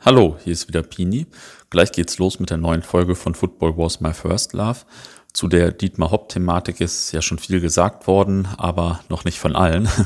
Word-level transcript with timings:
Hallo, 0.00 0.36
hier 0.44 0.52
ist 0.52 0.68
wieder 0.68 0.84
Pini. 0.84 1.26
Gleich 1.70 1.90
geht's 1.90 2.18
los 2.18 2.38
mit 2.38 2.50
der 2.50 2.56
neuen 2.56 2.82
Folge 2.84 3.16
von 3.16 3.34
Football 3.34 3.76
Was 3.76 4.00
My 4.00 4.14
First 4.14 4.52
Love. 4.52 4.78
Zu 5.38 5.46
der 5.46 5.70
Dietmar 5.70 6.10
Hopp-Thematik 6.10 6.80
ist 6.80 7.12
ja 7.12 7.22
schon 7.22 7.38
viel 7.38 7.60
gesagt 7.60 8.08
worden, 8.08 8.48
aber 8.56 8.98
noch 9.08 9.24
nicht 9.24 9.38
von 9.38 9.54
allen. 9.54 9.88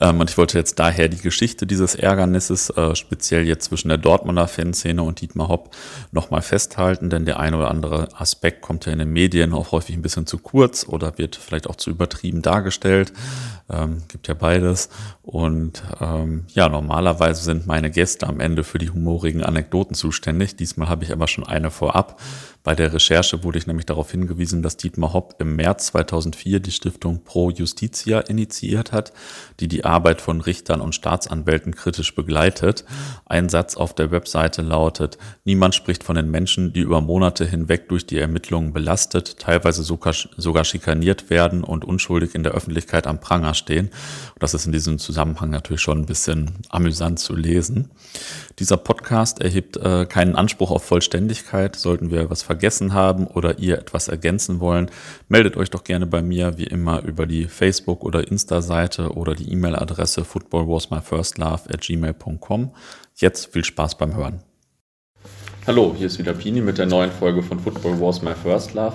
Ähm, 0.00 0.18
und 0.18 0.28
ich 0.28 0.36
wollte 0.36 0.58
jetzt 0.58 0.80
daher 0.80 1.08
die 1.08 1.18
Geschichte 1.18 1.66
dieses 1.66 1.94
Ärgernisses, 1.94 2.70
äh, 2.70 2.96
speziell 2.96 3.46
jetzt 3.46 3.66
zwischen 3.66 3.88
der 3.88 3.98
Dortmunder 3.98 4.48
Fanszene 4.48 5.02
und 5.02 5.20
Dietmar 5.20 5.48
Hopp, 5.48 5.70
nochmal 6.10 6.42
festhalten, 6.42 7.10
denn 7.10 7.24
der 7.24 7.38
eine 7.38 7.58
oder 7.58 7.70
andere 7.70 8.08
Aspekt 8.18 8.60
kommt 8.60 8.86
ja 8.86 8.92
in 8.92 8.98
den 8.98 9.12
Medien 9.12 9.52
auch 9.52 9.70
häufig 9.70 9.94
ein 9.94 10.02
bisschen 10.02 10.26
zu 10.26 10.38
kurz 10.38 10.84
oder 10.88 11.16
wird 11.16 11.36
vielleicht 11.36 11.68
auch 11.68 11.76
zu 11.76 11.90
übertrieben 11.90 12.42
dargestellt. 12.42 13.12
Ähm, 13.70 14.02
gibt 14.08 14.26
ja 14.26 14.34
beides. 14.34 14.88
Und 15.22 15.82
ähm, 16.00 16.44
ja, 16.48 16.68
normalerweise 16.68 17.44
sind 17.44 17.66
meine 17.66 17.90
Gäste 17.90 18.26
am 18.26 18.40
Ende 18.40 18.64
für 18.64 18.78
die 18.78 18.90
humorigen 18.90 19.44
Anekdoten 19.44 19.94
zuständig. 19.94 20.56
Diesmal 20.56 20.88
habe 20.88 21.04
ich 21.04 21.12
aber 21.12 21.28
schon 21.28 21.46
eine 21.46 21.70
vorab. 21.70 22.20
Bei 22.64 22.74
der 22.74 22.94
Recherche 22.94 23.44
wurde 23.44 23.58
ich 23.58 23.66
nämlich 23.66 23.84
darauf 23.84 24.10
hingewiesen, 24.10 24.62
dass 24.62 24.78
Dietmar 24.78 25.12
Hopp 25.12 25.34
im 25.38 25.54
März 25.54 25.88
2004 25.88 26.60
die 26.60 26.72
Stiftung 26.72 27.22
Pro 27.22 27.50
Justitia 27.50 28.20
initiiert 28.20 28.90
hat, 28.90 29.12
die 29.60 29.68
die 29.68 29.84
Arbeit 29.84 30.22
von 30.22 30.40
Richtern 30.40 30.80
und 30.80 30.94
Staatsanwälten 30.94 31.74
kritisch 31.74 32.14
begleitet. 32.14 32.86
Ein 33.26 33.50
Satz 33.50 33.76
auf 33.76 33.94
der 33.94 34.10
Webseite 34.10 34.62
lautet, 34.62 35.18
niemand 35.44 35.74
spricht 35.74 36.04
von 36.04 36.16
den 36.16 36.30
Menschen, 36.30 36.72
die 36.72 36.80
über 36.80 37.02
Monate 37.02 37.44
hinweg 37.44 37.90
durch 37.90 38.06
die 38.06 38.18
Ermittlungen 38.18 38.72
belastet, 38.72 39.38
teilweise 39.38 39.82
sogar, 39.82 40.64
schikaniert 40.64 41.28
werden 41.28 41.64
und 41.64 41.84
unschuldig 41.84 42.34
in 42.34 42.44
der 42.44 42.52
Öffentlichkeit 42.52 43.06
am 43.06 43.20
Pranger 43.20 43.52
stehen. 43.52 43.90
Das 44.38 44.54
ist 44.54 44.64
in 44.64 44.72
diesem 44.72 44.98
Zusammenhang 44.98 45.50
natürlich 45.50 45.82
schon 45.82 45.98
ein 45.98 46.06
bisschen 46.06 46.52
amüsant 46.70 47.18
zu 47.18 47.36
lesen. 47.36 47.90
Dieser 48.58 48.78
Podcast 48.78 49.42
erhebt 49.42 49.76
äh, 49.76 50.06
keinen 50.06 50.34
Anspruch 50.34 50.70
auf 50.70 50.84
Vollständigkeit. 50.84 51.76
Sollten 51.76 52.10
wir 52.10 52.30
was 52.30 52.42
vergessen 52.54 52.94
haben 52.94 53.26
oder 53.26 53.58
ihr 53.58 53.78
etwas 53.78 54.06
ergänzen 54.06 54.60
wollen, 54.60 54.88
meldet 55.28 55.56
euch 55.56 55.70
doch 55.70 55.82
gerne 55.82 56.06
bei 56.06 56.22
mir, 56.22 56.56
wie 56.56 56.64
immer, 56.64 57.02
über 57.02 57.26
die 57.26 57.46
Facebook- 57.46 58.04
oder 58.04 58.28
Insta-Seite 58.28 59.12
oder 59.14 59.34
die 59.34 59.50
E-Mail-Adresse 59.50 60.24
footballwasmyfirstlove 60.24 61.68
at 61.68 61.80
gmail.com. 61.80 62.70
Jetzt 63.16 63.52
viel 63.52 63.64
Spaß 63.64 63.98
beim 63.98 64.14
Hören. 64.14 64.40
Hallo, 65.66 65.94
hier 65.98 66.06
ist 66.06 66.18
wieder 66.18 66.32
Pini 66.32 66.60
mit 66.60 66.78
der 66.78 66.86
neuen 66.86 67.10
Folge 67.10 67.42
von 67.42 67.58
Football 67.58 68.00
Was 68.00 68.22
My 68.22 68.34
First 68.40 68.74
Love. 68.74 68.94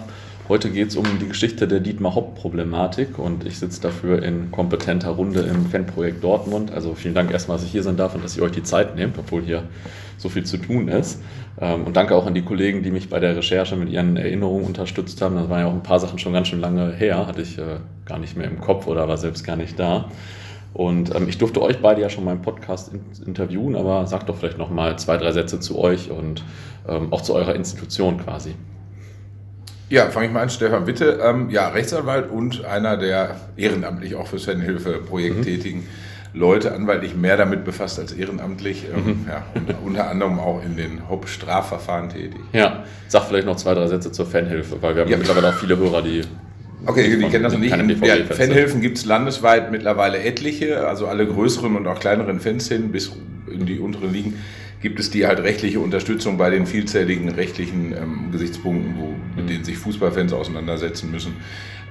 Heute 0.50 0.72
geht 0.72 0.88
es 0.88 0.96
um 0.96 1.06
die 1.20 1.28
Geschichte 1.28 1.68
der 1.68 1.80
Dietmar 1.80 2.16
Hopp-Problematik 2.16 3.20
und 3.20 3.46
ich 3.46 3.60
sitze 3.60 3.84
dafür 3.84 4.24
in 4.24 4.50
kompetenter 4.50 5.12
Runde 5.12 5.42
im 5.42 5.68
Fanprojekt 5.68 6.24
Dortmund. 6.24 6.72
Also 6.72 6.96
vielen 6.96 7.14
Dank 7.14 7.30
erstmal, 7.30 7.58
dass 7.58 7.68
ich 7.68 7.72
hier 7.72 7.84
sein 7.84 7.98
darf 7.98 8.16
und 8.16 8.24
dass 8.24 8.36
ihr 8.36 8.42
euch 8.42 8.54
die 8.54 8.64
Zeit 8.64 8.96
nehmt, 8.96 9.20
obwohl 9.20 9.44
hier 9.44 9.66
so 10.18 10.28
viel 10.28 10.44
zu 10.48 10.58
tun 10.58 10.88
ist. 10.88 11.22
Ähm, 11.62 11.84
und 11.84 11.96
danke 11.96 12.16
auch 12.16 12.26
an 12.26 12.34
die 12.34 12.42
Kollegen, 12.42 12.82
die 12.82 12.90
mich 12.90 13.10
bei 13.10 13.20
der 13.20 13.36
Recherche 13.36 13.76
mit 13.76 13.90
ihren 13.90 14.18
Erinnerungen 14.18 14.66
unterstützt 14.66 15.22
haben. 15.22 15.36
Das 15.36 15.50
waren 15.50 15.60
ja 15.60 15.68
auch 15.68 15.74
ein 15.74 15.84
paar 15.84 16.00
Sachen 16.00 16.18
schon 16.18 16.34
ganz 16.34 16.48
schön 16.48 16.62
lange 16.62 16.94
her, 16.94 17.28
hatte 17.28 17.44
ich 17.44 17.60
äh, 17.60 17.78
gar 18.06 18.18
nicht 18.18 18.36
mehr 18.36 18.48
im 18.48 18.60
Kopf 18.60 18.88
oder 18.88 19.08
war 19.08 19.18
selbst 19.18 19.44
gar 19.44 19.56
nicht 19.56 19.78
da. 19.78 20.10
Und 20.74 21.14
ähm, 21.14 21.30
ich 21.30 21.38
durfte 21.38 21.62
euch 21.62 21.80
beide 21.80 22.02
ja 22.02 22.10
schon 22.10 22.24
mal 22.24 22.32
im 22.32 22.42
Podcast 22.42 22.92
interviewen, 23.24 23.76
aber 23.76 24.08
sagt 24.08 24.28
doch 24.28 24.38
vielleicht 24.38 24.58
noch 24.58 24.72
mal 24.72 24.98
zwei, 24.98 25.18
drei 25.18 25.32
Sätze 25.32 25.60
zu 25.60 25.78
euch 25.78 26.10
und 26.10 26.44
ähm, 26.88 27.14
auch 27.14 27.22
zu 27.22 27.36
eurer 27.36 27.54
Institution 27.54 28.18
quasi. 28.18 28.56
Ja, 29.90 30.10
fange 30.12 30.28
ich 30.28 30.32
mal 30.32 30.42
an, 30.42 30.50
Stefan 30.50 30.86
Bitte. 30.86 31.20
Ähm, 31.24 31.50
ja, 31.50 31.70
Rechtsanwalt 31.70 32.30
und 32.30 32.64
einer 32.64 32.96
der 32.98 33.38
ehrenamtlich 33.58 34.16
auch 34.16 34.28
fürs 34.28 34.46
Fanhilfe-Projekt 34.46 35.38
mhm. 35.38 35.42
tätigen 35.42 35.88
Leute, 36.32 36.74
anwaltlich 36.74 37.16
mehr 37.16 37.38
damit 37.38 37.66
befasst 37.66 38.00
als 38.00 38.12
ehrenamtlich. 38.12 38.86
Ähm, 38.96 39.06
mhm. 39.06 39.26
ja, 39.28 39.44
unter, 39.56 39.76
unter, 39.84 40.10
anderem 40.10 40.40
auch 40.40 40.64
in 40.64 40.78
den 40.78 41.10
Hauptstrafverfahren 41.10 42.10
tätig. 42.10 42.40
Ja, 42.54 42.84
sag 43.08 43.26
vielleicht 43.26 43.48
noch 43.48 43.56
zwei, 43.56 43.74
drei 43.74 43.88
Sätze 43.88 44.12
zur 44.12 44.28
Fanhilfe, 44.28 44.80
weil 44.82 44.96
wir 44.96 45.02
haben 45.04 45.10
ja. 45.10 45.18
mittlerweile 45.18 45.50
auch 45.50 45.58
viele 45.58 45.78
Hörer, 45.78 46.04
die 46.04 46.22
Okay, 46.86 47.18
die 47.18 47.28
kennen 47.28 47.44
das 47.44 47.52
noch 47.52 47.60
nicht. 47.60 47.76
Ja, 48.06 48.16
Fanhilfen 48.30 48.80
gibt 48.80 48.98
es 48.98 49.06
landesweit 49.06 49.70
mittlerweile 49.70 50.20
etliche, 50.20 50.88
also 50.88 51.08
alle 51.08 51.28
größeren 51.28 51.76
und 51.76 51.88
auch 51.88 52.00
kleineren 52.00 52.40
Fans 52.40 52.70
hin 52.70 52.92
bis 52.92 53.12
in 53.52 53.66
die 53.66 53.80
unteren 53.80 54.14
Ligen 54.14 54.36
gibt 54.82 55.00
es 55.00 55.10
die 55.10 55.28
halt 55.28 55.40
rechtliche 55.40 55.80
Unterstützung 55.80 56.38
bei 56.38 56.50
den 56.50 56.66
vielzähligen 56.66 57.30
rechtlichen 57.30 57.94
ähm, 57.94 58.32
Gesichtspunkten, 58.32 58.96
wo, 58.98 59.14
mit 59.36 59.46
mhm. 59.46 59.48
denen 59.48 59.64
sich 59.64 59.78
Fußballfans 59.78 60.34
auseinandersetzen 60.34 61.12
müssen. 61.12 61.36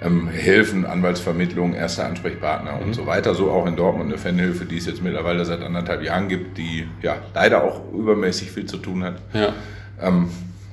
Ähm, 0.00 0.28
helfen, 0.28 0.86
Anwaltsvermittlung, 0.86 1.74
erster 1.74 2.06
Ansprechpartner 2.06 2.76
mhm. 2.76 2.82
und 2.82 2.94
so 2.94 3.06
weiter. 3.06 3.34
So 3.34 3.50
auch 3.50 3.66
in 3.66 3.76
Dortmund 3.76 4.10
eine 4.10 4.18
Fanhilfe, 4.18 4.64
die 4.64 4.76
es 4.76 4.86
jetzt 4.86 5.02
mittlerweile 5.02 5.44
seit 5.44 5.60
anderthalb 5.60 6.02
Jahren 6.02 6.28
gibt, 6.28 6.56
die 6.56 6.86
ja 7.02 7.16
leider 7.34 7.64
auch 7.64 7.92
übermäßig 7.92 8.50
viel 8.50 8.66
zu 8.66 8.78
tun 8.78 9.04
hat. 9.04 9.16
Ja. 9.34 9.52
Ähm, 10.00 10.28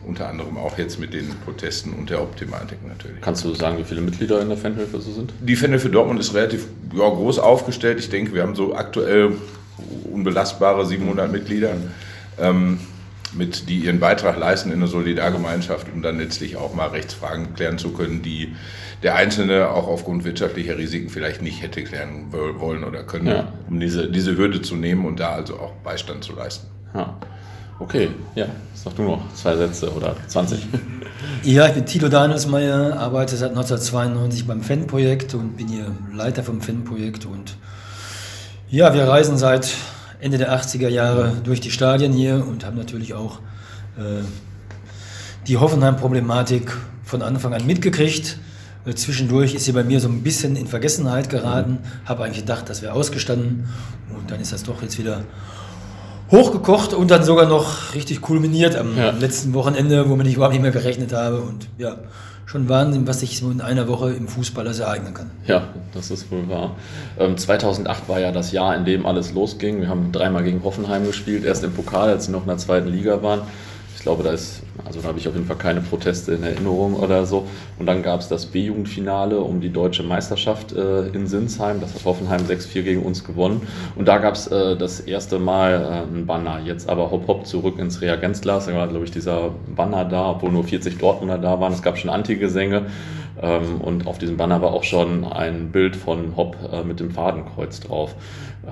unter 0.05 0.29
anderem 0.29 0.57
auch 0.57 0.77
jetzt 0.77 0.99
mit 0.99 1.13
den 1.13 1.27
Protesten 1.43 1.91
und 1.93 2.11
der 2.11 2.21
Optimatik 2.21 2.77
natürlich. 2.87 3.21
Kannst 3.21 3.43
du 3.43 3.55
sagen, 3.55 3.79
wie 3.79 3.83
viele 3.83 4.01
Mitglieder 4.01 4.39
in 4.39 4.49
der 4.49 4.57
Fanhilfe 4.57 5.01
so 5.01 5.11
sind? 5.11 5.33
Die 5.41 5.55
Fanhilfe 5.55 5.89
Dortmund 5.89 6.19
ist 6.19 6.35
relativ 6.35 6.67
ja, 6.93 7.09
groß 7.09 7.39
aufgestellt. 7.39 7.99
Ich 7.99 8.09
denke, 8.09 8.33
wir 8.33 8.43
haben 8.43 8.53
so 8.53 8.75
aktuell 8.75 9.31
unbelastbare 10.11 10.85
700 10.85 11.31
Mitglieder, 11.31 11.71
ähm, 12.39 12.79
mit, 13.33 13.69
die 13.69 13.79
ihren 13.79 13.99
Beitrag 13.99 14.37
leisten 14.37 14.71
in 14.71 14.79
der 14.79 14.87
Solidargemeinschaft, 14.87 15.87
um 15.93 16.01
dann 16.01 16.17
letztlich 16.17 16.55
auch 16.55 16.73
mal 16.73 16.87
Rechtsfragen 16.87 17.53
klären 17.53 17.77
zu 17.77 17.91
können, 17.91 18.21
die 18.21 18.55
der 19.03 19.15
Einzelne 19.15 19.69
auch 19.69 19.87
aufgrund 19.87 20.23
wirtschaftlicher 20.23 20.77
Risiken 20.77 21.09
vielleicht 21.09 21.41
nicht 21.41 21.61
hätte 21.61 21.83
klären 21.83 22.31
wollen 22.31 22.83
oder 22.83 23.03
können, 23.03 23.27
ja. 23.27 23.53
um 23.69 23.79
diese, 23.79 24.09
diese 24.09 24.37
Hürde 24.37 24.61
zu 24.61 24.75
nehmen 24.75 25.05
und 25.05 25.19
da 25.19 25.31
also 25.31 25.55
auch 25.59 25.73
Beistand 25.83 26.23
zu 26.23 26.33
leisten. 26.33 26.67
Ja. 26.93 27.17
Okay, 27.77 28.09
ja, 28.35 28.45
sag 28.73 28.95
du 28.95 29.03
noch 29.03 29.33
zwei 29.33 29.57
Sätze 29.57 29.91
oder 29.91 30.15
20. 30.27 30.67
Ja, 31.43 31.67
ich 31.67 31.73
bin 31.73 31.85
Tilo 31.85 32.09
Danielsmeier, 32.09 32.97
arbeite 32.99 33.35
seit 33.35 33.49
1992 33.49 34.47
beim 34.47 34.61
FAN-Projekt 34.61 35.33
und 35.33 35.57
bin 35.57 35.67
hier 35.67 35.91
Leiter 36.13 36.43
vom 36.43 36.61
FAN-Projekt 36.61 37.25
und 37.25 37.55
ja, 38.75 38.93
wir 38.93 39.07
reisen 39.07 39.37
seit 39.37 39.73
Ende 40.19 40.37
der 40.37 40.53
80er 40.53 40.89
Jahre 40.89 41.31
durch 41.45 41.61
die 41.61 41.71
Stadien 41.71 42.11
hier 42.11 42.45
und 42.45 42.65
haben 42.65 42.75
natürlich 42.75 43.13
auch 43.13 43.39
äh, 43.97 44.21
die 45.47 45.55
Hoffenheim-Problematik 45.55 46.75
von 47.05 47.21
Anfang 47.21 47.53
an 47.53 47.65
mitgekriegt. 47.65 48.37
Äh, 48.85 48.93
zwischendurch 48.95 49.55
ist 49.55 49.63
sie 49.63 49.71
bei 49.71 49.85
mir 49.85 50.01
so 50.01 50.09
ein 50.09 50.23
bisschen 50.23 50.57
in 50.57 50.67
Vergessenheit 50.67 51.29
geraten. 51.29 51.77
Habe 52.03 52.25
eigentlich 52.25 52.41
gedacht, 52.41 52.69
das 52.69 52.81
wäre 52.81 52.91
ausgestanden 52.91 53.69
und 54.13 54.29
dann 54.29 54.41
ist 54.41 54.51
das 54.51 54.63
doch 54.63 54.81
jetzt 54.81 54.99
wieder 54.99 55.23
hochgekocht 56.29 56.93
und 56.93 57.11
dann 57.11 57.23
sogar 57.23 57.45
noch 57.45 57.93
richtig 57.93 58.19
kulminiert 58.19 58.75
am 58.75 58.97
ja. 58.97 59.11
letzten 59.11 59.53
Wochenende, 59.53 60.09
wo 60.09 60.17
man 60.17 60.25
nicht 60.25 60.35
überhaupt 60.35 60.53
nicht 60.53 60.63
mehr 60.63 60.71
gerechnet 60.71 61.13
habe 61.13 61.39
und 61.39 61.69
ja 61.77 61.95
schon 62.45 62.69
Wahnsinn, 62.69 63.07
was 63.07 63.21
sich 63.21 63.37
so 63.37 63.49
in 63.49 63.61
einer 63.61 63.87
Woche 63.87 64.13
im 64.13 64.27
Fußball 64.27 64.67
also 64.67 64.83
ereignen 64.83 65.13
kann. 65.13 65.31
Ja, 65.47 65.69
das 65.93 66.11
ist 66.11 66.31
wohl 66.31 66.47
wahr. 66.47 66.75
Ähm, 67.19 67.37
2008 67.37 68.07
war 68.07 68.19
ja 68.19 68.31
das 68.31 68.51
Jahr, 68.51 68.75
in 68.75 68.85
dem 68.85 69.05
alles 69.05 69.33
losging. 69.33 69.81
Wir 69.81 69.89
haben 69.89 70.11
dreimal 70.11 70.43
gegen 70.43 70.63
Hoffenheim 70.63 71.05
gespielt, 71.05 71.43
erst 71.43 71.63
im 71.63 71.73
Pokal, 71.73 72.09
als 72.09 72.25
sie 72.25 72.31
noch 72.31 72.41
in 72.41 72.47
der 72.47 72.57
zweiten 72.57 72.87
Liga 72.87 73.21
waren 73.23 73.41
glaube, 74.05 74.23
da 74.23 74.31
ist, 74.31 74.61
also 74.85 75.01
da 75.01 75.07
habe 75.07 75.17
ich 75.17 75.27
auf 75.27 75.33
jeden 75.33 75.47
Fall 75.47 75.57
keine 75.57 75.81
Proteste 75.81 76.33
in 76.33 76.43
Erinnerung 76.43 76.93
oder 76.93 77.25
so. 77.25 77.47
Und 77.79 77.87
dann 77.87 78.03
gab 78.03 78.19
es 78.19 78.27
das 78.27 78.45
B-Jugendfinale 78.45 79.39
um 79.39 79.61
die 79.61 79.73
deutsche 79.73 80.03
Meisterschaft 80.03 80.73
äh, 80.73 81.07
in 81.07 81.25
Sinsheim. 81.25 81.81
Das 81.81 81.95
hat 81.95 82.05
Hoffenheim 82.05 82.41
6-4 82.41 82.83
gegen 82.83 83.01
uns 83.01 83.23
gewonnen. 83.23 83.61
Und 83.95 84.07
da 84.07 84.19
gab 84.19 84.35
es 84.35 84.45
äh, 84.45 84.77
das 84.77 84.99
erste 84.99 85.39
Mal 85.39 86.05
äh, 86.07 86.15
ein 86.15 86.27
Banner. 86.27 86.59
Jetzt 86.63 86.87
aber 86.87 87.09
hopp 87.09 87.27
hopp 87.27 87.47
zurück 87.47 87.79
ins 87.79 87.99
Reagenzglas. 88.01 88.67
Da 88.67 88.75
war, 88.75 88.87
glaube 88.87 89.05
ich, 89.05 89.11
dieser 89.11 89.49
Banner 89.75 90.05
da, 90.05 90.31
obwohl 90.31 90.51
nur 90.51 90.63
40 90.63 90.99
Dortmunder 90.99 91.39
da 91.39 91.59
waren. 91.59 91.73
Es 91.73 91.81
gab 91.81 91.97
schon 91.97 92.11
Antigesänge. 92.11 92.85
Ähm, 93.41 93.81
und 93.81 94.07
auf 94.07 94.17
diesem 94.17 94.37
Banner 94.37 94.61
war 94.61 94.71
auch 94.71 94.83
schon 94.83 95.23
ein 95.25 95.71
Bild 95.71 95.95
von 95.95 96.37
Hopp 96.37 96.57
äh, 96.71 96.83
mit 96.83 96.99
dem 96.99 97.09
Fadenkreuz 97.11 97.79
drauf. 97.79 98.15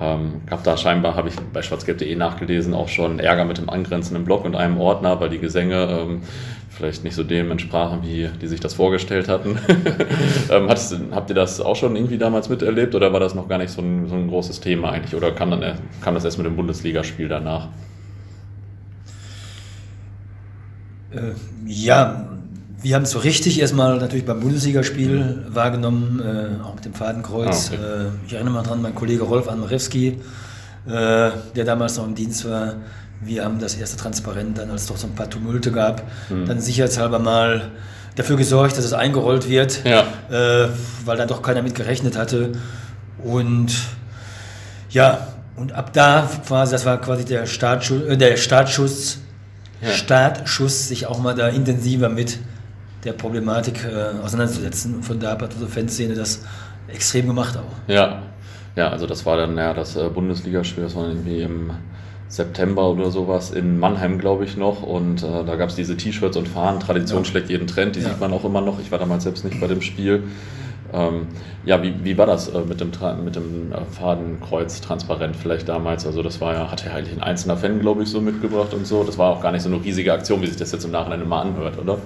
Ähm, 0.00 0.42
gab 0.46 0.64
da 0.64 0.76
scheinbar, 0.76 1.14
habe 1.14 1.28
ich 1.28 1.36
bei 1.52 1.62
schwarzgelb.de 1.62 2.16
nachgelesen, 2.16 2.74
auch 2.74 2.88
schon 2.88 3.20
Ärger 3.20 3.44
mit 3.44 3.58
dem 3.58 3.70
angrenzenden 3.70 4.24
Blog 4.24 4.44
und 4.44 4.56
einem 4.56 4.80
Ordner, 4.80 5.20
weil 5.20 5.28
die 5.28 5.38
Gesänge 5.38 5.84
ähm, 5.84 6.22
vielleicht 6.70 7.04
nicht 7.04 7.14
so 7.14 7.22
dem 7.22 7.52
entsprachen, 7.52 8.02
wie 8.02 8.28
die 8.40 8.46
sich 8.48 8.58
das 8.58 8.74
vorgestellt 8.74 9.28
hatten. 9.28 9.58
ähm, 10.50 10.68
hattest, 10.68 10.96
habt 11.12 11.30
ihr 11.30 11.36
das 11.36 11.60
auch 11.60 11.76
schon 11.76 11.94
irgendwie 11.94 12.18
damals 12.18 12.48
miterlebt 12.48 12.94
oder 12.94 13.12
war 13.12 13.20
das 13.20 13.34
noch 13.34 13.48
gar 13.48 13.58
nicht 13.58 13.70
so 13.70 13.82
ein, 13.82 14.08
so 14.08 14.16
ein 14.16 14.28
großes 14.28 14.60
Thema 14.60 14.90
eigentlich? 14.90 15.14
Oder 15.14 15.30
kam, 15.30 15.52
dann, 15.52 15.78
kam 16.00 16.14
das 16.14 16.24
erst 16.24 16.38
mit 16.38 16.46
dem 16.46 16.56
Bundesligaspiel 16.56 17.28
danach? 17.28 17.68
Äh, 21.12 21.34
ja, 21.66 22.33
wir 22.84 22.94
haben 22.94 23.04
es 23.04 23.12
so 23.12 23.18
richtig 23.18 23.58
erstmal 23.58 23.96
natürlich 23.96 24.26
beim 24.26 24.40
Bundesligaspiel 24.40 25.18
mhm. 25.18 25.54
wahrgenommen, 25.54 26.20
äh, 26.20 26.62
auch 26.62 26.74
mit 26.74 26.84
dem 26.84 26.92
Fadenkreuz. 26.92 27.70
Ah, 27.70 27.74
okay. 27.74 27.82
äh, 27.82 28.26
ich 28.26 28.32
erinnere 28.34 28.58
mich 28.58 28.68
dran, 28.68 28.82
mein 28.82 28.94
Kollege 28.94 29.24
Rolf 29.24 29.48
Anmarewski, 29.48 30.08
äh, 30.86 31.30
der 31.56 31.64
damals 31.64 31.96
noch 31.96 32.06
im 32.06 32.14
Dienst 32.14 32.48
war. 32.48 32.74
Wir 33.22 33.42
haben 33.42 33.58
das 33.58 33.74
erste 33.74 33.96
Transparent 33.96 34.58
dann, 34.58 34.70
als 34.70 34.82
es 34.82 34.88
doch 34.88 34.98
so 34.98 35.06
ein 35.06 35.14
paar 35.14 35.30
Tumulte 35.30 35.72
gab, 35.72 36.02
mhm. 36.28 36.44
dann 36.44 36.60
sicherheitshalber 36.60 37.18
mal 37.18 37.70
dafür 38.16 38.36
gesorgt, 38.36 38.76
dass 38.76 38.84
es 38.84 38.92
eingerollt 38.92 39.48
wird, 39.48 39.82
ja. 39.84 40.04
Äh, 40.30 40.68
weil 41.06 41.16
dann 41.16 41.28
doch 41.28 41.40
keiner 41.40 41.62
mit 41.62 41.74
gerechnet 41.74 42.18
hatte. 42.18 42.52
Und 43.24 43.72
ja, 44.90 45.26
Und 45.56 45.72
ab 45.72 45.92
da 45.92 46.28
quasi, 46.46 46.72
das 46.72 46.84
war 46.84 47.00
quasi 47.00 47.24
der 47.24 47.46
Startschuss, 47.46 48.02
äh, 48.02 48.16
der 48.18 48.36
Startschuss, 48.36 49.20
ja. 49.80 49.90
Startschuss, 49.90 50.88
sich 50.88 51.06
auch 51.06 51.18
mal 51.18 51.34
da 51.34 51.48
intensiver 51.48 52.08
mit 52.08 52.38
der 53.04 53.12
Problematik 53.12 53.84
äh, 53.84 54.18
auseinanderzusetzen. 54.22 54.96
Und 54.96 55.04
von 55.04 55.20
da 55.20 55.32
hat 55.32 55.52
unsere 55.52 55.70
Fanszene 55.70 56.14
das 56.14 56.42
extrem 56.88 57.26
gemacht 57.26 57.56
auch. 57.56 57.90
Ja, 57.90 58.22
ja, 58.76 58.88
also 58.88 59.06
das 59.06 59.24
war 59.24 59.36
dann 59.36 59.56
ja 59.56 59.72
das 59.74 59.96
äh, 59.96 60.08
Bundesligaspiel, 60.08 60.84
das 60.84 60.96
war 60.96 61.08
irgendwie 61.08 61.42
im 61.42 61.70
September 62.28 62.90
oder 62.90 63.10
sowas 63.10 63.50
in 63.50 63.78
Mannheim, 63.78 64.18
glaube 64.18 64.44
ich, 64.44 64.56
noch. 64.56 64.82
Und 64.82 65.22
äh, 65.22 65.44
da 65.44 65.56
gab 65.56 65.68
es 65.68 65.76
diese 65.76 65.96
T-Shirts 65.96 66.36
und 66.36 66.48
Fahnen. 66.48 66.80
Tradition 66.80 67.22
ja. 67.22 67.24
schlägt 67.24 67.50
jeden 67.50 67.66
Trend, 67.66 67.96
die 67.96 68.00
ja. 68.00 68.08
sieht 68.08 68.20
man 68.20 68.32
auch 68.32 68.44
immer 68.44 68.60
noch. 68.60 68.80
Ich 68.80 68.90
war 68.90 68.98
damals 68.98 69.24
selbst 69.24 69.44
nicht 69.44 69.60
bei 69.60 69.66
dem 69.66 69.80
Spiel. 69.80 70.24
Ähm, 70.92 71.26
ja, 71.64 71.82
wie, 71.82 71.94
wie 72.04 72.18
war 72.18 72.26
das 72.26 72.48
äh, 72.48 72.60
mit 72.60 72.80
dem, 72.80 72.90
mit 73.24 73.36
dem 73.36 73.72
äh, 73.72 73.84
Fadenkreuz 73.90 74.80
transparent 74.80 75.36
vielleicht 75.36 75.68
damals? 75.68 76.06
Also 76.06 76.22
das 76.22 76.40
war 76.40 76.54
ja, 76.54 76.70
hatte 76.70 76.86
ja 76.86 76.94
eigentlich 76.94 77.16
ein 77.16 77.22
einzelner 77.22 77.56
Fan, 77.56 77.80
glaube 77.80 78.02
ich, 78.02 78.08
so 78.08 78.20
mitgebracht 78.20 78.74
und 78.74 78.86
so. 78.86 79.04
Das 79.04 79.18
war 79.18 79.30
auch 79.30 79.42
gar 79.42 79.52
nicht 79.52 79.62
so 79.62 79.68
eine 79.68 79.82
riesige 79.82 80.12
Aktion, 80.12 80.42
wie 80.42 80.46
sich 80.46 80.56
das 80.56 80.72
jetzt 80.72 80.84
im 80.84 80.90
Nachhinein 80.90 81.22
immer 81.22 81.40
anhört, 81.40 81.78
oder? 81.78 81.98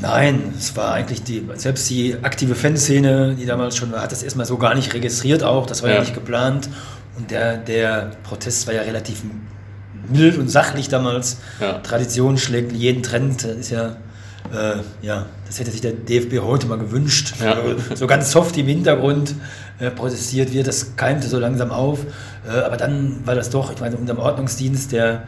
Nein, 0.00 0.54
es 0.58 0.76
war 0.76 0.92
eigentlich 0.92 1.22
die, 1.22 1.46
selbst 1.54 1.88
die 1.90 2.16
aktive 2.22 2.54
Fanszene, 2.54 3.34
die 3.34 3.46
damals 3.46 3.76
schon 3.76 3.92
war, 3.92 4.02
hat 4.02 4.12
das 4.12 4.22
erstmal 4.22 4.46
so 4.46 4.56
gar 4.58 4.74
nicht 4.74 4.92
registriert 4.94 5.42
auch, 5.42 5.66
das 5.66 5.82
war 5.82 5.90
ja, 5.90 5.96
ja 5.96 6.00
nicht 6.02 6.14
geplant. 6.14 6.68
Und 7.16 7.30
der, 7.30 7.56
der 7.56 8.12
Protest 8.24 8.66
war 8.66 8.74
ja 8.74 8.82
relativ 8.82 9.22
mild 10.08 10.38
und 10.38 10.48
sachlich 10.50 10.88
damals. 10.88 11.38
Ja. 11.60 11.78
Tradition 11.78 12.38
schlägt 12.38 12.72
jeden 12.72 13.02
Trend, 13.02 13.44
das 13.44 13.56
ist 13.56 13.70
ja, 13.70 13.96
äh, 14.52 14.76
ja, 15.02 15.26
das 15.46 15.58
hätte 15.58 15.70
sich 15.70 15.80
der 15.80 15.92
DFB 15.92 16.40
heute 16.40 16.66
mal 16.66 16.78
gewünscht. 16.78 17.34
Ja. 17.40 17.56
So 17.94 18.06
ganz 18.06 18.30
soft 18.30 18.56
im 18.58 18.66
Hintergrund 18.66 19.34
äh, 19.78 19.90
protestiert 19.90 20.52
wird, 20.52 20.66
das 20.66 20.96
keimte 20.96 21.28
so 21.28 21.38
langsam 21.38 21.70
auf. 21.70 22.00
Äh, 22.46 22.60
aber 22.60 22.76
dann 22.76 23.26
war 23.26 23.34
das 23.34 23.50
doch, 23.50 23.72
ich 23.72 23.80
meine, 23.80 23.96
unserem 23.96 24.18
Ordnungsdienst, 24.18 24.92
der 24.92 25.24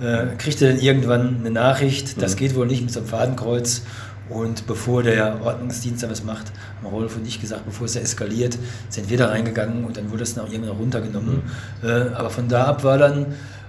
äh, 0.00 0.36
kriegte 0.36 0.68
dann 0.68 0.78
irgendwann 0.78 1.36
eine 1.40 1.50
Nachricht, 1.50 2.20
das 2.20 2.34
mhm. 2.34 2.38
geht 2.38 2.54
wohl 2.54 2.66
nicht 2.66 2.82
mit 2.82 2.92
so 2.92 3.00
einem 3.00 3.08
Fadenkreuz. 3.08 3.82
Und 4.28 4.66
bevor 4.66 5.04
der 5.04 5.40
Ordnungsdienst 5.44 6.02
da 6.02 6.10
was 6.10 6.24
macht, 6.24 6.50
haben 6.78 6.92
Rolf 6.92 7.16
und 7.16 7.24
ich 7.28 7.40
gesagt, 7.40 7.64
bevor 7.64 7.86
es 7.86 7.92
da 7.92 8.00
eskaliert, 8.00 8.58
sind 8.88 9.08
wir 9.08 9.18
da 9.18 9.28
reingegangen 9.28 9.84
und 9.84 9.96
dann 9.96 10.10
wurde 10.10 10.24
es 10.24 10.34
dann 10.34 10.44
auch 10.44 10.50
irgendwann 10.50 10.76
runtergenommen. 10.76 11.42
Mhm. 11.82 11.88
Äh, 11.88 11.92
aber 12.14 12.30
von 12.30 12.48
da 12.48 12.64
ab 12.64 12.82
war 12.82 12.98
dann, 12.98 13.26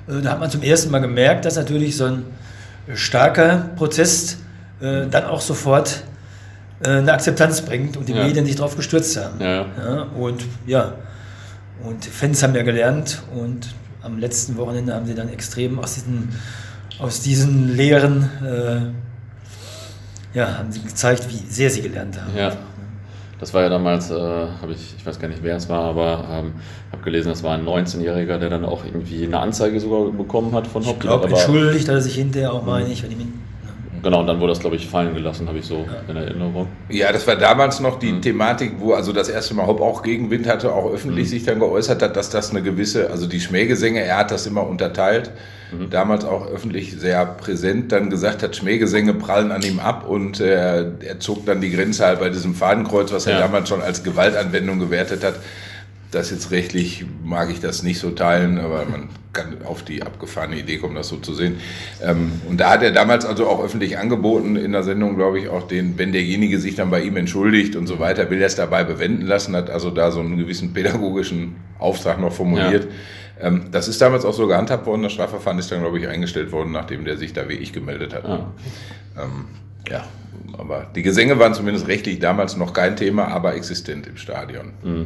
äh, 0.08 0.22
da 0.24 0.32
hat 0.32 0.40
man 0.40 0.50
zum 0.50 0.64
ersten 0.64 0.90
Mal 0.90 1.00
gemerkt, 1.00 1.46
dass 1.46 1.58
natürlich 1.58 1.96
so 1.96 2.06
ein 2.06 2.24
starker 2.96 3.70
Prozess 3.76 4.38
äh, 4.82 5.06
dann 5.06 5.26
auch 5.26 5.42
sofort 5.42 6.04
äh, 6.84 6.90
eine 6.90 7.14
Akzeptanz 7.14 7.62
bringt 7.62 7.96
und 7.96 8.10
die 8.10 8.14
ja. 8.14 8.24
Medien 8.26 8.46
sich 8.46 8.56
darauf 8.56 8.76
gestürzt 8.76 9.16
haben. 9.18 9.40
Ja. 9.40 9.66
ja. 9.78 10.02
und 10.18 10.44
ja, 10.66 10.94
und 11.84 12.04
Fans 12.06 12.42
haben 12.42 12.56
ja 12.56 12.64
gelernt 12.64 13.22
und 13.36 13.68
am 14.08 14.20
letzten 14.20 14.58
Wochenende 14.58 14.94
haben 14.96 15.06
sie 15.06 15.16
dann 15.16 15.30
extrem 15.30 15.80
aus 15.80 15.94
diesen, 15.96 16.30
aus 17.00 17.22
diesen 17.22 17.76
Lehren, 17.76 18.30
äh, 18.44 20.38
ja, 20.38 20.58
haben 20.58 20.72
sie 20.72 20.82
gezeigt, 20.82 21.28
wie 21.30 21.52
sehr 21.52 21.70
sie 21.70 21.82
gelernt 21.82 22.20
haben. 22.20 22.36
Ja. 22.36 22.54
Das 23.40 23.54
war 23.54 23.62
ja 23.62 23.70
damals, 23.70 24.10
äh, 24.10 24.16
habe 24.16 24.72
ich, 24.72 24.96
ich 24.98 25.06
weiß 25.06 25.20
gar 25.20 25.28
nicht, 25.28 25.44
wer 25.44 25.58
es 25.58 25.70
war, 25.70 25.84
aber 25.84 26.28
ähm, 26.32 26.54
habe 26.92 27.04
gelesen, 27.04 27.30
das 27.30 27.44
war 27.44 27.54
ein 27.54 27.66
19-Jähriger, 27.66 28.40
der 28.40 28.50
dann 28.50 28.66
auch 28.66 28.84
irgendwie 28.84 29.26
eine 29.26 29.40
Anzeige 29.40 29.80
sogar 29.80 30.12
bekommen 30.12 30.54
hat 30.56 30.66
von 30.66 30.84
Hopkins. 30.84 30.96
Ich 30.96 31.00
glaube, 31.02 31.28
entschuldigt 31.28 31.88
hat 31.88 31.96
er 31.96 32.02
sich 32.02 32.16
hinterher 32.16 32.52
auch, 32.52 32.66
meine 32.66 32.90
ich, 32.90 33.04
wenn 33.04 33.12
ich 33.12 33.18
mich 33.18 33.28
Genau, 34.04 34.22
und 34.22 34.28
dann 34.28 34.40
wurde 34.40 34.52
das, 34.52 34.60
glaube 34.60 34.76
ich, 34.76 34.88
fallen 34.88 35.14
gelassen, 35.14 35.48
habe 35.48 35.58
ich 35.60 35.66
so 35.66 35.86
ja. 35.86 36.02
in 36.08 36.16
Erinnerung. 36.16 36.68
Ja, 36.90 37.12
das 37.12 37.26
war 37.28 37.36
damals 37.36 37.80
noch 37.80 38.00
die 38.00 38.12
mhm. 38.12 38.22
Thematik, 38.22 38.74
wo 38.80 38.94
also 38.94 39.12
das 39.12 39.30
erste 39.30 39.54
Mal 39.54 39.68
Hopp 39.68 39.82
auch 39.82 40.04
Gegenwind 40.04 40.48
hatte, 40.48 40.74
auch 40.74 40.92
öffentlich 40.92 41.26
mhm. 41.26 41.30
sich 41.30 41.44
dann 41.44 41.60
geäußert 41.60 42.02
hat, 42.02 42.16
dass 42.16 42.30
das 42.30 42.52
eine 42.52 42.62
gewisse, 42.62 43.10
also 43.10 43.28
die 43.28 43.40
Schmähgesänge, 43.40 44.02
er 44.02 44.18
hat 44.18 44.32
das 44.32 44.46
immer 44.46 44.68
unterteilt, 44.68 45.32
mhm. 45.72 45.90
damals 45.90 46.26
auch 46.26 46.48
öffentlich 46.48 47.00
sehr 47.00 47.26
präsent, 47.26 47.92
dann 47.92 48.10
gesagt 48.10 48.44
hat, 48.44 48.56
Schmähgesänge 48.56 49.14
prallen 49.14 49.52
an 49.52 49.62
ihm 49.64 49.80
ab 49.80 50.08
und 50.08 50.40
äh, 50.40 50.86
er 51.00 51.20
zog 51.20 51.46
dann 51.46 51.62
die 51.62 51.72
Grenze 51.72 52.06
halt 52.06 52.20
bei 52.20 52.30
diesem 52.30 52.56
Fadenkreuz, 52.56 53.12
was 53.12 53.26
ja. 53.26 53.34
er 53.34 53.40
damals 53.40 53.70
schon 53.70 53.82
als 53.82 54.04
Gewaltanwendung 54.04 54.80
gewertet 54.80 55.24
hat, 55.24 55.36
das 56.18 56.32
jetzt 56.32 56.52
rechtlich 56.52 57.06
mag 57.24 57.52
ich 57.52 57.60
das 57.60 57.84
nicht 57.84 58.00
so 58.00 58.10
teilen, 58.10 58.58
aber 58.58 58.86
man 58.86 59.10
kann 59.34 59.58
auf 59.64 59.84
die 59.84 60.02
abgefahrene 60.02 60.58
Idee 60.58 60.78
kommen, 60.78 60.96
das 60.96 61.10
so 61.10 61.18
zu 61.18 61.34
sehen. 61.36 61.58
Ähm, 62.04 62.42
und 62.50 62.60
da 62.60 62.72
hat 62.72 62.82
er 62.82 62.92
damals 62.92 63.24
also 63.24 63.48
auch 63.48 63.64
öffentlich 63.64 64.00
angeboten 64.00 64.56
in 64.56 64.72
der 64.72 64.82
Sendung, 64.82 65.16
glaube 65.16 65.40
ich, 65.40 65.50
auch 65.50 65.68
den, 65.68 65.98
wenn 66.00 66.12
derjenige 66.12 66.60
sich 66.60 66.74
dann 66.74 66.90
bei 66.90 67.02
ihm 67.02 67.18
entschuldigt 67.18 67.76
und 67.76 67.86
so 67.86 68.00
weiter, 68.00 68.32
will 68.32 68.42
er 68.42 68.48
es 68.48 68.56
dabei 68.56 68.84
bewenden 68.84 69.28
lassen, 69.28 69.56
hat 69.56 69.70
also 69.70 69.92
da 69.92 70.10
so 70.10 70.20
einen 70.20 70.38
gewissen 70.38 70.74
pädagogischen 70.74 71.58
Auftrag 71.78 72.20
noch 72.20 72.34
formuliert. 72.34 72.88
Ja. 73.40 73.48
Ähm, 73.48 73.66
das 73.72 73.88
ist 73.88 74.02
damals 74.02 74.26
auch 74.26 74.34
so 74.34 74.48
gehandhabt 74.48 74.88
worden. 74.88 75.04
Das 75.04 75.14
Strafverfahren 75.14 75.60
ist 75.60 75.72
dann, 75.72 75.82
glaube 75.82 76.00
ich, 76.00 76.08
eingestellt 76.08 76.52
worden, 76.52 76.72
nachdem 76.72 77.06
der 77.06 77.18
sich 77.18 77.32
da 77.34 77.48
wie 77.48 77.54
ich 77.54 77.74
gemeldet 77.74 78.16
hat. 78.16 78.26
Ah. 78.26 78.52
Ähm, 79.18 79.46
ja, 79.88 80.04
aber 80.58 80.88
die 80.96 81.04
Gesänge 81.04 81.38
waren 81.38 81.54
zumindest 81.54 81.88
rechtlich 81.88 82.18
damals 82.18 82.58
noch 82.58 82.74
kein 82.74 82.96
Thema, 82.96 83.28
aber 83.28 83.54
existent 83.54 84.08
im 84.08 84.18
Stadion. 84.18 84.72
Mhm. 84.84 85.06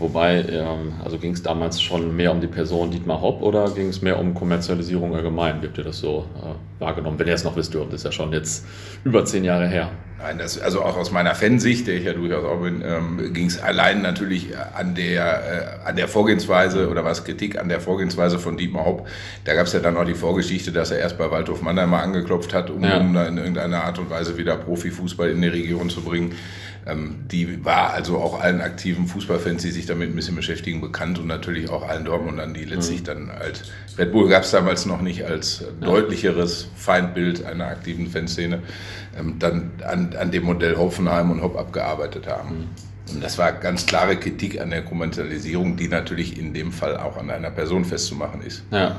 Wobei, 0.00 0.46
ähm, 0.50 0.94
also 1.04 1.18
ging 1.18 1.34
es 1.34 1.42
damals 1.42 1.80
schon 1.80 2.16
mehr 2.16 2.32
um 2.32 2.40
die 2.40 2.46
Person 2.46 2.90
Dietmar 2.90 3.20
Hopp 3.20 3.42
oder 3.42 3.70
ging 3.70 3.88
es 3.88 4.00
mehr 4.00 4.18
um 4.18 4.32
Kommerzialisierung 4.32 5.14
allgemein? 5.14 5.60
Wie 5.60 5.66
habt 5.66 5.76
ihr 5.76 5.84
das 5.84 5.98
so 5.98 6.24
äh, 6.36 6.82
wahrgenommen? 6.82 7.18
Wenn 7.18 7.28
ihr 7.28 7.34
es 7.34 7.44
noch 7.44 7.54
wisst, 7.54 7.74
dürft, 7.74 7.92
ist 7.92 8.06
ja 8.06 8.10
schon 8.10 8.32
jetzt 8.32 8.66
über 9.04 9.26
zehn 9.26 9.44
Jahre 9.44 9.68
her. 9.68 9.90
Nein, 10.22 10.38
das, 10.38 10.58
also 10.58 10.82
auch 10.82 10.98
aus 10.98 11.10
meiner 11.10 11.34
Fansicht, 11.34 11.86
der 11.86 11.94
ich 11.96 12.04
ja 12.04 12.12
durchaus 12.12 12.44
auch 12.44 12.62
bin, 12.62 12.82
ähm, 12.84 13.32
ging 13.32 13.46
es 13.46 13.58
allein 13.58 14.02
natürlich 14.02 14.48
an 14.74 14.94
der, 14.94 15.80
äh, 15.84 15.88
an 15.88 15.96
der 15.96 16.08
Vorgehensweise 16.08 16.90
oder 16.90 17.04
was 17.04 17.24
Kritik 17.24 17.58
an 17.58 17.68
der 17.68 17.80
Vorgehensweise 17.80 18.38
von 18.38 18.58
Dietmar 18.58 18.84
Hopp. 18.84 19.08
Da 19.44 19.54
gab 19.54 19.66
es 19.66 19.72
ja 19.72 19.80
dann 19.80 19.96
auch 19.96 20.04
die 20.04 20.14
Vorgeschichte, 20.14 20.72
dass 20.72 20.90
er 20.90 20.98
erst 20.98 21.16
bei 21.16 21.30
Waldhof 21.30 21.62
Mannheim 21.62 21.90
mal 21.90 22.02
angeklopft 22.02 22.52
hat, 22.52 22.68
um, 22.68 22.84
ja. 22.84 22.98
um 22.98 23.16
in 23.16 23.38
irgendeiner 23.38 23.84
Art 23.84 23.98
und 23.98 24.10
Weise 24.10 24.36
wieder 24.36 24.56
Profifußball 24.56 25.30
in 25.30 25.40
die 25.40 25.48
Region 25.48 25.88
zu 25.88 26.02
bringen. 26.02 26.34
Ähm, 26.86 27.16
die 27.30 27.64
war 27.64 27.92
also 27.92 28.18
auch 28.18 28.40
allen 28.40 28.60
aktiven 28.60 29.06
Fußballfans, 29.06 29.62
die 29.62 29.70
sich 29.70 29.86
damit 29.86 30.10
ein 30.10 30.16
bisschen 30.16 30.36
beschäftigen, 30.36 30.80
bekannt 30.80 31.18
und 31.18 31.26
natürlich 31.26 31.68
auch 31.68 31.86
allen 31.86 32.04
Dortmundern, 32.04 32.54
die 32.54 32.64
letztlich 32.64 33.00
mhm. 33.00 33.04
dann 33.04 33.30
als 33.30 33.64
Red 33.98 34.12
Bull 34.12 34.28
gab 34.28 34.44
es 34.44 34.50
damals 34.50 34.86
noch 34.86 35.02
nicht 35.02 35.24
als 35.24 35.64
deutlicheres 35.80 36.68
Feindbild 36.76 37.44
einer 37.44 37.66
aktiven 37.66 38.06
Fanszene, 38.06 38.60
ähm, 39.18 39.38
dann 39.38 39.72
an, 39.86 40.14
an 40.18 40.30
dem 40.30 40.44
Modell 40.44 40.76
Hoffenheim 40.76 41.30
und 41.30 41.42
Hopp 41.42 41.58
abgearbeitet 41.58 42.26
haben. 42.26 42.48
Mhm. 42.48 43.14
Und 43.14 43.24
das 43.24 43.38
war 43.38 43.52
ganz 43.52 43.86
klare 43.86 44.16
Kritik 44.16 44.60
an 44.60 44.70
der 44.70 44.82
Kommerzialisierung, 44.82 45.76
die 45.76 45.88
natürlich 45.88 46.38
in 46.38 46.54
dem 46.54 46.72
Fall 46.72 46.96
auch 46.96 47.16
an 47.16 47.30
einer 47.30 47.50
Person 47.50 47.84
festzumachen 47.84 48.40
ist. 48.42 48.62
Ja. 48.70 48.96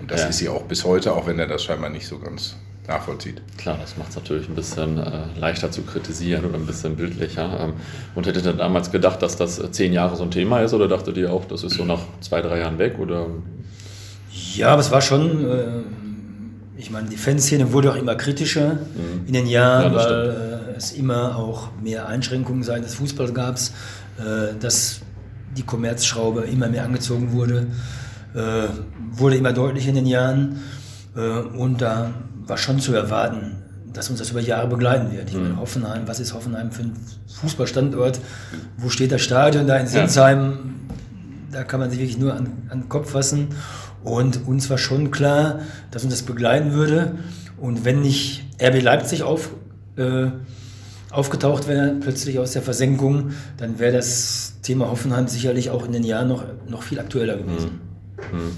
Und 0.00 0.10
das 0.10 0.22
ja. 0.22 0.28
ist 0.28 0.38
sie 0.38 0.48
auch 0.48 0.62
bis 0.62 0.84
heute, 0.84 1.12
auch 1.12 1.26
wenn 1.26 1.38
er 1.38 1.48
das 1.48 1.64
scheinbar 1.64 1.90
nicht 1.90 2.06
so 2.06 2.18
ganz 2.18 2.56
nachvollzieht. 2.88 3.42
Klar, 3.58 3.76
das 3.80 3.96
macht 3.96 4.10
es 4.10 4.16
natürlich 4.16 4.48
ein 4.48 4.54
bisschen 4.54 4.98
äh, 4.98 5.26
leichter 5.38 5.70
zu 5.70 5.82
kritisieren 5.82 6.44
oder 6.46 6.56
ein 6.56 6.66
bisschen 6.66 6.96
bildlicher. 6.96 7.60
Ähm, 7.60 7.72
und 8.14 8.26
hättet 8.26 8.46
ihr 8.46 8.54
damals 8.54 8.90
gedacht, 8.90 9.22
dass 9.22 9.36
das 9.36 9.58
äh, 9.58 9.70
zehn 9.70 9.92
Jahre 9.92 10.16
so 10.16 10.24
ein 10.24 10.30
Thema 10.30 10.60
ist 10.62 10.72
oder 10.72 10.88
dachtet 10.88 11.16
ihr 11.18 11.32
auch, 11.32 11.44
das 11.44 11.62
ist 11.62 11.74
so 11.74 11.84
nach 11.84 12.00
zwei, 12.20 12.40
drei 12.40 12.60
Jahren 12.60 12.78
weg? 12.78 12.98
Oder? 12.98 13.26
Ja, 14.54 14.70
aber 14.70 14.80
es 14.80 14.90
war 14.90 15.02
schon, 15.02 15.44
äh, 15.44 15.66
ich 16.78 16.90
meine, 16.90 17.08
die 17.08 17.18
Fanszene 17.18 17.72
wurde 17.72 17.92
auch 17.92 17.96
immer 17.96 18.14
kritischer 18.14 18.74
mhm. 18.74 19.26
in 19.26 19.34
den 19.34 19.46
Jahren, 19.46 19.92
ja, 19.92 19.98
weil 19.98 20.70
äh, 20.74 20.76
es 20.76 20.92
immer 20.92 21.36
auch 21.36 21.68
mehr 21.82 22.08
Einschränkungen 22.08 22.62
seitens 22.62 22.88
des 22.88 22.94
Fußballs 22.96 23.34
gab, 23.34 23.56
äh, 23.56 24.54
dass 24.58 25.00
die 25.56 25.62
Kommerzschraube 25.62 26.42
immer 26.42 26.68
mehr 26.68 26.84
angezogen 26.84 27.32
wurde, 27.32 27.66
äh, 28.34 28.68
wurde 29.10 29.36
immer 29.36 29.52
deutlicher 29.52 29.90
in 29.90 29.96
den 29.96 30.06
Jahren. 30.06 30.62
und 31.56 31.82
da 31.82 32.12
war 32.48 32.56
schon 32.56 32.80
zu 32.80 32.94
erwarten, 32.94 33.62
dass 33.92 34.10
uns 34.10 34.18
das 34.18 34.30
über 34.30 34.40
Jahre 34.40 34.68
begleiten 34.68 35.12
wird. 35.12 35.30
Ich 35.30 35.36
meine, 35.36 35.50
mhm. 35.50 35.60
Hoffenheim, 35.60 36.02
was 36.06 36.20
ist 36.20 36.34
Hoffenheim 36.34 36.70
für 36.70 36.82
ein 36.82 36.92
Fußballstandort? 37.40 38.20
Wo 38.76 38.88
steht 38.88 39.12
das 39.12 39.22
Stadion 39.22 39.66
da 39.66 39.76
in 39.76 39.86
Sinsheim? 39.86 40.74
Da 41.52 41.64
kann 41.64 41.80
man 41.80 41.90
sich 41.90 41.98
wirklich 41.98 42.18
nur 42.18 42.34
an, 42.34 42.52
an 42.68 42.82
den 42.82 42.88
Kopf 42.88 43.10
fassen. 43.10 43.48
Und 44.04 44.46
uns 44.46 44.70
war 44.70 44.78
schon 44.78 45.10
klar, 45.10 45.60
dass 45.90 46.04
uns 46.04 46.12
das 46.12 46.22
begleiten 46.22 46.72
würde. 46.72 47.16
Und 47.58 47.84
wenn 47.84 48.00
nicht 48.00 48.44
RB 48.62 48.82
Leipzig 48.82 49.22
auf, 49.22 49.50
äh, 49.96 50.26
aufgetaucht 51.10 51.66
wäre, 51.66 51.96
plötzlich 52.00 52.38
aus 52.38 52.52
der 52.52 52.62
Versenkung, 52.62 53.30
dann 53.56 53.78
wäre 53.78 53.92
das 53.92 54.60
Thema 54.62 54.90
Hoffenheim 54.90 55.26
sicherlich 55.26 55.70
auch 55.70 55.86
in 55.86 55.92
den 55.92 56.04
Jahren 56.04 56.28
noch, 56.28 56.44
noch 56.68 56.82
viel 56.82 57.00
aktueller 57.00 57.36
gewesen. 57.36 57.80
Mhm. 58.32 58.38
Mhm. 58.38 58.52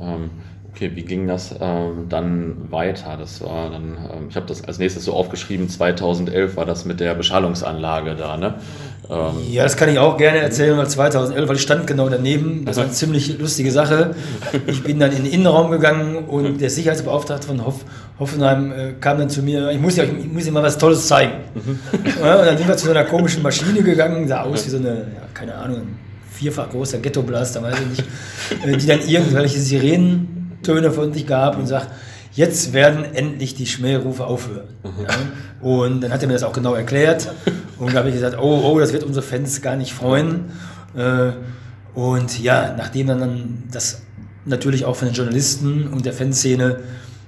Ähm 0.00 0.30
Okay, 0.80 0.92
wie 0.94 1.02
ging 1.02 1.26
das 1.26 1.54
ähm, 1.60 2.06
dann 2.08 2.56
weiter? 2.70 3.18
Das 3.18 3.42
war 3.42 3.68
dann, 3.68 3.98
ähm, 3.98 4.26
ich 4.30 4.36
habe 4.36 4.46
das 4.46 4.64
als 4.64 4.78
nächstes 4.78 5.04
so 5.04 5.12
aufgeschrieben, 5.12 5.68
2011 5.68 6.56
war 6.56 6.64
das 6.64 6.86
mit 6.86 7.00
der 7.00 7.14
Beschallungsanlage 7.14 8.14
da, 8.14 8.38
ne? 8.38 8.54
Ähm, 9.10 9.34
ja, 9.50 9.64
das 9.64 9.76
kann 9.76 9.90
ich 9.90 9.98
auch 9.98 10.16
gerne 10.16 10.38
erzählen, 10.38 10.78
weil 10.78 10.88
2011, 10.88 11.48
weil 11.50 11.56
ich 11.56 11.60
stand 11.60 11.86
genau 11.86 12.08
daneben. 12.08 12.64
Das 12.64 12.78
war 12.78 12.84
eine 12.84 12.94
ziemlich 12.94 13.38
lustige 13.38 13.70
Sache. 13.72 14.14
Ich 14.66 14.82
bin 14.82 14.98
dann 14.98 15.12
in 15.12 15.24
den 15.24 15.32
Innenraum 15.34 15.70
gegangen 15.70 16.16
und 16.16 16.62
der 16.62 16.70
Sicherheitsbeauftragte 16.70 17.48
von 17.48 17.66
Hoff, 17.66 17.84
Hoffenheim 18.18 18.72
äh, 18.72 18.92
kam 18.98 19.18
dann 19.18 19.28
zu 19.28 19.42
mir, 19.42 19.70
ich 19.72 19.78
muss 19.78 19.96
dir, 19.96 20.04
ich 20.04 20.32
muss 20.32 20.50
mal 20.50 20.62
was 20.62 20.78
Tolles 20.78 21.06
zeigen. 21.06 21.32
Mhm. 21.56 21.78
Ja, 22.24 22.36
und 22.36 22.46
dann 22.46 22.56
sind 22.56 22.66
wir 22.66 22.76
zu 22.78 22.86
so 22.86 22.92
einer 22.92 23.04
komischen 23.04 23.42
Maschine 23.42 23.82
gegangen, 23.82 24.26
sah 24.26 24.44
aus 24.44 24.64
wie 24.64 24.70
so 24.70 24.78
eine, 24.78 24.88
ja, 24.88 25.28
keine 25.34 25.56
Ahnung, 25.56 25.82
vierfach 26.32 26.70
großer 26.70 27.00
Ghetto-Blaster, 27.00 27.62
weiß 27.62 27.74
ich 27.80 27.86
nicht, 27.86 28.04
äh, 28.64 28.78
die 28.78 28.86
dann 28.86 29.00
irgendwelche 29.06 29.58
Sirenentöne 30.62 30.92
von 30.92 31.12
sich 31.12 31.26
gab 31.26 31.58
und 31.58 31.66
sagt, 31.66 31.88
jetzt 32.32 32.72
werden 32.72 33.04
endlich 33.04 33.54
die 33.54 33.66
Schmährufe 33.66 34.24
aufhören. 34.24 34.68
Mhm. 34.82 35.02
Ja? 35.02 35.08
Und 35.60 36.00
dann 36.02 36.12
hat 36.12 36.22
er 36.22 36.28
mir 36.28 36.34
das 36.34 36.42
auch 36.42 36.52
genau 36.52 36.74
erklärt 36.74 37.32
und 37.78 37.92
da 37.92 37.98
habe 37.98 38.08
ich 38.08 38.14
gesagt, 38.14 38.36
oh, 38.38 38.62
oh, 38.64 38.78
das 38.78 38.92
wird 38.92 39.04
unsere 39.04 39.24
Fans 39.24 39.60
gar 39.62 39.76
nicht 39.76 39.92
freuen. 39.92 40.52
Äh, 40.96 41.32
und 41.94 42.40
ja, 42.40 42.74
nachdem 42.76 43.08
dann 43.08 43.64
das 43.70 44.02
natürlich 44.44 44.84
auch 44.84 44.96
von 44.96 45.08
den 45.08 45.14
Journalisten 45.14 45.88
und 45.88 46.06
der 46.06 46.12
Fanszene 46.12 46.80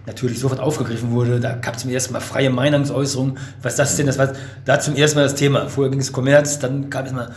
natürlich 0.06 0.40
sofort 0.40 0.60
aufgegriffen 0.60 1.12
wurde. 1.12 1.38
Da 1.38 1.52
gab 1.54 1.76
es 1.76 1.82
zum 1.82 1.90
ersten 1.90 2.12
Mal 2.12 2.20
freie 2.20 2.50
Meinungsäußerung. 2.50 3.38
Was 3.62 3.76
das 3.76 3.96
denn? 3.96 4.06
Das 4.06 4.18
war 4.18 4.32
da 4.64 4.80
zum 4.80 4.96
ersten 4.96 5.18
Mal 5.18 5.24
das 5.24 5.36
Thema. 5.36 5.68
Vorher 5.68 5.90
ging 5.90 6.00
es 6.00 6.12
Kommerz, 6.12 6.58
dann 6.58 6.90
kam 6.90 7.06
es 7.06 7.12
mal, 7.12 7.30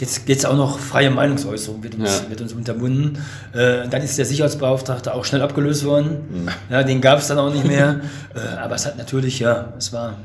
jetzt 0.00 0.26
geht 0.26 0.38
es 0.38 0.44
auch 0.44 0.56
noch 0.56 0.78
freie 0.78 1.10
Meinungsäußerung, 1.10 1.82
wird 1.82 1.96
uns, 1.96 2.22
ja. 2.22 2.30
wird 2.30 2.40
uns 2.40 2.52
unterbunden. 2.52 3.18
Äh, 3.52 3.88
dann 3.88 4.02
ist 4.02 4.16
der 4.18 4.24
Sicherheitsbeauftragte 4.24 5.14
auch 5.14 5.24
schnell 5.24 5.42
abgelöst 5.42 5.84
worden. 5.84 6.20
Mhm. 6.30 6.48
Ja, 6.70 6.82
den 6.82 7.00
gab 7.00 7.18
es 7.18 7.28
dann 7.28 7.38
auch 7.38 7.52
nicht 7.52 7.66
mehr. 7.66 8.00
äh, 8.34 8.56
aber 8.58 8.76
es 8.76 8.86
hat 8.86 8.96
natürlich, 8.96 9.40
ja, 9.40 9.72
es 9.78 9.92
war 9.92 10.18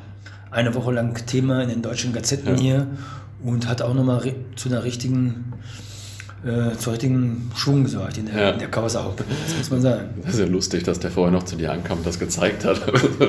eine 0.52 0.76
Woche 0.76 0.92
lang 0.92 1.26
Thema 1.26 1.64
in 1.64 1.70
den 1.70 1.82
deutschen 1.82 2.14
Gazetten 2.14 2.56
ja. 2.56 2.62
hier 2.62 2.88
und 3.44 3.68
hat 3.68 3.82
auch 3.82 3.94
nochmal 3.94 4.22
zu 4.56 4.70
einer 4.70 4.84
richtigen 4.84 5.54
äh, 6.46 6.78
zu 6.78 6.90
richtigen 6.90 7.50
Schwung 7.56 7.86
gesorgt 7.86 8.18
in 8.18 8.26
der, 8.26 8.36
ja. 8.36 8.50
in 8.52 8.60
der 8.60 8.68
Kausaupe. 8.68 9.24
Das 9.48 9.58
muss 9.58 9.70
man 9.70 9.82
sagen. 9.82 10.10
Das 10.24 10.34
ist 10.34 10.40
ja 10.42 10.46
lustig, 10.46 10.84
dass 10.84 11.00
der 11.00 11.10
vorher 11.10 11.32
noch 11.32 11.44
zu 11.44 11.56
dir 11.56 11.72
ankam 11.72 12.00
und 12.00 12.08
das 12.08 12.20
gezeigt 12.20 12.66
hat. 12.66 12.80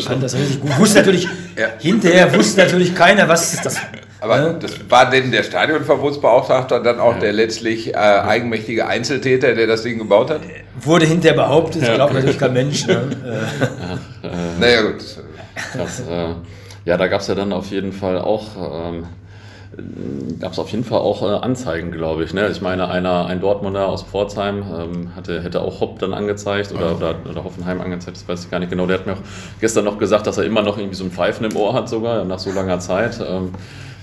Fand 0.03 0.21
das 0.21 0.35
richtig 0.35 0.61
gut. 0.61 0.77
Wusste 0.79 0.99
natürlich, 0.99 1.29
ja. 1.57 1.69
hinterher 1.79 2.35
wusste 2.35 2.63
natürlich 2.63 2.93
keiner, 2.95 3.29
was 3.29 3.63
das 3.63 3.77
aber 4.25 4.39
ja. 4.39 4.53
das 4.55 4.73
war 4.89 5.11
denn 5.11 5.31
der 5.31 5.43
Stadionverbotsbeauftragte 5.43 6.81
dann 6.83 6.99
auch 6.99 7.15
ja. 7.15 7.21
der 7.21 7.33
letztlich 7.33 7.95
äh, 7.95 7.97
eigenmächtige 7.97 8.87
Einzeltäter, 8.87 9.55
der 9.55 9.67
das 9.67 9.83
Ding 9.83 9.99
gebaut 9.99 10.31
hat? 10.31 10.41
Wurde 10.81 11.07
hinterher 11.07 11.37
behauptet, 11.37 11.83
ja. 11.83 11.95
glaubt 11.95 12.15
natürlich 12.15 12.39
kein 12.39 12.55
Mensch. 12.55 12.87
Ne? 12.87 13.11
ja, 14.23 14.29
äh, 14.29 14.33
naja, 14.59 14.83
gut. 14.83 15.05
Das, 15.77 16.01
äh, 16.01 16.35
ja, 16.85 16.97
da 16.97 17.07
gab 17.07 17.21
es 17.21 17.29
ja 17.29 17.35
dann 17.35 17.53
auf 17.53 17.67
jeden 17.67 17.93
Fall 17.93 18.19
auch 18.19 18.47
ähm, 18.57 19.05
gab 20.41 20.53
es 20.53 20.59
auf 20.59 20.71
jeden 20.71 20.85
Fall 20.85 21.01
auch 21.01 21.23
äh, 21.23 21.45
Anzeigen, 21.45 21.91
glaube 21.91 22.25
ich. 22.25 22.33
Ne? 22.33 22.49
Ich 22.49 22.61
meine, 22.61 22.89
einer, 22.89 23.27
ein 23.27 23.41
Dortmunder 23.41 23.89
aus 23.89 24.03
Pforzheim 24.03 24.63
ähm, 24.77 25.17
hatte, 25.17 25.43
hätte 25.43 25.61
auch 25.61 25.81
Hopp 25.81 25.99
dann 25.99 26.15
angezeigt 26.15 26.73
oder, 26.73 26.97
oder, 26.97 27.17
oder, 27.29 27.45
Hoffenheim 27.45 27.81
angezeigt, 27.81 28.17
das 28.17 28.29
weiß 28.29 28.45
ich 28.45 28.51
gar 28.51 28.61
nicht 28.61 28.71
genau. 28.71 28.87
Der 28.87 28.99
hat 28.99 29.07
mir 29.07 29.15
auch 29.15 29.23
gestern 29.61 29.85
noch 29.85 29.99
gesagt, 29.99 30.27
dass 30.27 30.39
er 30.39 30.45
immer 30.45 30.63
noch 30.63 30.79
irgendwie 30.79 30.97
so 30.97 31.05
ein 31.05 31.11
Pfeifen 31.11 31.45
im 31.45 31.57
Ohr 31.57 31.75
hat, 31.75 31.89
sogar 31.89 32.25
nach 32.25 32.39
so 32.39 32.53
langer 32.53 32.79
Zeit. 32.79 33.21
Ähm, 33.27 33.53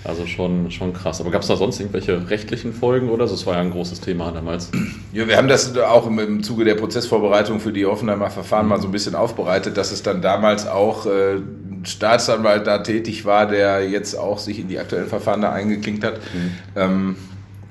also 0.04 0.26
schon, 0.26 0.72
schon 0.72 0.94
krass. 0.94 1.22
Aber 1.22 1.30
gab 1.30 1.44
es 1.44 1.48
da 1.48 1.56
sonst 1.56 1.80
irgendwelche 1.80 2.30
rechtlichen 2.30 2.74
Folgen 2.74 3.10
oder 3.10 3.28
so? 3.28 3.36
Das 3.36 3.46
war 3.46 3.56
ja 3.56 3.62
ein 3.62 3.72
großes 3.72 4.02
Thema 4.02 4.32
damals. 4.32 4.72
Ja, 5.14 5.28
wir 5.28 5.38
haben 5.38 5.48
das 5.48 5.78
auch 5.78 6.08
im, 6.08 6.42
Zuge 6.42 6.64
der 6.64 6.76
Prozessvorbereitung 6.76 7.60
für 7.60 7.72
die 7.72 7.86
Offenheimer 7.86 8.30
Verfahren 8.30 8.68
mal 8.68 8.80
so 8.82 8.88
ein 8.88 8.92
bisschen 8.92 9.14
aufbereitet, 9.14 9.78
dass 9.78 9.92
es 9.92 10.04
dann 10.04 10.22
damals 10.22 10.68
auch 10.68 11.06
äh, 11.06 11.42
Staatsanwalt 11.84 12.66
da 12.66 12.80
tätig 12.80 13.26
war, 13.26 13.46
der 13.46 13.88
jetzt 13.88 14.16
auch 14.16 14.40
sich 14.40 14.60
in 14.60 14.70
die 14.70 14.80
aktuellen 14.80 15.08
Verfahren 15.08 15.42
da 15.42 15.52
eingeklinkt 15.52 16.04
hat, 16.04 16.20
mhm. 16.34 16.52
ähm, 16.76 17.16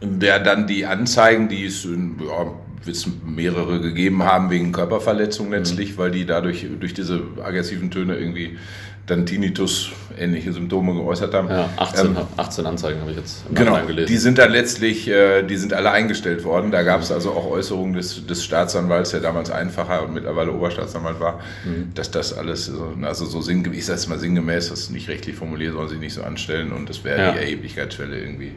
der 0.02 0.38
dann 0.38 0.66
die 0.66 0.86
Anzeigen, 0.86 1.48
die 1.48 1.64
es 1.64 1.84
ja, 1.84 2.52
es 2.86 3.06
mehrere 3.26 3.80
gegeben 3.80 4.22
haben 4.24 4.50
wegen 4.50 4.72
Körperverletzung 4.72 5.50
letztlich, 5.50 5.92
mhm. 5.92 5.98
weil 5.98 6.10
die 6.10 6.26
dadurch 6.26 6.66
durch 6.78 6.94
diese 6.94 7.22
aggressiven 7.42 7.90
Töne 7.90 8.16
irgendwie 8.16 8.58
dann 9.06 9.26
Tinnitus 9.26 9.90
ähnliche 10.16 10.52
Symptome 10.52 10.94
geäußert 10.94 11.34
haben. 11.34 11.48
Ja, 11.48 11.68
18, 11.76 12.06
ähm, 12.06 12.16
18 12.36 12.66
Anzeigen 12.66 13.00
habe 13.00 13.10
ich 13.10 13.16
jetzt 13.16 13.44
im 13.48 13.54
genau, 13.54 13.84
gelesen. 13.84 14.06
Die 14.06 14.16
sind 14.18 14.38
dann 14.38 14.52
letztlich, 14.52 15.08
äh, 15.08 15.42
die 15.42 15.56
sind 15.56 15.72
alle 15.72 15.90
eingestellt 15.90 16.44
worden. 16.44 16.70
Da 16.70 16.82
gab 16.82 17.00
es 17.00 17.10
also 17.10 17.32
auch 17.32 17.50
Äußerungen 17.50 17.94
des, 17.94 18.26
des 18.26 18.44
Staatsanwalts, 18.44 19.10
der 19.10 19.20
damals 19.20 19.50
einfacher 19.50 20.04
und 20.04 20.14
mittlerweile 20.14 20.52
Oberstaatsanwalt 20.52 21.20
war, 21.20 21.40
mhm. 21.64 21.92
dass 21.94 22.10
das 22.10 22.36
alles, 22.36 22.70
also 23.02 23.24
so 23.24 23.40
sinngemäß, 23.40 23.78
ich 23.78 23.86
sage 23.86 23.98
es 23.98 24.06
mal 24.08 24.18
sinngemäß, 24.18 24.68
das 24.68 24.80
ist 24.80 24.90
nicht 24.90 25.08
rechtlich 25.08 25.36
formuliert, 25.36 25.74
soll 25.74 25.88
sich 25.88 25.98
nicht 25.98 26.14
so 26.14 26.22
anstellen 26.22 26.72
und 26.72 26.88
das 26.88 27.02
wäre 27.02 27.20
ja. 27.20 27.32
die 27.32 27.38
Erheblichkeitsschwelle 27.38 28.18
irgendwie 28.18 28.52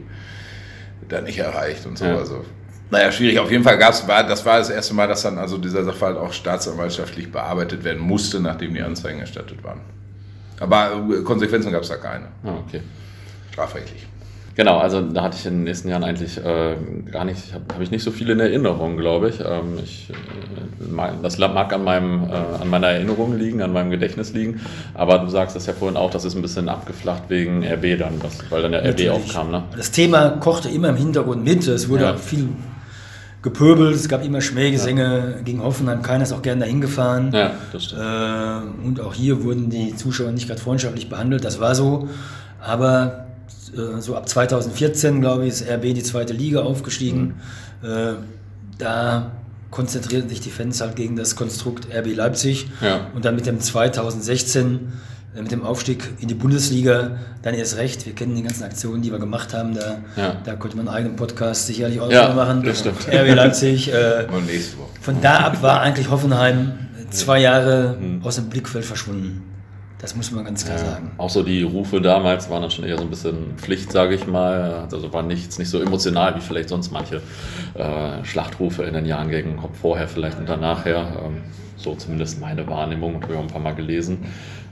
da 1.08 1.20
nicht 1.20 1.38
erreicht 1.38 1.86
und 1.86 1.98
so. 1.98 2.04
Ja. 2.04 2.16
Also 2.16 2.44
naja, 2.90 3.10
schwierig. 3.10 3.38
Auf 3.38 3.50
jeden 3.50 3.64
Fall 3.64 3.78
gab 3.78 3.92
es, 3.92 4.06
das 4.06 4.44
war 4.44 4.58
das 4.58 4.70
erste 4.70 4.94
Mal, 4.94 5.08
dass 5.08 5.22
dann 5.22 5.38
also 5.38 5.58
dieser 5.58 5.84
Sachverhalt 5.84 6.16
auch 6.16 6.32
staatsanwaltschaftlich 6.32 7.32
bearbeitet 7.32 7.82
werden 7.82 8.00
musste, 8.00 8.40
nachdem 8.40 8.74
die 8.74 8.82
Anzeigen 8.82 9.20
erstattet 9.20 9.64
waren. 9.64 9.80
Aber 10.60 10.92
äh, 11.10 11.22
Konsequenzen 11.22 11.72
gab 11.72 11.82
es 11.82 11.88
da 11.88 11.96
keine. 11.96 12.26
Ah, 12.44 12.54
okay. 12.66 12.80
Strafrechtlich. 13.52 14.06
Genau, 14.56 14.78
also 14.78 15.00
da 15.00 15.22
hatte 15.22 15.36
ich 15.36 15.46
in 15.46 15.54
den 15.54 15.64
nächsten 15.64 15.88
Jahren 15.88 16.04
eigentlich 16.04 16.38
äh, 16.38 16.76
gar 17.10 17.24
nicht, 17.24 17.52
habe 17.52 17.64
hab 17.74 17.80
ich 17.80 17.90
nicht 17.90 18.04
so 18.04 18.12
viel 18.12 18.30
in 18.30 18.38
Erinnerung, 18.38 18.96
glaube 18.96 19.30
ich. 19.30 19.40
Ähm, 19.40 19.78
ich 19.82 20.10
äh, 20.10 20.14
das 21.22 21.38
mag 21.38 21.72
an, 21.72 21.82
meinem, 21.82 22.24
äh, 22.24 22.62
an 22.62 22.68
meiner 22.70 22.88
Erinnerung 22.88 23.36
liegen, 23.36 23.62
an 23.62 23.72
meinem 23.72 23.90
Gedächtnis 23.90 24.32
liegen, 24.32 24.60
aber 24.94 25.18
du 25.18 25.28
sagst 25.28 25.56
das 25.56 25.66
ja 25.66 25.72
vorhin 25.72 25.96
auch, 25.96 26.10
das 26.10 26.24
ist 26.24 26.36
ein 26.36 26.42
bisschen 26.42 26.68
abgeflacht 26.68 27.24
wegen 27.28 27.64
RB 27.64 27.98
dann, 27.98 28.22
was, 28.22 28.38
weil 28.50 28.62
dann 28.62 28.72
der 28.72 28.84
Natürlich. 28.84 29.10
RB 29.10 29.16
aufkam. 29.16 29.50
Ne? 29.50 29.64
Das 29.76 29.90
Thema 29.90 30.30
kochte 30.30 30.68
immer 30.68 30.90
im 30.90 30.96
Hintergrund 30.96 31.42
mit, 31.42 31.66
es 31.66 31.88
wurde 31.88 32.04
ja. 32.04 32.14
auch 32.14 32.18
viel 32.18 32.48
gepöbelt, 33.44 33.94
es 33.94 34.08
gab 34.08 34.24
immer 34.24 34.40
Schmähgesänge 34.40 35.34
ja. 35.36 35.42
gegen 35.42 35.62
Hoffenheim, 35.62 36.02
keiner 36.02 36.24
ist 36.24 36.32
auch 36.32 36.42
gerne 36.42 36.62
dahin 36.62 36.80
gefahren. 36.80 37.30
Ja, 37.32 37.52
das 37.72 37.84
stimmt. 37.84 38.00
Äh, 38.02 38.86
und 38.86 39.00
auch 39.00 39.14
hier 39.14 39.44
wurden 39.44 39.70
die 39.70 39.94
Zuschauer 39.94 40.32
nicht 40.32 40.48
gerade 40.48 40.60
freundschaftlich 40.60 41.08
behandelt, 41.08 41.44
das 41.44 41.60
war 41.60 41.74
so. 41.74 42.08
Aber 42.58 43.26
äh, 43.76 44.00
so 44.00 44.16
ab 44.16 44.28
2014, 44.28 45.20
glaube 45.20 45.44
ich, 45.44 45.50
ist 45.50 45.68
RB 45.68 45.84
in 45.84 45.94
die 45.94 46.02
zweite 46.02 46.32
Liga 46.32 46.62
aufgestiegen. 46.62 47.34
Mhm. 47.82 47.88
Äh, 47.88 48.14
da 48.78 49.30
konzentrierten 49.70 50.30
sich 50.30 50.40
die 50.40 50.50
Fans 50.50 50.80
halt 50.80 50.96
gegen 50.96 51.14
das 51.14 51.36
Konstrukt 51.36 51.88
RB 51.94 52.16
Leipzig. 52.16 52.68
Ja. 52.80 53.08
Und 53.14 53.26
dann 53.26 53.34
mit 53.34 53.44
dem 53.44 53.60
2016 53.60 54.64
äh, 54.64 54.78
mit 55.42 55.50
dem 55.50 55.64
Aufstieg 55.64 56.08
in 56.20 56.28
die 56.28 56.34
Bundesliga 56.34 57.18
dann 57.42 57.54
erst 57.54 57.76
recht. 57.76 58.06
Wir 58.06 58.14
kennen 58.14 58.36
die 58.36 58.42
ganzen 58.42 58.62
Aktionen, 58.62 59.02
die 59.02 59.10
wir 59.10 59.18
gemacht 59.18 59.52
haben. 59.52 59.74
Da, 59.74 59.98
ja. 60.16 60.36
da 60.44 60.54
konnte 60.54 60.76
man 60.76 60.88
einen 60.88 60.96
eigenen 60.96 61.16
Podcast 61.16 61.66
sicherlich 61.66 62.00
auch 62.00 62.10
ja, 62.10 62.32
machen. 62.32 62.62
Das 62.62 62.80
stimmt. 62.80 63.08
RB 63.08 63.34
Leipzig. 63.34 63.92
Äh, 63.92 64.26
von 65.00 65.20
da 65.20 65.38
ab 65.38 65.62
war 65.62 65.80
eigentlich 65.80 66.10
Hoffenheim 66.10 66.72
zwei 67.10 67.40
Jahre 67.40 67.96
mhm. 67.98 68.22
aus 68.22 68.36
dem 68.36 68.48
Blickfeld 68.48 68.84
verschwunden. 68.84 69.42
Das 69.98 70.14
muss 70.14 70.30
man 70.32 70.44
ganz 70.44 70.66
klar 70.66 70.76
ja, 70.76 70.84
sagen. 70.84 71.12
Auch 71.16 71.30
so 71.30 71.42
die 71.42 71.62
Rufe 71.62 72.00
damals 72.00 72.50
waren 72.50 72.60
dann 72.60 72.70
schon 72.70 72.84
eher 72.84 72.98
so 72.98 73.04
ein 73.04 73.10
bisschen 73.10 73.56
Pflicht, 73.56 73.90
sage 73.90 74.14
ich 74.14 74.26
mal. 74.26 74.86
Also 74.92 75.12
waren 75.12 75.26
nicht, 75.26 75.58
nicht 75.58 75.70
so 75.70 75.80
emotional 75.80 76.36
wie 76.36 76.40
vielleicht 76.40 76.68
sonst 76.68 76.92
manche 76.92 77.22
äh, 77.72 78.22
Schlachtrufe 78.22 78.82
in 78.82 78.92
den 78.92 79.06
Jahren 79.06 79.30
gegen 79.30 79.58
vorher 79.72 80.06
vielleicht 80.06 80.38
und 80.38 80.48
danach 80.48 80.84
her. 80.84 81.22
Ähm, 81.24 81.38
so 81.76 81.94
zumindest 81.94 82.40
meine 82.40 82.66
Wahrnehmung, 82.66 83.22
habe 83.22 83.32
ich 83.32 83.38
auch 83.38 83.42
ein 83.42 83.48
paar 83.48 83.62
Mal 83.62 83.74
gelesen. 83.74 84.26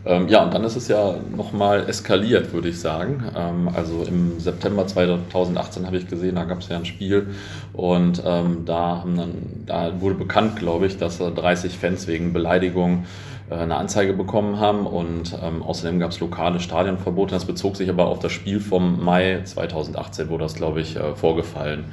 Ähm, 0.04 0.28
ja, 0.28 0.42
und 0.42 0.52
dann 0.52 0.64
ist 0.64 0.74
es 0.74 0.88
ja 0.88 1.14
nochmal 1.34 1.88
eskaliert, 1.88 2.52
würde 2.52 2.68
ich 2.68 2.80
sagen. 2.80 3.24
Ähm, 3.36 3.68
also 3.72 4.02
im 4.02 4.40
September 4.40 4.86
2018 4.86 5.86
habe 5.86 5.96
ich 5.96 6.08
gesehen, 6.08 6.34
da 6.34 6.44
gab 6.44 6.58
es 6.58 6.68
ja 6.68 6.76
ein 6.76 6.84
Spiel 6.84 7.28
und 7.72 8.22
ähm, 8.26 8.64
da, 8.64 9.04
dann, 9.04 9.64
da 9.66 10.00
wurde 10.00 10.16
bekannt, 10.16 10.56
glaube 10.56 10.86
ich, 10.86 10.98
dass 10.98 11.18
30 11.18 11.78
Fans 11.78 12.08
wegen 12.08 12.32
Beleidigung 12.32 13.04
äh, 13.48 13.54
eine 13.54 13.76
Anzeige 13.76 14.12
bekommen 14.12 14.58
haben 14.58 14.86
und 14.86 15.38
ähm, 15.40 15.62
außerdem 15.62 16.00
gab 16.00 16.10
es 16.10 16.18
lokale 16.18 16.58
Stadionverbote. 16.58 17.34
Das 17.34 17.44
bezog 17.44 17.76
sich 17.76 17.88
aber 17.88 18.06
auf 18.06 18.18
das 18.18 18.32
Spiel 18.32 18.58
vom 18.58 19.04
Mai 19.04 19.42
2018, 19.44 20.30
wo 20.30 20.38
das, 20.38 20.54
glaube 20.54 20.80
ich, 20.80 20.96
äh, 20.96 21.14
vorgefallen 21.14 21.84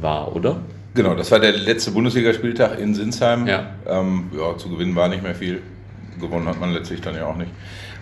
war, 0.00 0.36
oder? 0.36 0.58
Genau, 0.94 1.16
das 1.16 1.32
war 1.32 1.40
der 1.40 1.52
letzte 1.52 1.90
Bundesligaspieltag 1.90 2.78
in 2.78 2.94
Sinsheim. 2.94 3.48
Ja. 3.48 3.70
Ähm, 3.84 4.30
ja, 4.32 4.56
zu 4.56 4.68
gewinnen 4.68 4.94
war 4.94 5.08
nicht 5.08 5.24
mehr 5.24 5.34
viel 5.34 5.60
gewonnen 6.20 6.48
hat 6.48 6.60
man 6.60 6.72
letztlich 6.72 7.00
dann 7.00 7.14
ja 7.14 7.26
auch 7.26 7.36
nicht. 7.36 7.50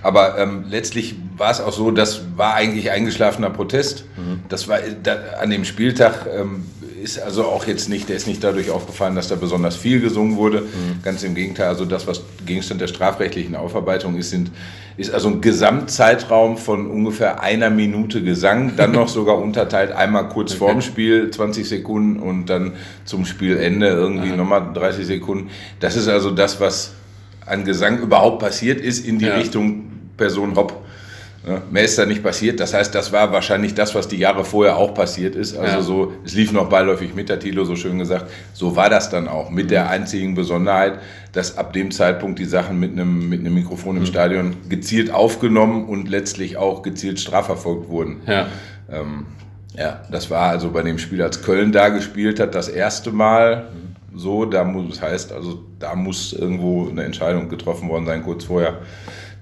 Aber 0.03 0.37
ähm, 0.39 0.65
letztlich 0.69 1.15
war 1.37 1.51
es 1.51 1.61
auch 1.61 1.73
so, 1.73 1.91
das 1.91 2.23
war 2.37 2.55
eigentlich 2.55 2.91
eingeschlafener 2.91 3.51
Protest. 3.51 4.05
Mhm. 4.17 4.41
Das 4.49 4.67
war 4.69 4.79
da, 5.03 5.17
an 5.41 5.51
dem 5.51 5.65
Spieltag 5.65 6.27
ähm, 6.37 6.65
ist 7.03 7.21
also 7.21 7.45
auch 7.45 7.67
jetzt 7.67 7.89
nicht, 7.89 8.09
der 8.09 8.17
ist 8.17 8.27
nicht 8.27 8.43
dadurch 8.43 8.71
aufgefallen, 8.71 9.15
dass 9.15 9.29
da 9.29 9.35
besonders 9.35 9.77
viel 9.77 10.01
gesungen 10.01 10.37
wurde. 10.37 10.63
Mhm. 10.63 11.03
Ganz 11.03 11.23
im 11.23 11.35
Gegenteil, 11.35 11.69
also 11.69 11.85
das, 11.85 12.07
was 12.07 12.23
Gegenstand 12.47 12.81
der 12.81 12.89
strafrechtlichen 12.89 13.55
Aufarbeitung 13.55 14.17
ist, 14.17 14.31
sind, 14.31 14.51
ist 14.97 15.13
also 15.13 15.29
ein 15.29 15.41
Gesamtzeitraum 15.41 16.57
von 16.57 16.89
ungefähr 16.89 17.41
einer 17.41 17.71
Minute 17.71 18.23
Gesang, 18.23 18.77
dann 18.77 18.93
noch 18.93 19.09
sogar 19.09 19.39
unterteilt, 19.39 19.93
einmal 19.93 20.29
kurz 20.29 20.53
okay. 20.53 20.59
vorm 20.59 20.83
Spiel 20.83 21.31
20 21.31 21.69
Sekunden 21.69 22.21
und 22.21 22.47
dann 22.47 22.73
zum 23.05 23.25
Spielende 23.25 23.89
irgendwie 23.89 24.31
nochmal 24.31 24.73
30 24.75 25.07
Sekunden. 25.07 25.51
Das 25.81 25.97
ist 25.97 26.09
also 26.09 26.31
das, 26.31 26.61
was 26.61 26.93
an 27.47 27.65
Gesang 27.65 27.99
überhaupt 27.99 28.39
passiert 28.39 28.81
ist 28.81 29.07
in 29.07 29.19
die 29.19 29.27
ja. 29.27 29.35
Richtung 29.35 29.85
Person 30.17 30.55
Hopp. 30.57 30.83
Ja, 31.47 31.61
mehr 31.73 31.83
ist 31.83 31.99
da 31.99 32.07
nicht 32.07 32.23
passiert. 32.23 32.61
Das 32.61 32.73
heißt, 32.73 32.95
das 32.95 33.11
war 33.13 33.33
wahrscheinlich 33.33 33.75
das, 33.75 33.97
was 33.97 34.07
die 34.07 34.17
Jahre 34.17 34.45
vorher 34.45 34.77
auch 34.77 34.95
passiert 34.95 35.35
ist. 35.35 35.57
Also 35.57 35.75
ja. 35.75 35.83
so, 35.83 36.13
es 36.25 36.35
lief 36.35 36.53
noch 36.53 36.69
beiläufig 36.69 37.15
mit, 37.17 37.29
der 37.29 37.41
Tilo 37.41 37.65
so 37.65 37.75
schön 37.75 37.99
gesagt. 37.99 38.31
So 38.53 38.77
war 38.77 38.89
das 38.89 39.11
dann 39.11 39.27
auch. 39.27 39.51
Mit 39.51 39.73
der 39.73 39.91
einzigen 39.91 40.37
Besonderheit, 40.37 41.01
dass 41.33 41.59
ab 41.59 41.73
dem 41.73 41.91
Zeitpunkt 41.91 42.39
die 42.39 42.45
Sachen 42.45 42.79
mit 42.79 42.93
einem, 42.93 43.29
mit 43.29 43.41
einem 43.41 43.55
Mikrofon 43.55 43.97
im 43.97 44.03
mhm. 44.03 44.07
Stadion 44.07 44.57
gezielt 44.69 45.11
aufgenommen 45.11 45.87
und 45.87 46.09
letztlich 46.09 46.59
auch 46.59 46.83
gezielt 46.83 47.19
strafverfolgt 47.19 47.89
wurden. 47.89 48.21
Ja. 48.27 48.47
Ähm, 48.89 49.27
Ja, 49.77 50.03
das 50.11 50.31
war 50.31 50.51
also 50.51 50.71
bei 50.71 50.83
dem 50.83 50.99
Spiel, 50.99 51.23
als 51.23 51.43
Köln 51.43 51.73
da 51.73 51.89
gespielt 51.89 52.39
hat, 52.41 52.55
das 52.55 52.69
erste 52.69 53.11
Mal 53.11 53.69
so. 54.15 54.45
Da 54.45 54.65
muss, 54.65 54.89
das 54.91 55.03
heißt, 55.03 55.33
also 55.33 55.63
da 55.79 55.95
muss 55.95 56.33
irgendwo 56.33 56.89
eine 56.89 57.05
Entscheidung 57.05 57.49
getroffen 57.49 57.89
worden 57.89 58.07
sein, 58.07 58.23
kurz 58.23 58.45
vorher, 58.45 58.81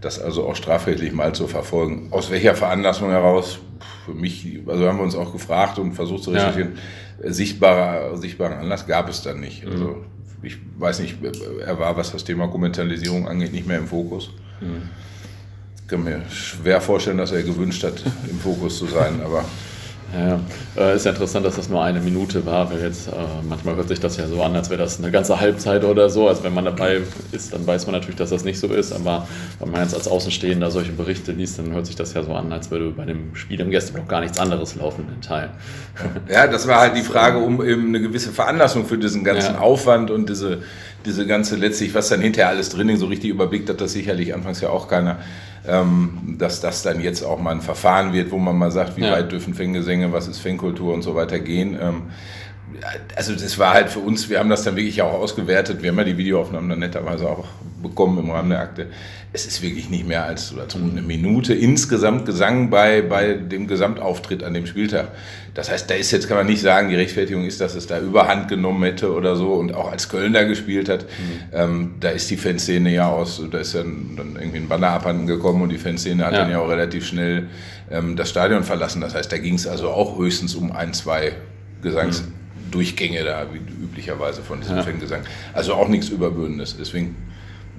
das 0.00 0.20
also 0.20 0.46
auch 0.46 0.56
strafrechtlich 0.56 1.12
mal 1.12 1.34
zu 1.34 1.46
verfolgen. 1.46 2.08
Aus 2.10 2.30
welcher 2.30 2.54
Veranlassung 2.54 3.10
heraus? 3.10 3.58
Für 4.04 4.14
mich, 4.14 4.60
also 4.66 4.88
haben 4.88 4.98
wir 4.98 5.04
uns 5.04 5.14
auch 5.14 5.32
gefragt 5.32 5.78
und 5.78 5.92
versucht 5.92 6.24
zu 6.24 6.30
recherchieren. 6.30 6.78
Ja. 7.22 7.32
Sichtbarer, 7.32 8.16
sichtbaren 8.16 8.54
Anlass 8.54 8.86
gab 8.86 9.08
es 9.08 9.22
dann 9.22 9.40
nicht. 9.40 9.66
Also 9.66 9.84
mhm. 9.84 10.04
ich 10.42 10.56
weiß 10.78 11.00
nicht, 11.00 11.18
er 11.64 11.78
war, 11.78 11.96
was 11.96 12.12
das 12.12 12.24
Thema 12.24 12.48
Kommentalisierung 12.48 13.28
angeht, 13.28 13.52
nicht 13.52 13.66
mehr 13.66 13.78
im 13.78 13.86
Fokus. 13.86 14.30
Mhm. 14.60 14.88
Ich 15.76 15.86
kann 15.86 16.04
mir 16.04 16.22
schwer 16.30 16.80
vorstellen, 16.80 17.18
dass 17.18 17.32
er 17.32 17.42
gewünscht 17.42 17.84
hat, 17.84 18.02
im 18.30 18.38
Fokus 18.38 18.78
zu 18.78 18.86
sein, 18.86 19.20
aber 19.22 19.44
ja, 20.12 20.40
äh, 20.76 20.96
ist 20.96 21.06
ja 21.06 21.12
interessant, 21.12 21.46
dass 21.46 21.56
das 21.56 21.68
nur 21.68 21.82
eine 21.82 22.00
Minute 22.00 22.44
war, 22.44 22.70
weil 22.70 22.80
jetzt 22.80 23.08
äh, 23.08 23.12
manchmal 23.48 23.76
hört 23.76 23.88
sich 23.88 24.00
das 24.00 24.16
ja 24.16 24.26
so 24.26 24.42
an, 24.42 24.56
als 24.56 24.68
wäre 24.68 24.80
das 24.80 24.98
eine 24.98 25.10
ganze 25.10 25.38
Halbzeit 25.38 25.84
oder 25.84 26.10
so. 26.10 26.26
Also 26.26 26.42
wenn 26.42 26.52
man 26.52 26.64
dabei 26.64 27.00
ist, 27.30 27.52
dann 27.52 27.66
weiß 27.66 27.86
man 27.86 27.94
natürlich, 27.94 28.16
dass 28.16 28.30
das 28.30 28.44
nicht 28.44 28.58
so 28.58 28.66
ist, 28.68 28.92
aber 28.92 29.28
wenn 29.60 29.70
man 29.70 29.82
jetzt 29.82 29.94
als 29.94 30.08
Außenstehender 30.08 30.70
solche 30.70 30.92
Berichte 30.92 31.32
liest, 31.32 31.58
dann 31.58 31.72
hört 31.72 31.86
sich 31.86 31.94
das 31.94 32.12
ja 32.14 32.24
so 32.24 32.32
an, 32.32 32.52
als 32.52 32.70
würde 32.70 32.90
bei 32.90 33.04
dem 33.04 33.36
Spiel 33.36 33.60
im 33.60 33.70
Gästeblock 33.70 34.08
gar 34.08 34.20
nichts 34.20 34.38
anderes 34.38 34.74
laufen 34.74 35.06
in 35.14 35.20
Teilen. 35.20 35.50
Ja, 36.28 36.46
das 36.46 36.66
war 36.66 36.80
halt 36.80 36.96
die 36.96 37.02
Frage 37.02 37.38
um 37.38 37.64
eben 37.64 37.88
eine 37.88 38.00
gewisse 38.00 38.30
Veranlassung 38.30 38.86
für 38.86 38.98
diesen 38.98 39.22
ganzen 39.22 39.54
ja. 39.54 39.60
Aufwand 39.60 40.10
und 40.10 40.28
diese, 40.28 40.62
diese 41.04 41.26
ganze 41.26 41.56
letztlich, 41.56 41.94
was 41.94 42.08
dann 42.08 42.20
hinterher 42.20 42.48
alles 42.48 42.70
drin 42.70 42.88
ist, 42.88 43.00
so 43.00 43.06
richtig 43.06 43.30
überblickt 43.30 43.68
hat 43.68 43.80
das 43.80 43.92
sicherlich 43.92 44.34
anfangs 44.34 44.60
ja 44.60 44.70
auch 44.70 44.88
keiner 44.88 45.18
dass 46.38 46.60
das 46.60 46.82
dann 46.82 47.00
jetzt 47.00 47.22
auch 47.22 47.38
mal 47.38 47.50
ein 47.50 47.60
Verfahren 47.60 48.12
wird, 48.12 48.30
wo 48.30 48.38
man 48.38 48.56
mal 48.56 48.70
sagt, 48.70 48.96
wie 48.96 49.02
ja. 49.02 49.12
weit 49.12 49.30
dürfen 49.30 49.54
Fanggesänge, 49.54 50.12
was 50.12 50.26
ist 50.26 50.38
Fangkultur 50.38 50.94
und 50.94 51.02
so 51.02 51.14
weiter 51.14 51.38
gehen. 51.38 51.78
Also 53.16 53.34
das 53.34 53.58
war 53.58 53.74
halt 53.74 53.90
für 53.90 54.00
uns, 54.00 54.28
wir 54.28 54.38
haben 54.38 54.50
das 54.50 54.62
dann 54.62 54.76
wirklich 54.76 55.02
auch 55.02 55.12
ausgewertet, 55.12 55.82
wir 55.82 55.90
haben 55.90 55.98
ja 55.98 56.04
die 56.04 56.16
Videoaufnahmen 56.16 56.70
dann 56.70 56.78
netterweise 56.78 57.28
auch 57.28 57.46
bekommen 57.82 58.18
im 58.18 58.30
Rahmen 58.30 58.50
der 58.50 58.60
Akte. 58.60 58.86
Es 59.32 59.46
ist 59.46 59.62
wirklich 59.62 59.88
nicht 59.90 60.06
mehr 60.08 60.24
als, 60.24 60.52
als 60.58 60.74
eine 60.74 61.02
Minute 61.02 61.54
insgesamt 61.54 62.26
Gesang 62.26 62.68
bei, 62.68 63.00
bei 63.00 63.34
dem 63.34 63.68
Gesamtauftritt 63.68 64.42
an 64.42 64.54
dem 64.54 64.66
Spieltag. 64.66 65.08
Das 65.54 65.70
heißt, 65.70 65.88
da 65.88 65.94
ist 65.94 66.10
jetzt, 66.10 66.28
kann 66.28 66.36
man 66.36 66.46
nicht 66.46 66.62
sagen, 66.62 66.88
die 66.88 66.96
Rechtfertigung 66.96 67.44
ist, 67.44 67.60
dass 67.60 67.74
es 67.74 67.86
da 67.86 68.00
überhand 68.00 68.48
genommen 68.48 68.82
hätte 68.82 69.12
oder 69.12 69.36
so 69.36 69.54
und 69.54 69.74
auch 69.74 69.90
als 69.90 70.08
Köln 70.08 70.32
da 70.32 70.44
gespielt 70.44 70.88
hat, 70.88 71.02
mhm. 71.02 71.06
ähm, 71.52 71.94
da 72.00 72.10
ist 72.10 72.30
die 72.30 72.36
Fanszene 72.36 72.92
ja 72.92 73.08
aus, 73.08 73.42
da 73.50 73.58
ist 73.58 73.74
dann, 73.74 74.16
dann 74.16 74.36
irgendwie 74.36 74.58
ein 74.58 74.68
Banner 74.68 74.90
abhanden 74.90 75.26
gekommen 75.26 75.62
und 75.62 75.68
die 75.70 75.78
Fanszene 75.78 76.24
hat 76.24 76.32
ja. 76.32 76.40
dann 76.40 76.50
ja 76.50 76.60
auch 76.60 76.68
relativ 76.68 77.06
schnell 77.06 77.48
ähm, 77.90 78.16
das 78.16 78.30
Stadion 78.30 78.64
verlassen. 78.64 79.00
Das 79.00 79.14
heißt, 79.14 79.30
da 79.30 79.38
ging 79.38 79.54
es 79.54 79.66
also 79.66 79.90
auch 79.90 80.18
höchstens 80.18 80.54
um 80.54 80.72
ein, 80.72 80.92
zwei 80.92 81.32
Gesangs- 81.82 82.22
mhm. 82.22 82.39
Durchgänge 82.70 83.24
da, 83.24 83.46
wie 83.52 83.58
üblicherweise 83.58 84.42
von 84.42 84.60
diesem 84.60 84.76
ja. 84.76 84.82
Fangesang. 84.82 85.22
Also 85.52 85.74
auch 85.74 85.88
nichts 85.88 86.08
Überbürdendes. 86.08 86.76
Deswegen, 86.78 87.16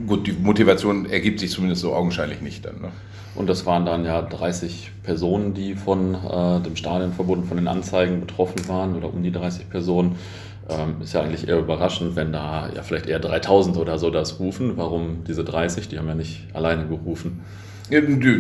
gut, 0.08 0.28
die 0.28 0.34
Motivation 0.34 1.06
ergibt 1.06 1.40
sich 1.40 1.52
zumindest 1.52 1.82
so 1.82 1.94
augenscheinlich 1.94 2.42
nicht 2.42 2.66
dann. 2.66 2.82
Ne? 2.82 2.92
Und 3.34 3.48
das 3.48 3.66
waren 3.66 3.86
dann 3.86 4.06
ja 4.06 4.22
30 4.22 4.92
Personen, 5.04 5.54
die 5.54 5.76
von 5.76 6.16
äh, 6.16 6.60
dem 6.62 6.76
Stadionverbund, 6.76 7.48
von 7.48 7.58
den 7.58 7.68
Anzeigen 7.68 8.20
betroffen 8.20 8.68
waren, 8.68 8.96
oder 8.96 9.14
um 9.14 9.24
die 9.24 9.32
30 9.32 9.70
Personen. 9.70 10.18
Ähm, 10.70 11.02
ist 11.02 11.14
ja 11.14 11.22
eigentlich 11.22 11.48
eher 11.48 11.58
überraschend, 11.58 12.16
wenn 12.16 12.32
da 12.32 12.70
ja 12.74 12.84
vielleicht 12.84 13.08
eher 13.08 13.20
3000 13.20 13.78
oder 13.78 13.98
so 13.98 14.10
das 14.10 14.40
rufen. 14.40 14.78
Warum 14.78 15.24
diese 15.28 15.44
30? 15.44 15.90
Die 15.90 15.98
haben 15.98 16.08
ja 16.08 16.16
nicht 16.16 16.48
alleine 16.54 16.88
gerufen. 16.88 17.42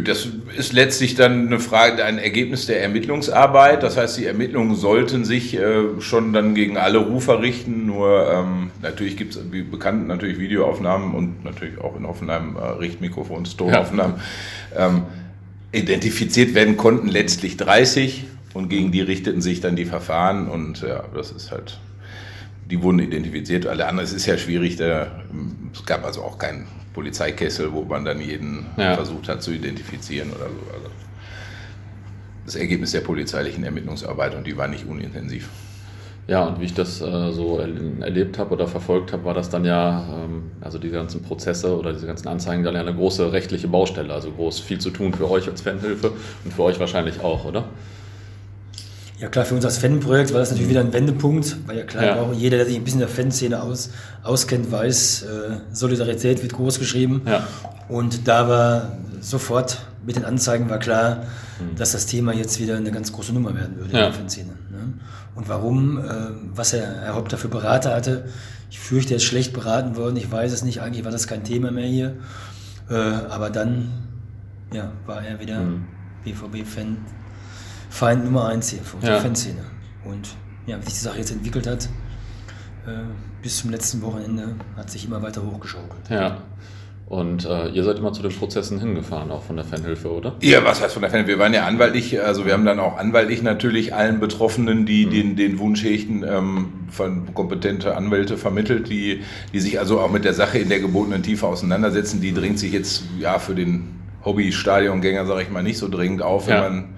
Das 0.05 0.29
ist 0.57 0.71
letztlich 0.71 1.15
dann 1.15 1.47
eine 1.47 1.59
Frage, 1.59 2.05
ein 2.05 2.19
Ergebnis 2.19 2.67
der 2.67 2.81
Ermittlungsarbeit. 2.81 3.83
Das 3.83 3.97
heißt, 3.97 4.17
die 4.17 4.25
Ermittlungen 4.25 4.75
sollten 4.75 5.25
sich 5.25 5.57
äh, 5.57 5.99
schon 5.99 6.31
dann 6.31 6.55
gegen 6.55 6.77
alle 6.77 6.99
Rufer 6.99 7.41
richten. 7.41 7.85
Nur 7.85 8.31
ähm, 8.31 8.71
natürlich 8.81 9.17
gibt 9.17 9.35
es, 9.35 9.51
wie 9.51 9.63
bekannt, 9.63 10.07
natürlich 10.07 10.39
Videoaufnahmen 10.39 11.13
und 11.13 11.43
natürlich 11.43 11.81
auch 11.81 11.97
in 11.97 12.07
Hoffenheim 12.07 12.55
äh, 12.55 12.65
Richtmikrofons, 12.79 13.57
Tonaufnahmen. 13.57 14.21
Ja. 14.73 14.87
Ähm, 14.87 15.01
identifiziert 15.73 16.53
werden 16.53 16.77
konnten 16.77 17.07
letztlich 17.07 17.57
30 17.57 18.25
und 18.53 18.69
gegen 18.69 18.91
die 18.91 19.01
richteten 19.01 19.41
sich 19.41 19.61
dann 19.61 19.75
die 19.75 19.85
Verfahren 19.85 20.47
und 20.47 20.81
ja, 20.81 21.03
das 21.15 21.31
ist 21.31 21.51
halt, 21.51 21.79
die 22.69 22.81
wurden 22.81 22.99
identifiziert. 22.99 23.67
Alle 23.67 23.87
anderen, 23.87 24.05
es 24.05 24.13
ist 24.13 24.25
ja 24.25 24.37
schwierig, 24.37 24.77
da, 24.77 25.23
es 25.73 25.85
gab 25.85 26.05
also 26.05 26.21
auch 26.21 26.37
keinen 26.37 26.67
Polizeikessel, 26.93 27.71
wo 27.71 27.83
man 27.83 28.05
dann 28.05 28.21
jeden 28.21 28.65
ja. 28.77 28.95
versucht 28.95 29.27
hat 29.29 29.41
zu 29.41 29.51
identifizieren 29.51 30.29
oder 30.31 30.45
so. 30.49 30.73
Also 30.73 30.89
das 32.45 32.55
Ergebnis 32.55 32.91
der 32.91 33.01
polizeilichen 33.01 33.63
Ermittlungsarbeit 33.63 34.35
und 34.35 34.45
die 34.45 34.57
war 34.57 34.67
nicht 34.67 34.85
unintensiv. 34.85 35.49
Ja, 36.27 36.45
und 36.45 36.61
wie 36.61 36.65
ich 36.65 36.73
das 36.73 37.01
äh, 37.01 37.31
so 37.31 37.59
erlebt 37.59 38.37
habe 38.37 38.53
oder 38.53 38.67
verfolgt 38.67 39.11
habe, 39.11 39.25
war 39.25 39.33
das 39.33 39.49
dann 39.49 39.65
ja, 39.65 40.05
ähm, 40.13 40.51
also 40.61 40.77
diese 40.77 40.93
ganzen 40.93 41.23
Prozesse 41.23 41.77
oder 41.77 41.93
diese 41.93 42.07
ganzen 42.07 42.27
Anzeigen 42.27 42.63
dann 42.63 42.75
ja 42.75 42.81
eine 42.81 42.93
große 42.93 43.33
rechtliche 43.33 43.67
Baustelle, 43.67 44.13
also 44.13 44.31
groß 44.31 44.59
viel 44.59 44.79
zu 44.79 44.91
tun 44.91 45.13
für 45.13 45.29
euch 45.29 45.49
als 45.49 45.61
Fanhilfe 45.61 46.11
und 46.45 46.53
für 46.53 46.63
euch 46.63 46.79
wahrscheinlich 46.79 47.21
auch, 47.21 47.45
oder? 47.45 47.65
Ja 49.21 49.27
klar, 49.27 49.45
für 49.45 49.53
uns 49.53 49.63
als 49.63 49.77
Fanprojekt 49.77 50.33
war 50.33 50.39
das 50.39 50.49
natürlich 50.49 50.71
wieder 50.71 50.79
ein 50.79 50.91
Wendepunkt, 50.91 51.55
weil 51.67 51.77
ja 51.77 51.83
klar, 51.83 52.03
ja. 52.03 52.15
auch 52.19 52.33
jeder, 52.33 52.57
der 52.57 52.65
sich 52.65 52.75
ein 52.75 52.83
bisschen 52.83 53.01
in 53.01 53.07
der 53.07 53.15
Fanszene 53.15 53.61
aus, 53.61 53.91
auskennt, 54.23 54.71
weiß, 54.71 55.21
äh, 55.21 55.27
Solidarität 55.71 56.41
wird 56.41 56.53
groß 56.53 56.79
geschrieben. 56.79 57.21
Ja. 57.27 57.47
Und 57.87 58.27
da 58.27 58.49
war 58.49 58.97
sofort 59.19 59.85
mit 60.03 60.15
den 60.15 60.25
Anzeigen 60.25 60.71
war 60.71 60.79
klar, 60.79 61.17
mhm. 61.59 61.75
dass 61.75 61.91
das 61.91 62.07
Thema 62.07 62.33
jetzt 62.33 62.59
wieder 62.59 62.77
eine 62.77 62.91
ganz 62.91 63.13
große 63.13 63.31
Nummer 63.31 63.53
werden 63.53 63.77
würde 63.77 63.93
ja. 63.93 63.99
in 63.99 64.05
der 64.05 64.13
Fanszene. 64.13 64.53
Ne? 64.71 64.93
Und 65.35 65.47
warum, 65.47 65.99
äh, 65.99 66.11
was 66.55 66.73
er, 66.73 67.01
Herr 67.03 67.13
Haupt 67.13 67.31
dafür 67.31 67.51
Berater 67.51 67.93
hatte, 67.93 68.25
ich 68.71 68.79
fürchte, 68.79 69.13
er 69.13 69.17
ist 69.17 69.25
schlecht 69.25 69.53
beraten 69.53 69.97
worden, 69.97 70.17
ich 70.17 70.31
weiß 70.31 70.51
es 70.51 70.63
nicht, 70.63 70.81
eigentlich 70.81 71.05
war 71.05 71.11
das 71.11 71.27
kein 71.27 71.43
Thema 71.43 71.69
mehr 71.69 71.85
hier. 71.85 72.15
Äh, 72.89 72.95
aber 72.95 73.51
dann 73.51 73.91
ja, 74.73 74.91
war 75.05 75.23
er 75.23 75.39
wieder 75.39 75.59
mhm. 75.59 75.85
BVB-Fan 76.23 76.97
Feind 77.91 78.23
Nummer 78.23 78.47
eins 78.47 78.69
hier 78.69 78.81
für 78.81 78.95
unsere 78.95 79.15
ja. 79.15 79.19
Fanszene. 79.19 79.65
Und 80.05 80.29
ja, 80.65 80.77
wie 80.79 80.85
sich 80.85 80.93
die 80.93 80.99
Sache 80.99 81.17
jetzt 81.17 81.31
entwickelt 81.31 81.67
hat, 81.67 81.89
äh, 82.87 83.03
bis 83.43 83.57
zum 83.57 83.69
letzten 83.69 84.01
Wochenende 84.01 84.55
hat 84.77 84.89
sich 84.89 85.05
immer 85.05 85.21
weiter 85.21 85.43
hochgeschaukelt. 85.43 86.09
Ja. 86.09 86.37
Und 87.07 87.45
äh, 87.45 87.67
ihr 87.67 87.83
seid 87.83 87.97
immer 87.99 88.13
zu 88.13 88.21
den 88.21 88.31
Prozessen 88.31 88.79
hingefahren, 88.79 89.29
auch 89.31 89.43
von 89.43 89.57
der 89.57 89.65
Fanhilfe, 89.65 90.09
oder? 90.09 90.37
Ja, 90.41 90.63
was 90.63 90.81
heißt 90.81 90.93
von 90.93 91.01
der 91.01 91.11
Fanhilfe? 91.11 91.33
Wir 91.33 91.39
waren 91.39 91.53
ja 91.53 91.65
anwaltlich, 91.65 92.21
also 92.21 92.45
wir 92.45 92.53
haben 92.53 92.63
dann 92.63 92.79
auch 92.79 92.97
anwaltlich 92.97 93.43
natürlich 93.43 93.93
allen 93.93 94.21
Betroffenen, 94.21 94.85
die 94.85 95.05
mhm. 95.05 95.09
den, 95.09 95.35
den 95.35 95.59
Wunsch 95.59 95.83
hegten, 95.83 96.23
ähm, 96.23 96.69
von 96.89 97.33
kompetente 97.33 97.97
Anwälte 97.97 98.37
vermittelt, 98.37 98.89
die, 98.89 99.23
die 99.51 99.59
sich 99.59 99.77
also 99.77 99.99
auch 99.99 100.09
mit 100.09 100.23
der 100.23 100.33
Sache 100.33 100.59
in 100.59 100.69
der 100.69 100.79
gebotenen 100.79 101.21
Tiefe 101.21 101.45
auseinandersetzen. 101.47 102.21
Die 102.21 102.33
dringt 102.33 102.57
sich 102.57 102.71
jetzt 102.71 103.03
ja 103.19 103.39
für 103.39 103.55
den 103.55 103.99
Hobby-Stadiongänger, 104.23 105.25
sage 105.25 105.41
ich 105.41 105.49
mal, 105.49 105.63
nicht 105.63 105.79
so 105.79 105.89
dringend 105.89 106.21
auf, 106.21 106.47
wenn 106.47 106.55
ja. 106.55 106.69
man 106.69 106.89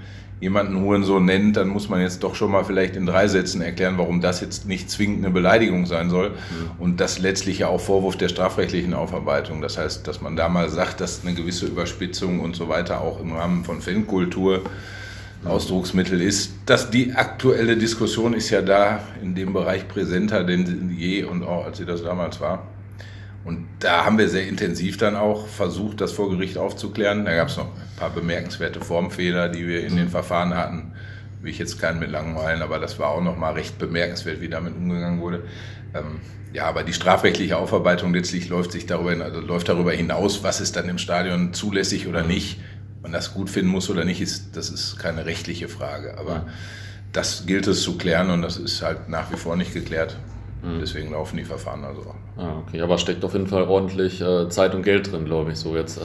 jemanden 0.43 0.81
Hurensohn 0.81 1.23
nennt, 1.23 1.55
dann 1.55 1.69
muss 1.69 1.87
man 1.87 2.01
jetzt 2.01 2.21
doch 2.21 2.35
schon 2.35 2.51
mal 2.51 2.65
vielleicht 2.65 2.97
in 2.97 3.05
drei 3.05 3.29
Sätzen 3.29 3.61
erklären, 3.61 3.97
warum 3.97 4.19
das 4.19 4.41
jetzt 4.41 4.67
nicht 4.67 4.91
zwingend 4.91 5.23
eine 5.23 5.33
Beleidigung 5.33 5.85
sein 5.85 6.09
soll. 6.09 6.31
Mhm. 6.31 6.35
Und 6.79 6.99
das 6.99 7.17
letztlich 7.17 7.59
ja 7.59 7.67
auch 7.67 7.79
Vorwurf 7.79 8.17
der 8.17 8.27
strafrechtlichen 8.27 8.93
Aufarbeitung. 8.93 9.61
Das 9.61 9.77
heißt, 9.77 10.05
dass 10.05 10.19
man 10.19 10.35
da 10.35 10.49
mal 10.49 10.69
sagt, 10.69 10.99
dass 10.99 11.21
eine 11.25 11.33
gewisse 11.33 11.65
Überspitzung 11.65 12.41
und 12.41 12.57
so 12.57 12.67
weiter 12.67 12.99
auch 12.99 13.21
im 13.21 13.31
Rahmen 13.31 13.63
von 13.63 13.81
Fankultur 13.81 14.63
Ausdrucksmittel 15.45 16.21
ist. 16.21 16.51
Dass 16.65 16.89
die 16.89 17.13
aktuelle 17.13 17.77
Diskussion 17.77 18.33
ist 18.33 18.49
ja 18.49 18.61
da 18.61 18.99
in 19.21 19.35
dem 19.35 19.53
Bereich 19.53 19.87
präsenter 19.87 20.43
denn 20.43 20.93
je 20.97 21.23
und 21.23 21.43
auch 21.43 21.65
als 21.65 21.77
sie 21.77 21.85
das 21.85 22.03
damals 22.03 22.41
war. 22.41 22.67
Und 23.45 23.67
da 23.79 24.05
haben 24.05 24.17
wir 24.17 24.29
sehr 24.29 24.47
intensiv 24.47 24.97
dann 24.97 25.15
auch 25.15 25.47
versucht, 25.47 25.99
das 25.99 26.13
vor 26.13 26.29
Gericht 26.29 26.57
aufzuklären. 26.57 27.25
Da 27.25 27.35
gab 27.35 27.49
es 27.49 27.57
noch 27.57 27.65
ein 27.65 27.97
paar 27.97 28.09
bemerkenswerte 28.09 28.79
Formfehler, 28.79 29.49
die 29.49 29.67
wir 29.67 29.85
in 29.85 29.97
den 29.97 30.09
Verfahren 30.09 30.55
hatten. 30.55 30.93
Will 31.41 31.51
ich 31.51 31.59
jetzt 31.59 31.79
keinen 31.79 31.99
mit 31.99 32.09
langweilen, 32.09 32.61
aber 32.61 32.79
das 32.79 32.99
war 32.99 33.09
auch 33.09 33.21
noch 33.21 33.37
mal 33.37 33.51
recht 33.51 33.77
bemerkenswert, 33.77 34.39
wie 34.39 34.47
damit 34.47 34.75
umgegangen 34.77 35.19
wurde. 35.19 35.43
Ähm, 35.93 36.21
ja, 36.53 36.65
aber 36.65 36.83
die 36.83 36.93
strafrechtliche 36.93 37.57
Aufarbeitung 37.57 38.13
letztlich 38.13 38.47
läuft 38.47 38.71
sich 38.71 38.85
darüber, 38.85 39.25
also 39.25 39.41
läuft 39.41 39.67
darüber 39.67 39.91
hinaus, 39.91 40.43
was 40.43 40.61
ist 40.61 40.77
dann 40.77 40.87
im 40.87 40.97
Stadion 40.97 41.53
zulässig 41.53 42.07
oder 42.07 42.23
nicht. 42.23 42.61
Man 43.01 43.11
das 43.11 43.33
gut 43.33 43.49
finden 43.49 43.71
muss 43.71 43.89
oder 43.89 44.05
nicht, 44.05 44.21
ist, 44.21 44.55
das 44.55 44.69
ist 44.69 44.97
keine 44.99 45.25
rechtliche 45.25 45.67
Frage. 45.67 46.17
Aber 46.17 46.45
das 47.11 47.45
gilt 47.45 47.67
es 47.67 47.81
zu 47.81 47.97
klären 47.97 48.29
und 48.29 48.41
das 48.41 48.57
ist 48.57 48.81
halt 48.81 49.09
nach 49.09 49.31
wie 49.31 49.35
vor 49.35 49.57
nicht 49.57 49.73
geklärt. 49.73 50.17
Mhm. 50.61 50.79
Deswegen 50.79 51.11
laufen 51.11 51.35
die 51.35 51.43
Verfahren 51.43 51.83
also 51.83 52.01
auch. 52.01 52.22
Ah, 52.35 52.57
okay, 52.65 52.81
aber 52.81 52.97
steckt 52.97 53.23
auf 53.23 53.33
jeden 53.33 53.45
Fall 53.45 53.63
ordentlich 53.63 54.19
äh, 54.19 54.49
Zeit 54.49 54.73
und 54.73 54.81
Geld 54.81 55.11
drin, 55.11 55.25
glaube 55.25 55.51
ich. 55.51 55.59
So 55.59 55.75
jetzt 55.75 55.97
äh, 55.97 56.01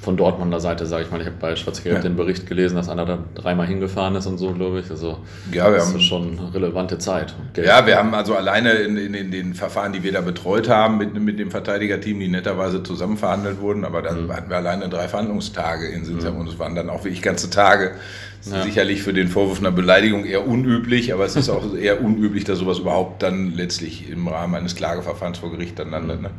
von 0.00 0.16
Dortmunder 0.16 0.58
Seite, 0.58 0.86
sage 0.86 1.04
ich 1.04 1.10
mal. 1.10 1.20
Ich 1.20 1.26
habe 1.26 1.36
bei 1.38 1.54
Schwarz-Gelb 1.54 1.96
ja. 1.96 2.02
den 2.02 2.16
Bericht 2.16 2.46
gelesen, 2.46 2.76
dass 2.76 2.88
einer 2.88 3.04
da 3.04 3.18
dreimal 3.34 3.66
hingefahren 3.66 4.14
ist 4.14 4.26
und 4.26 4.38
so, 4.38 4.52
glaube 4.52 4.80
ich. 4.80 4.90
Also 4.90 5.18
ja, 5.52 5.66
wir 5.66 5.76
das 5.76 5.88
haben, 5.88 5.96
ist 5.96 6.04
schon 6.04 6.38
relevante 6.54 6.96
Zeit. 6.96 7.34
Ja, 7.56 7.86
wir 7.86 7.98
haben 7.98 8.14
also 8.14 8.34
alleine 8.34 8.72
in, 8.72 8.96
in, 8.96 9.12
in, 9.12 9.30
den 9.30 9.52
Verfahren, 9.52 9.92
die 9.92 10.02
wir 10.02 10.12
da 10.12 10.22
betreut 10.22 10.70
haben, 10.70 10.96
mit, 10.96 11.14
mit 11.14 11.38
dem 11.38 11.50
Verteidigerteam, 11.50 12.20
die 12.20 12.28
netterweise 12.28 12.82
zusammen 12.82 13.18
verhandelt 13.18 13.60
wurden, 13.60 13.84
aber 13.84 14.00
dann 14.00 14.26
mhm. 14.26 14.32
hatten 14.32 14.48
wir 14.48 14.56
alleine 14.56 14.88
drei 14.88 15.08
Verhandlungstage 15.08 15.88
in 15.88 16.06
Sinsheim 16.06 16.34
mhm. 16.34 16.40
und 16.40 16.48
es 16.48 16.58
waren 16.58 16.74
dann 16.74 16.88
auch 16.88 17.04
wirklich 17.04 17.20
ganze 17.20 17.50
Tage 17.50 17.92
Das 18.38 18.46
ist 18.48 18.52
ja. 18.52 18.62
sicherlich 18.62 19.02
für 19.02 19.12
den 19.12 19.28
Vorwurf 19.28 19.58
einer 19.58 19.72
Beleidigung 19.72 20.24
eher 20.24 20.46
unüblich, 20.46 21.12
aber 21.12 21.24
es 21.24 21.36
ist 21.36 21.48
auch 21.48 21.74
eher 21.76 22.02
unüblich, 22.02 22.44
dass 22.44 22.58
sowas 22.58 22.78
überhaupt 22.78 23.22
dann 23.22 23.54
letztlich 23.54 24.08
im 24.08 24.28
Rahmen 24.28 24.54
eines 24.54 24.76
Klageverfahrens 24.76 25.38
vor 25.38 25.50
Gericht 25.50 25.78
dann 25.78 25.90
landet. 25.90 26.22
Ne? 26.22 26.30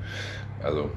Also 0.63 0.89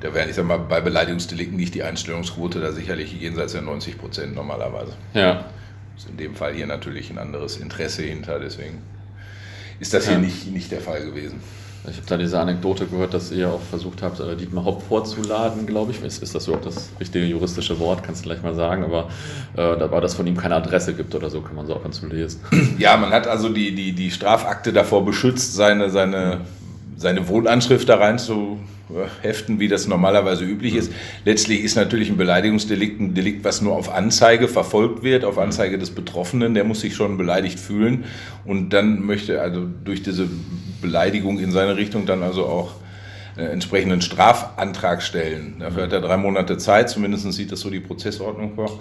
da 0.00 0.12
wäre, 0.14 0.28
ich 0.28 0.34
sag 0.34 0.46
mal, 0.46 0.58
bei 0.58 0.80
Beleidigungsdelikten 0.80 1.58
liegt 1.58 1.74
die 1.74 1.84
Einstellungsquote 1.84 2.60
da 2.60 2.72
sicherlich 2.72 3.12
jenseits 3.12 3.52
der 3.52 3.62
90 3.62 3.98
Prozent 3.98 4.34
normalerweise. 4.34 4.94
Ja. 5.14 5.44
Ist 5.96 6.08
in 6.08 6.16
dem 6.16 6.34
Fall 6.34 6.54
hier 6.54 6.66
natürlich 6.66 7.10
ein 7.10 7.18
anderes 7.18 7.56
Interesse 7.56 8.02
hinter, 8.02 8.40
deswegen 8.40 8.82
ist 9.78 9.94
das 9.94 10.08
hier 10.08 10.18
nicht, 10.18 10.50
nicht 10.52 10.72
der 10.72 10.80
Fall 10.80 11.04
gewesen. 11.04 11.40
Ich 11.90 11.96
habe 11.96 12.06
da 12.06 12.16
diese 12.16 12.38
Anekdote 12.38 12.86
gehört, 12.86 13.12
dass 13.12 13.32
ihr 13.32 13.48
auch 13.48 13.60
versucht 13.60 14.02
habt, 14.02 14.20
äh, 14.20 14.36
Dietmar 14.36 14.64
Hopp 14.64 14.82
vorzuladen, 14.82 15.66
glaube 15.66 15.90
ich. 15.90 16.00
Ist, 16.02 16.22
ist 16.22 16.32
das 16.32 16.46
überhaupt 16.46 16.66
das 16.66 16.90
richtige 17.00 17.24
juristische 17.24 17.80
Wort? 17.80 18.04
Kannst 18.04 18.24
du 18.24 18.28
gleich 18.28 18.40
mal 18.40 18.54
sagen. 18.54 18.84
Aber 18.84 19.08
äh, 19.54 19.78
da 19.78 19.90
war 19.90 20.00
das 20.00 20.14
von 20.14 20.24
ihm 20.26 20.36
keine 20.36 20.54
Adresse 20.54 20.94
gibt 20.94 21.12
oder 21.16 21.28
so, 21.28 21.40
kann 21.40 21.56
man 21.56 21.66
so 21.66 21.74
auch 21.74 21.82
ganz 21.82 21.98
zu 21.98 22.06
lesen. 22.06 22.40
Ja, 22.78 22.96
man 22.96 23.10
hat 23.10 23.26
also 23.26 23.48
die, 23.48 23.74
die, 23.74 23.92
die 23.92 24.10
Strafakte 24.10 24.72
davor 24.72 25.04
beschützt, 25.04 25.54
seine, 25.54 25.90
seine, 25.90 26.42
seine 26.96 27.26
Wohnanschrift 27.28 27.88
da 27.88 27.96
rein 27.96 28.18
zu 28.18 28.58
heften, 29.22 29.60
wie 29.60 29.68
das 29.68 29.86
normalerweise 29.86 30.44
üblich 30.44 30.74
ist. 30.74 30.92
Letztlich 31.24 31.62
ist 31.62 31.76
natürlich 31.76 32.10
ein 32.10 32.16
Beleidigungsdelikt 32.16 33.00
ein 33.00 33.14
Delikt, 33.14 33.44
was 33.44 33.62
nur 33.62 33.74
auf 33.74 33.92
Anzeige 33.92 34.48
verfolgt 34.48 35.02
wird, 35.02 35.24
auf 35.24 35.38
Anzeige 35.38 35.78
des 35.78 35.90
Betroffenen. 35.90 36.54
Der 36.54 36.64
muss 36.64 36.80
sich 36.80 36.94
schon 36.94 37.18
beleidigt 37.18 37.58
fühlen 37.58 38.04
und 38.44 38.70
dann 38.70 39.04
möchte 39.04 39.40
also 39.40 39.66
durch 39.84 40.02
diese 40.02 40.28
Beleidigung 40.80 41.38
in 41.38 41.52
seine 41.52 41.76
Richtung 41.76 42.06
dann 42.06 42.22
also 42.22 42.46
auch 42.46 42.72
äh, 43.36 43.44
entsprechenden 43.44 44.02
Strafantrag 44.02 45.02
stellen. 45.02 45.56
Dafür 45.58 45.84
hat 45.84 45.92
er 45.92 46.00
drei 46.00 46.16
Monate 46.16 46.58
Zeit, 46.58 46.90
zumindest 46.90 47.30
sieht 47.32 47.50
das 47.50 47.60
so 47.60 47.70
die 47.70 47.80
Prozessordnung 47.80 48.54
vor. 48.54 48.80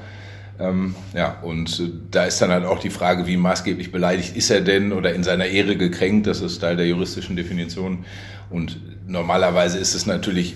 Ähm, 0.60 0.96
ja, 1.16 1.40
und 1.42 1.80
äh, 1.80 1.90
da 2.12 2.26
ist 2.26 2.42
dann 2.42 2.52
halt 2.52 2.66
auch 2.66 2.80
die 2.80 2.90
Frage, 2.90 3.26
wie 3.28 3.38
maßgeblich 3.38 3.92
beleidigt 3.92 4.36
ist 4.36 4.50
er 4.52 4.62
denn 4.62 4.92
oder 4.92 5.14
in 5.14 5.24
seiner 5.24 5.46
Ehre 5.46 5.78
gekränkt, 5.78 6.28
das 6.28 6.42
ist 6.42 6.60
Teil 6.60 6.76
der 6.76 6.86
juristischen 6.86 7.36
Definition. 7.36 8.06
Und 8.50 8.80
normalerweise 9.12 9.78
ist 9.78 9.94
es 9.94 10.06
natürlich 10.06 10.56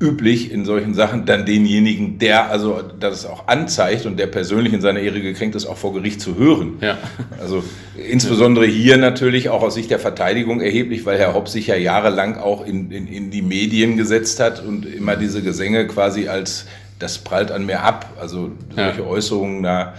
üblich 0.00 0.50
in 0.50 0.64
solchen 0.64 0.94
Sachen, 0.94 1.26
dann 1.26 1.46
denjenigen, 1.46 2.18
der 2.18 2.50
also 2.50 2.82
das 2.98 3.24
auch 3.24 3.46
anzeigt 3.46 4.04
und 4.04 4.18
der 4.18 4.26
persönlich 4.26 4.72
in 4.72 4.80
seiner 4.80 4.98
Ehre 4.98 5.20
gekränkt 5.20 5.54
ist, 5.54 5.66
auch 5.66 5.76
vor 5.76 5.94
Gericht 5.94 6.20
zu 6.20 6.36
hören. 6.36 6.78
Ja. 6.80 6.98
Also 7.40 7.62
insbesondere 7.96 8.66
hier 8.66 8.96
natürlich 8.96 9.48
auch 9.48 9.62
aus 9.62 9.74
Sicht 9.74 9.92
der 9.92 10.00
Verteidigung 10.00 10.60
erheblich, 10.60 11.06
weil 11.06 11.18
Herr 11.18 11.34
Hopp 11.34 11.48
sich 11.48 11.68
ja 11.68 11.76
jahrelang 11.76 12.36
auch 12.36 12.66
in, 12.66 12.90
in, 12.90 13.06
in 13.06 13.30
die 13.30 13.42
Medien 13.42 13.96
gesetzt 13.96 14.40
hat 14.40 14.64
und 14.64 14.86
immer 14.86 15.14
diese 15.14 15.40
Gesänge 15.40 15.86
quasi 15.86 16.26
als 16.26 16.66
das 16.98 17.18
prallt 17.18 17.52
an 17.52 17.64
mir 17.64 17.82
ab. 17.82 18.12
Also 18.20 18.50
solche 18.74 19.02
ja. 19.02 19.06
Äußerungen 19.06 19.62
da 19.62 19.94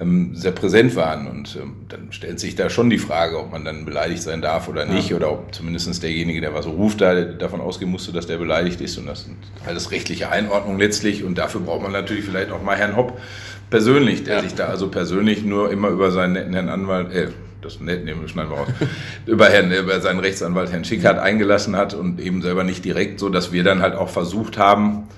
ähm, 0.00 0.34
sehr 0.34 0.52
präsent 0.52 0.96
waren. 0.96 1.26
Und 1.26 1.58
ähm, 1.60 1.72
dann 1.88 2.12
stellt 2.12 2.40
sich 2.40 2.56
da 2.56 2.70
schon 2.70 2.90
die 2.90 2.98
Frage, 2.98 3.38
ob 3.38 3.52
man 3.52 3.64
dann 3.64 3.84
beleidigt 3.84 4.22
sein 4.22 4.40
darf 4.40 4.68
oder 4.68 4.86
nicht, 4.86 5.10
ja. 5.10 5.16
oder 5.16 5.30
ob 5.32 5.54
zumindest 5.54 6.02
derjenige, 6.02 6.40
der 6.40 6.54
was 6.54 6.66
ruft, 6.66 7.00
da 7.00 7.22
davon 7.22 7.60
ausgehen 7.60 7.90
musste, 7.90 8.12
dass 8.12 8.26
der 8.26 8.38
beleidigt 8.38 8.80
ist. 8.80 8.96
Und 8.96 9.06
das 9.06 9.24
sind 9.24 9.36
alles 9.66 9.90
rechtliche 9.90 10.30
Einordnungen 10.30 10.80
letztlich. 10.80 11.22
Und 11.22 11.36
dafür 11.36 11.60
braucht 11.60 11.82
man 11.82 11.92
natürlich 11.92 12.24
vielleicht 12.24 12.50
auch 12.50 12.62
mal 12.62 12.76
Herrn 12.76 12.96
Hopp 12.96 13.20
persönlich, 13.68 14.24
der 14.24 14.36
ja. 14.36 14.42
sich 14.42 14.54
da 14.54 14.66
also 14.66 14.88
persönlich 14.88 15.44
nur 15.44 15.70
immer 15.70 15.88
über 15.88 16.10
seinen 16.10 16.32
netten 16.32 16.54
Herrn 16.54 16.68
Anwalt, 16.70 17.12
äh, 17.12 17.28
das 17.62 17.78
nett 17.78 18.06
nehmen, 18.06 18.26
schneiden 18.26 18.50
wir 18.50 18.56
raus, 18.56 18.68
über, 19.26 19.50
Herrn, 19.50 19.70
über 19.70 20.00
seinen 20.00 20.20
Rechtsanwalt 20.20 20.72
Herrn 20.72 20.84
Schickhardt 20.84 21.18
eingelassen 21.18 21.76
hat 21.76 21.92
und 21.92 22.18
eben 22.18 22.40
selber 22.40 22.64
nicht 22.64 22.86
direkt, 22.86 23.20
so 23.20 23.28
dass 23.28 23.52
wir 23.52 23.62
dann 23.64 23.82
halt 23.82 23.94
auch 23.94 24.08
versucht 24.08 24.56
haben, 24.56 25.08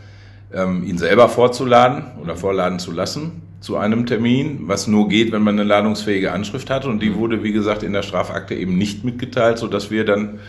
ähm, 0.52 0.84
ihn 0.84 0.98
selber 0.98 1.28
vorzuladen 1.28 2.04
oder 2.20 2.34
vorladen 2.34 2.80
zu 2.80 2.90
lassen 2.90 3.42
zu 3.62 3.76
einem 3.76 4.06
Termin, 4.06 4.62
was 4.66 4.88
nur 4.88 5.08
geht, 5.08 5.30
wenn 5.30 5.42
man 5.42 5.54
eine 5.54 5.66
ladungsfähige 5.66 6.32
Anschrift 6.32 6.68
hat. 6.68 6.84
Und 6.84 7.00
die 7.00 7.10
mhm. 7.10 7.16
wurde, 7.16 7.42
wie 7.44 7.52
gesagt, 7.52 7.84
in 7.84 7.92
der 7.92 8.02
Strafakte 8.02 8.54
eben 8.54 8.76
nicht 8.76 9.04
mitgeteilt, 9.04 9.58
sodass 9.58 9.90
wir 9.90 10.04
dann 10.04 10.40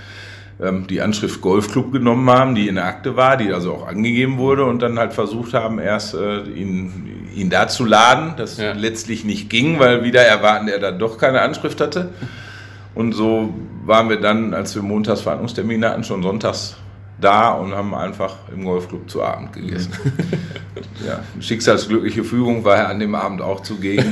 ähm, 0.59 0.87
die 0.87 0.99
Anschrift 0.99 1.39
Golfclub 1.39 1.91
genommen 1.91 2.27
haben, 2.29 2.55
die 2.55 2.67
in 2.67 2.75
der 2.75 2.85
Akte 2.85 3.15
war, 3.15 3.37
die 3.37 3.53
also 3.53 3.73
auch 3.73 3.87
angegeben 3.87 4.39
wurde 4.39 4.65
und 4.65 4.81
dann 4.81 4.97
halt 4.97 5.13
versucht 5.13 5.53
haben, 5.53 5.77
erst 5.77 6.15
äh, 6.15 6.41
ihn, 6.41 7.29
ihn 7.35 7.51
da 7.51 7.67
zu 7.67 7.85
laden. 7.85 8.33
Das 8.35 8.57
ja. 8.57 8.73
letztlich 8.73 9.23
nicht 9.23 9.47
ging, 9.47 9.79
weil 9.79 10.03
wieder 10.03 10.23
erwarten 10.23 10.67
er 10.67 10.79
dann 10.79 10.97
doch 10.97 11.19
keine 11.19 11.41
Anschrift 11.41 11.81
hatte. 11.81 12.09
Und 12.95 13.13
so 13.13 13.53
waren 13.85 14.09
wir 14.09 14.17
dann, 14.17 14.55
als 14.55 14.73
wir 14.73 14.81
montags 14.81 15.21
Verhandlungstermine 15.21 15.89
hatten, 15.89 16.03
schon 16.03 16.23
sonntags 16.23 16.77
da 17.19 17.53
und 17.53 17.73
haben 17.73 17.93
einfach 17.93 18.35
im 18.53 18.65
Golfclub 18.65 19.09
zu 19.09 19.23
Abend 19.23 19.53
gegessen. 19.53 19.93
ja, 21.07 21.19
schicksalsglückliche 21.39 22.23
Fügung 22.23 22.65
war 22.65 22.77
er 22.77 22.89
an 22.89 22.99
dem 22.99 23.15
Abend 23.15 23.41
auch 23.41 23.61
zugegen, 23.61 24.05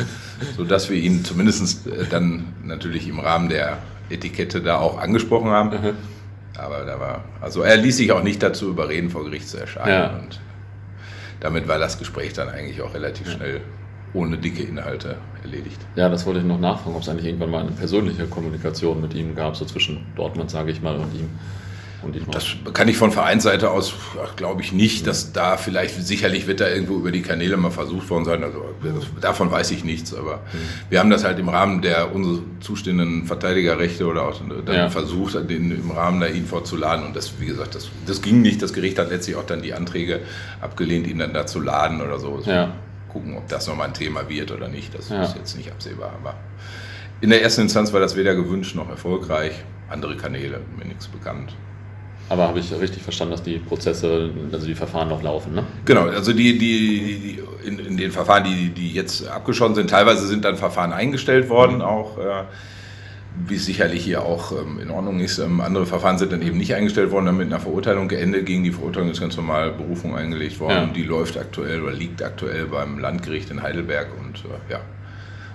sodass 0.56 0.88
wir 0.88 0.96
ihn 0.96 1.24
zumindest 1.24 1.86
äh, 1.86 2.04
dann 2.08 2.54
natürlich 2.64 3.08
im 3.08 3.20
Rahmen 3.20 3.48
der 3.48 3.78
Etikette 4.10 4.62
da 4.62 4.78
auch 4.78 4.98
angesprochen 4.98 5.50
haben. 5.50 5.70
Mhm. 5.70 5.94
Aber 6.56 6.84
da 6.84 6.98
war, 6.98 7.24
also 7.40 7.62
er 7.62 7.76
ließ 7.76 7.96
sich 7.96 8.12
auch 8.12 8.22
nicht 8.22 8.42
dazu 8.42 8.68
überreden, 8.68 9.10
vor 9.10 9.24
Gericht 9.24 9.48
zu 9.48 9.58
erscheinen. 9.58 9.88
Ja. 9.88 10.18
Und 10.18 10.40
damit 11.40 11.68
war 11.68 11.78
das 11.78 11.98
Gespräch 11.98 12.32
dann 12.32 12.48
eigentlich 12.48 12.82
auch 12.82 12.94
relativ 12.94 13.30
schnell 13.30 13.60
ohne 14.14 14.38
dicke 14.38 14.62
Inhalte 14.62 15.16
erledigt. 15.42 15.78
Ja, 15.94 16.08
das 16.08 16.26
wollte 16.26 16.40
ich 16.40 16.46
noch 16.46 16.58
nachfragen, 16.58 16.96
ob 16.96 17.02
es 17.02 17.08
eigentlich 17.08 17.26
irgendwann 17.26 17.50
mal 17.50 17.60
eine 17.60 17.72
persönliche 17.72 18.26
Kommunikation 18.26 19.00
mit 19.00 19.14
ihm 19.14 19.34
gab, 19.34 19.56
so 19.56 19.64
zwischen 19.64 20.06
Dortmund, 20.16 20.50
sage 20.50 20.70
ich 20.70 20.82
mal, 20.82 20.96
und 20.96 21.14
ihm. 21.14 21.28
Das 22.30 22.46
kann 22.74 22.86
ich 22.86 22.96
von 22.96 23.10
Vereinsseite 23.10 23.70
aus, 23.70 23.92
glaube 24.36 24.62
ich 24.62 24.72
nicht, 24.72 25.06
dass 25.06 25.32
da 25.32 25.56
vielleicht, 25.56 25.94
sicherlich 26.00 26.46
wird 26.46 26.60
da 26.60 26.68
irgendwo 26.68 26.94
über 26.94 27.10
die 27.10 27.22
Kanäle 27.22 27.56
mal 27.56 27.72
versucht 27.72 28.08
worden 28.08 28.24
sein, 28.24 28.44
also 28.44 28.64
davon 29.20 29.50
weiß 29.50 29.72
ich 29.72 29.84
nichts, 29.84 30.14
aber 30.14 30.36
mhm. 30.36 30.90
wir 30.90 31.00
haben 31.00 31.10
das 31.10 31.24
halt 31.24 31.40
im 31.40 31.48
Rahmen 31.48 31.82
der 31.82 32.14
unsere 32.14 32.42
zustehenden 32.60 33.26
Verteidigerrechte 33.26 34.06
oder 34.06 34.28
auch 34.28 34.40
dann 34.64 34.74
ja. 34.74 34.90
versucht, 34.90 35.34
den 35.50 35.72
im 35.72 35.90
Rahmen 35.90 36.20
da 36.20 36.28
ihn 36.28 36.46
vorzuladen 36.46 37.04
und 37.04 37.16
das, 37.16 37.40
wie 37.40 37.46
gesagt, 37.46 37.74
das, 37.74 37.88
das 38.06 38.22
ging 38.22 38.42
nicht, 38.42 38.62
das 38.62 38.72
Gericht 38.72 38.98
hat 38.98 39.10
letztlich 39.10 39.34
auch 39.34 39.46
dann 39.46 39.62
die 39.62 39.74
Anträge 39.74 40.20
abgelehnt, 40.60 41.08
ihn 41.08 41.18
dann 41.18 41.34
da 41.34 41.46
zu 41.46 41.60
laden 41.60 42.00
oder 42.00 42.20
so. 42.20 42.40
Ja. 42.44 42.74
Gucken, 43.08 43.36
ob 43.36 43.48
das 43.48 43.66
nochmal 43.66 43.88
ein 43.88 43.94
Thema 43.94 44.28
wird 44.28 44.52
oder 44.52 44.68
nicht, 44.68 44.94
das 44.94 45.08
ja. 45.08 45.22
ist 45.22 45.34
jetzt 45.34 45.56
nicht 45.56 45.72
absehbar, 45.72 46.12
aber 46.20 46.34
in 47.20 47.30
der 47.30 47.42
ersten 47.42 47.62
Instanz 47.62 47.92
war 47.92 47.98
das 47.98 48.14
weder 48.14 48.36
gewünscht 48.36 48.76
noch 48.76 48.88
erfolgreich, 48.88 49.52
andere 49.88 50.16
Kanäle, 50.16 50.60
mir 50.78 50.84
nichts 50.84 51.08
bekannt. 51.08 51.54
Aber 52.28 52.48
habe 52.48 52.58
ich 52.58 52.70
richtig 52.78 53.02
verstanden, 53.02 53.32
dass 53.32 53.42
die 53.42 53.58
Prozesse, 53.58 54.30
also 54.52 54.66
die 54.66 54.74
Verfahren 54.74 55.08
noch 55.08 55.22
laufen, 55.22 55.54
ne? 55.54 55.64
Genau, 55.84 56.02
also 56.02 56.32
die, 56.32 56.58
die, 56.58 57.18
die 57.18 57.42
in, 57.66 57.78
in, 57.78 57.96
den 57.96 58.10
Verfahren, 58.10 58.44
die, 58.44 58.68
die 58.68 58.92
jetzt 58.92 59.26
abgeschossen 59.26 59.74
sind, 59.74 59.90
teilweise 59.90 60.26
sind 60.26 60.44
dann 60.44 60.56
Verfahren 60.56 60.92
eingestellt 60.92 61.48
worden, 61.48 61.76
mhm. 61.76 61.82
auch 61.82 62.18
äh, 62.18 62.44
wie 63.46 63.54
es 63.54 63.64
sicherlich 63.64 64.04
hier 64.04 64.22
auch 64.22 64.52
ähm, 64.52 64.78
in 64.80 64.90
Ordnung 64.90 65.20
ist. 65.20 65.38
Ähm, 65.38 65.60
andere 65.60 65.86
Verfahren 65.86 66.18
sind 66.18 66.32
dann 66.32 66.42
eben 66.42 66.58
nicht 66.58 66.74
eingestellt 66.74 67.10
worden, 67.10 67.26
dann 67.26 67.36
mit 67.38 67.46
einer 67.46 67.60
Verurteilung 67.60 68.08
geendet. 68.08 68.44
Gegen 68.44 68.62
die 68.62 68.72
Verurteilung 68.72 69.10
ist 69.10 69.20
ganz 69.20 69.36
normal 69.36 69.72
Berufung 69.72 70.16
eingelegt 70.16 70.60
worden 70.60 70.88
ja. 70.88 70.92
die 70.94 71.04
läuft 71.04 71.38
aktuell 71.38 71.82
oder 71.82 71.92
liegt 71.92 72.22
aktuell 72.22 72.66
beim 72.66 72.98
Landgericht 72.98 73.50
in 73.50 73.62
Heidelberg 73.62 74.08
und 74.20 74.38
äh, 74.44 74.72
ja, 74.72 74.80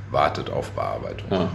wartet 0.09 0.49
auf 0.49 0.71
Bearbeitung. 0.71 1.27
Ja 1.29 1.51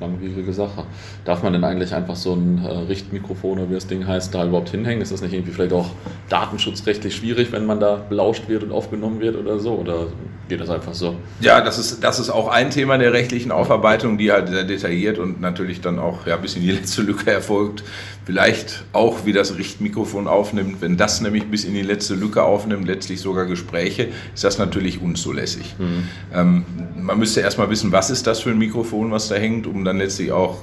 langwierige 0.00 0.52
Sache. 0.52 0.84
Darf 1.24 1.42
man 1.42 1.52
denn 1.52 1.64
eigentlich 1.64 1.94
einfach 1.94 2.16
so 2.16 2.34
ein 2.34 2.64
äh, 2.64 2.68
Richtmikrofon 2.68 3.58
oder 3.58 3.70
wie 3.70 3.74
das 3.74 3.86
Ding 3.86 4.06
heißt, 4.06 4.34
da 4.34 4.44
überhaupt 4.44 4.70
hinhängen? 4.70 5.02
Ist 5.02 5.12
das 5.12 5.22
nicht 5.22 5.32
irgendwie 5.32 5.52
vielleicht 5.52 5.72
auch 5.72 5.90
datenschutzrechtlich 6.28 7.14
schwierig, 7.14 7.52
wenn 7.52 7.66
man 7.66 7.80
da 7.80 7.96
belauscht 7.96 8.48
wird 8.48 8.62
und 8.62 8.72
aufgenommen 8.72 9.20
wird 9.20 9.36
oder 9.36 9.58
so? 9.58 9.74
Oder 9.74 10.06
geht 10.48 10.60
das 10.60 10.70
einfach 10.70 10.94
so? 10.94 11.16
Ja, 11.40 11.60
das 11.60 11.78
ist, 11.78 12.02
das 12.02 12.18
ist 12.18 12.30
auch 12.30 12.48
ein 12.48 12.70
Thema 12.70 12.98
der 12.98 13.12
rechtlichen 13.12 13.52
Aufarbeitung, 13.52 14.18
die 14.18 14.32
halt 14.32 14.48
sehr 14.48 14.64
detailliert 14.64 15.18
und 15.18 15.40
natürlich 15.40 15.80
dann 15.80 15.98
auch 15.98 16.26
ja, 16.26 16.36
bis 16.36 16.56
in 16.56 16.62
die 16.62 16.72
letzte 16.72 17.02
Lücke 17.02 17.30
erfolgt. 17.30 17.84
Vielleicht 18.30 18.84
auch, 18.92 19.24
wie 19.24 19.32
das 19.32 19.58
Richtmikrofon 19.58 20.28
aufnimmt. 20.28 20.80
Wenn 20.80 20.96
das 20.96 21.20
nämlich 21.20 21.50
bis 21.50 21.64
in 21.64 21.74
die 21.74 21.82
letzte 21.82 22.14
Lücke 22.14 22.44
aufnimmt, 22.44 22.86
letztlich 22.86 23.20
sogar 23.20 23.44
Gespräche, 23.44 24.10
ist 24.32 24.44
das 24.44 24.56
natürlich 24.56 25.02
unzulässig. 25.02 25.74
Mhm. 25.76 26.04
Ähm, 26.32 26.64
man 26.96 27.18
müsste 27.18 27.40
erstmal 27.40 27.70
wissen, 27.70 27.90
was 27.90 28.08
ist 28.08 28.28
das 28.28 28.38
für 28.38 28.50
ein 28.50 28.58
Mikrofon, 28.58 29.10
was 29.10 29.26
da 29.26 29.34
hängt, 29.34 29.66
um 29.66 29.84
dann 29.84 29.98
letztlich 29.98 30.30
auch 30.30 30.58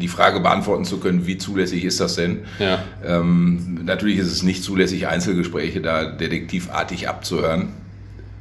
die 0.00 0.08
Frage 0.08 0.40
beantworten 0.40 0.86
zu 0.86 0.98
können, 0.98 1.26
wie 1.26 1.36
zulässig 1.36 1.84
ist 1.84 2.00
das 2.00 2.14
denn? 2.14 2.44
Ja. 2.58 2.82
Ähm, 3.04 3.80
natürlich 3.84 4.16
ist 4.16 4.32
es 4.32 4.42
nicht 4.42 4.64
zulässig, 4.64 5.06
Einzelgespräche 5.06 5.82
da 5.82 6.06
detektivartig 6.06 7.06
abzuhören. 7.06 7.68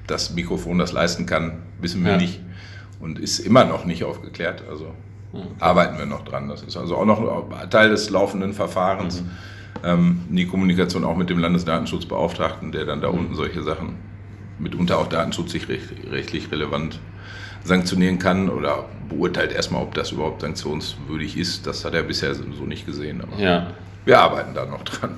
Das 0.08 0.34
Mikrofon 0.34 0.80
das 0.80 0.94
leisten 0.94 1.26
kann, 1.26 1.64
wissen 1.82 2.06
wir 2.06 2.14
ja. 2.14 2.18
nicht 2.18 2.40
und 3.02 3.20
ist 3.20 3.40
immer 3.40 3.66
noch 3.66 3.84
nicht 3.84 4.06
aufgeklärt. 4.06 4.64
Also 4.70 4.94
okay. 5.34 5.46
arbeiten 5.60 5.98
wir 5.98 6.06
noch 6.06 6.24
dran. 6.24 6.50
Das 6.50 6.62
ist 6.62 6.78
also 6.78 6.96
auch 6.98 7.06
noch 7.06 7.22
Teil 7.70 7.90
des 7.90 8.10
laufenden 8.10 8.54
Verfahrens. 8.54 9.22
Mhm. 9.22 9.30
Ähm, 9.84 10.22
die 10.30 10.46
Kommunikation 10.46 11.04
auch 11.04 11.16
mit 11.16 11.30
dem 11.30 11.40
Landesdatenschutzbeauftragten, 11.40 12.72
der 12.72 12.86
dann 12.86 13.02
da 13.02 13.12
mhm. 13.12 13.20
unten 13.20 13.36
solche 13.36 13.64
Sachen 13.64 13.96
mitunter 14.60 15.00
auch 15.00 15.08
datenschutzrechtlich 15.08 16.52
relevant 16.52 17.00
sanktionieren 17.64 18.20
kann 18.20 18.50
oder 18.50 18.86
beurteilt 19.10 19.54
erstmal, 19.54 19.84
ob 19.84 19.94
das 19.94 20.12
überhaupt 20.12 20.42
sanktionswürdig 20.42 21.38
ist. 21.38 21.68
Das 21.68 21.86
hat 21.86 21.94
er 21.94 22.04
bisher 22.04 22.34
so 22.36 22.44
nicht 22.66 22.86
gesehen. 22.86 23.24
ja. 23.38 23.68
wir 24.06 24.20
arbeiten 24.20 24.54
da 24.54 24.66
noch 24.66 24.84
dran. 24.84 25.18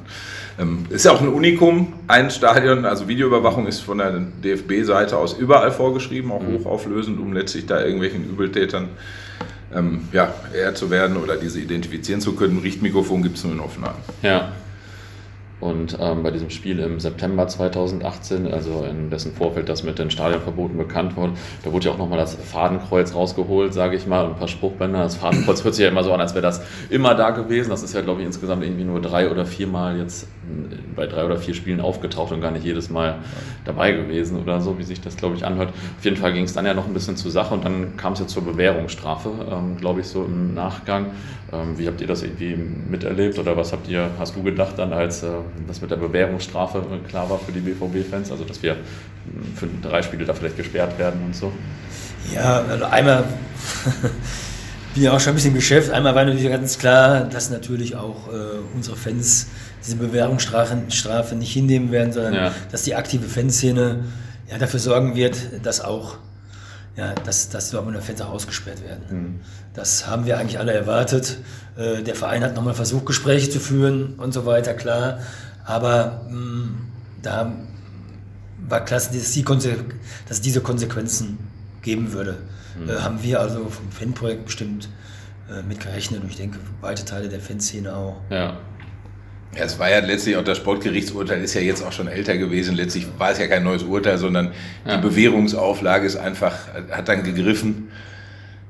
Ähm, 0.59 0.85
ist 0.89 1.05
ja 1.05 1.11
auch 1.11 1.21
ein 1.21 1.29
Unikum, 1.29 1.93
ein 2.07 2.29
Stadion, 2.29 2.85
also 2.85 3.07
Videoüberwachung 3.07 3.65
ist 3.65 3.79
von 3.79 3.97
der 3.97 4.19
DFB-Seite 4.43 5.17
aus 5.17 5.33
überall 5.33 5.71
vorgeschrieben, 5.71 6.31
auch 6.31 6.41
mhm. 6.41 6.59
hochauflösend, 6.59 7.19
um 7.19 7.33
letztlich 7.33 7.65
da 7.65 7.81
irgendwelchen 7.81 8.29
Übeltätern 8.29 8.89
ähm, 9.75 10.07
ja, 10.11 10.33
eher 10.53 10.75
zu 10.75 10.89
werden 10.89 11.17
oder 11.17 11.37
diese 11.37 11.59
identifizieren 11.59 12.21
zu 12.21 12.33
können. 12.33 12.59
Richtmikrofon 12.59 13.23
gibt 13.23 13.37
es 13.37 13.43
nur 13.43 13.53
in 13.53 13.59
Offenheim. 13.59 13.95
Ja, 14.21 14.51
und 15.63 15.97
ähm, 16.01 16.23
bei 16.23 16.31
diesem 16.31 16.49
Spiel 16.49 16.79
im 16.79 16.99
September 16.99 17.47
2018, 17.47 18.51
also 18.53 18.83
in 18.83 19.09
dessen 19.09 19.33
Vorfeld 19.33 19.69
das 19.69 19.83
mit 19.83 19.97
den 19.97 20.11
Stadionverboten 20.11 20.77
bekannt 20.77 21.15
wurde, 21.15 21.33
da 21.63 21.71
wurde 21.71 21.85
ja 21.85 21.93
auch 21.93 21.97
nochmal 21.97 22.17
das 22.17 22.35
Fadenkreuz 22.35 23.15
rausgeholt, 23.15 23.73
sage 23.73 23.95
ich 23.95 24.05
mal, 24.05 24.25
und 24.25 24.31
ein 24.31 24.37
paar 24.37 24.49
Spruchbänder. 24.49 24.99
Das 24.99 25.15
Fadenkreuz 25.15 25.63
hört 25.63 25.75
sich 25.75 25.83
ja 25.83 25.89
immer 25.89 26.03
so 26.03 26.11
an, 26.11 26.19
als 26.19 26.33
wäre 26.33 26.41
das 26.41 26.61
immer 26.89 27.15
da 27.15 27.29
gewesen. 27.29 27.69
Das 27.69 27.81
ist 27.81 27.95
ja, 27.95 28.01
glaube 28.01 28.19
ich, 28.19 28.27
insgesamt 28.27 28.61
irgendwie 28.63 28.83
nur 28.83 29.01
drei 29.01 29.31
oder 29.31 29.45
vier 29.45 29.67
Mal 29.67 29.97
jetzt 29.97 30.27
bei 30.95 31.07
drei 31.07 31.23
oder 31.23 31.37
vier 31.37 31.53
Spielen 31.53 31.79
aufgetaucht 31.79 32.33
und 32.33 32.41
gar 32.41 32.51
nicht 32.51 32.65
jedes 32.65 32.89
Mal 32.89 33.19
dabei 33.63 33.93
gewesen 33.93 34.41
oder 34.41 34.59
so, 34.59 34.77
wie 34.77 34.83
sich 34.83 34.99
das, 34.99 35.15
glaube 35.15 35.35
ich, 35.35 35.45
anhört. 35.45 35.69
Auf 35.69 36.03
jeden 36.03 36.17
Fall 36.17 36.33
ging 36.33 36.43
es 36.43 36.53
dann 36.53 36.65
ja 36.65 36.73
noch 36.73 36.87
ein 36.87 36.93
bisschen 36.93 37.15
zur 37.15 37.31
Sache 37.31 37.53
und 37.53 37.63
dann 37.63 37.95
kam 37.95 38.13
es 38.13 38.19
ja 38.19 38.27
zur 38.27 38.43
Bewährungsstrafe, 38.43 39.29
ähm, 39.49 39.77
glaube 39.77 40.01
ich, 40.01 40.07
so 40.07 40.25
im 40.25 40.53
Nachgang. 40.53 41.11
Ähm, 41.53 41.77
wie 41.77 41.87
habt 41.87 42.01
ihr 42.01 42.07
das 42.07 42.23
irgendwie 42.23 42.55
miterlebt 42.55 43.37
oder 43.37 43.55
was 43.55 43.71
habt 43.73 43.87
ihr, 43.87 44.09
hast 44.17 44.35
du 44.35 44.43
gedacht 44.43 44.73
dann, 44.77 44.91
als 44.91 45.23
äh, 45.23 45.27
das 45.67 45.81
mit 45.81 45.91
der 45.91 45.97
Bewährungsstrafe 45.97 46.83
klar 47.07 47.29
war 47.29 47.39
für 47.39 47.51
die 47.51 47.59
BVB-Fans, 47.59 48.31
also 48.31 48.43
dass 48.43 48.61
wir 48.63 48.77
für 49.55 49.67
drei 49.81 50.01
Spiele 50.01 50.25
da 50.25 50.33
vielleicht 50.33 50.57
gesperrt 50.57 50.97
werden 50.97 51.21
und 51.25 51.35
so? 51.35 51.51
Ja, 52.33 52.63
also 52.69 52.85
einmal 52.85 53.23
bin 54.93 55.03
ja 55.03 55.13
auch 55.13 55.19
schon 55.19 55.33
ein 55.33 55.35
bisschen 55.35 55.51
im 55.51 55.55
Geschäft. 55.55 55.91
Einmal 55.91 56.15
war 56.15 56.25
natürlich 56.25 56.49
ganz 56.49 56.77
klar, 56.77 57.25
dass 57.25 57.49
natürlich 57.49 57.95
auch 57.95 58.27
äh, 58.27 58.31
unsere 58.75 58.95
Fans 58.95 59.47
diese 59.85 59.97
Bewährungsstrafe 59.97 61.35
nicht 61.35 61.53
hinnehmen 61.53 61.91
werden, 61.91 62.13
sondern 62.13 62.33
ja. 62.33 62.51
dass 62.71 62.83
die 62.83 62.95
aktive 62.95 63.27
Fanszene 63.27 64.05
ja, 64.49 64.57
dafür 64.57 64.79
sorgen 64.79 65.15
wird, 65.15 65.37
dass 65.63 65.81
auch 65.81 66.17
ja, 66.95 67.13
dass, 67.25 67.49
dass 67.49 67.71
Dortmunder 67.71 68.01
Fans 68.01 68.21
auch 68.21 68.29
ausgesperrt 68.29 68.83
werden. 68.83 69.03
Mhm. 69.09 69.39
Das 69.73 70.05
haben 70.07 70.25
wir 70.27 70.37
eigentlich 70.37 70.59
alle 70.59 70.73
erwartet. 70.73 71.37
Äh, 71.75 72.03
der 72.03 72.15
Verein 72.15 72.43
hat 72.43 72.55
nochmal 72.55 72.73
versucht, 72.73 73.05
Gespräche 73.05 73.49
zu 73.49 73.59
führen 73.59 74.15
und 74.17 74.33
so 74.33 74.45
weiter, 74.45 74.73
klar. 74.73 75.19
Aber 75.65 76.21
mh, 76.29 76.35
mm, 76.35 76.77
da 77.21 77.53
war 78.67 78.85
klar, 78.85 78.99
dass, 78.99 79.11
die 79.11 79.43
dass 79.43 80.37
es 80.37 80.41
diese 80.41 80.61
Konsequenzen 80.61 81.37
geben 81.81 82.13
würde. 82.13 82.37
Mhm. 82.79 82.89
Äh, 82.89 82.93
haben 82.93 83.23
wir 83.23 83.39
also 83.39 83.69
vom 83.69 83.91
Fanprojekt 83.91 84.45
bestimmt 84.45 84.89
äh, 85.49 85.61
mit 85.67 85.79
gerechnet 85.79 86.21
und 86.23 86.29
ich 86.29 86.37
denke, 86.37 86.59
weite 86.81 87.05
Teile 87.05 87.29
der 87.29 87.39
Fanszene 87.39 87.95
auch. 87.95 88.17
Ja. 88.29 88.57
Ja, 89.55 89.65
es 89.65 89.77
war 89.77 89.87
ja 89.87 89.99
letztlich 89.99 90.35
auch 90.35 90.43
das 90.43 90.57
Sportgerichtsurteil 90.57 91.43
ist 91.43 91.53
ja 91.53 91.61
jetzt 91.61 91.83
auch 91.83 91.91
schon 91.91 92.07
älter 92.07 92.37
gewesen. 92.37 92.75
Letztlich 92.75 93.05
war 93.19 93.31
es 93.31 93.37
ja 93.37 93.45
kein 93.45 93.63
neues 93.63 93.83
Urteil, 93.83 94.17
sondern 94.17 94.51
ja. 94.83 94.95
die 94.95 95.01
Bewährungsauflage 95.03 96.07
ist 96.07 96.15
einfach, 96.15 96.55
hat 96.89 97.07
dann 97.07 97.23
gegriffen. 97.23 97.89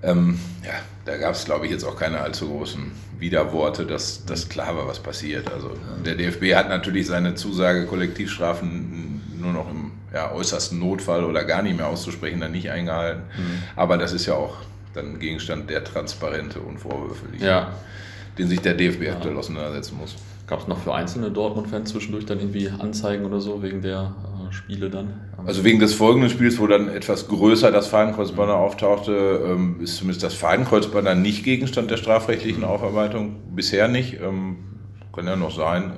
Ähm, 0.04 0.40
ja, 0.64 0.74
da 1.06 1.18
gab 1.18 1.34
es, 1.34 1.46
glaube 1.46 1.66
ich, 1.66 1.72
jetzt 1.72 1.86
auch 1.86 1.98
keine 1.98 2.20
allzu 2.20 2.50
großen 2.50 2.92
Widerworte, 3.20 3.86
dass, 3.86 4.26
dass 4.26 4.50
klar 4.50 4.76
war, 4.76 4.88
was 4.88 5.00
passiert. 5.00 5.52
Also 5.52 5.72
der 6.06 6.16
DFB 6.16 6.54
hat 6.56 6.70
natürlich 6.70 7.08
seine 7.08 7.36
Zusage, 7.36 7.86
Kollektivstrafen 7.86 9.22
nur 9.40 9.54
noch 9.54 9.70
im 9.70 9.92
ja, 10.14 10.32
äußersten 10.32 10.80
Notfall 10.80 11.24
oder 11.24 11.44
gar 11.44 11.62
nicht 11.62 11.78
mehr 11.78 11.88
auszusprechen, 11.88 12.40
dann 12.40 12.52
nicht 12.52 12.70
eingehalten. 12.70 13.24
Mhm. 13.38 13.64
Aber 13.76 13.98
das 13.98 14.14
ist 14.14 14.26
ja 14.26 14.36
auch 14.36 14.58
dann 14.94 15.20
Gegenstand 15.20 15.70
der 15.70 15.84
Transparente 15.84 16.60
und 16.60 16.80
Vorwürfe, 16.80 17.26
die, 17.34 17.44
ja. 17.44 17.74
den 18.38 18.48
sich 18.48 18.62
der 18.62 18.76
DFB 18.76 19.04
ja. 19.04 19.14
aktuell 19.14 19.38
auseinandersetzen 19.38 19.98
muss. 19.98 20.16
Gab 20.46 20.62
es 20.62 20.68
noch 20.68 20.78
für 20.78 20.94
einzelne 20.94 21.32
Dortmund-Fans 21.32 21.90
zwischendurch 21.90 22.26
dann 22.26 22.40
irgendwie 22.40 22.70
Anzeigen 22.70 23.26
oder 23.26 23.40
so 23.40 23.64
wegen 23.64 23.82
der 23.82 24.14
Spiele 24.54 24.90
dann? 24.90 25.14
Also 25.46 25.64
wegen 25.64 25.80
des 25.80 25.94
folgenden 25.94 26.30
Spiels, 26.30 26.60
wo 26.60 26.68
dann 26.68 26.88
etwas 26.88 27.28
größer 27.28 27.72
das 27.72 27.88
Fadenkreuzbanner 27.88 28.56
auftauchte, 28.56 29.42
ähm, 29.46 29.82
ist 29.82 29.98
zumindest 29.98 30.24
das 30.24 30.34
Fadenkreuzbanner 30.34 31.16
nicht 31.16 31.44
Gegenstand 31.44 31.92
der 31.92 31.98
strafrechtlichen 31.98 32.64
Aufarbeitung. 32.64 33.56
Bisher 33.56 33.88
nicht. 33.88 34.20
Ähm, 34.22 34.58
kann 35.14 35.28
ja 35.28 35.36
noch 35.36 35.56
sein. 35.56 35.94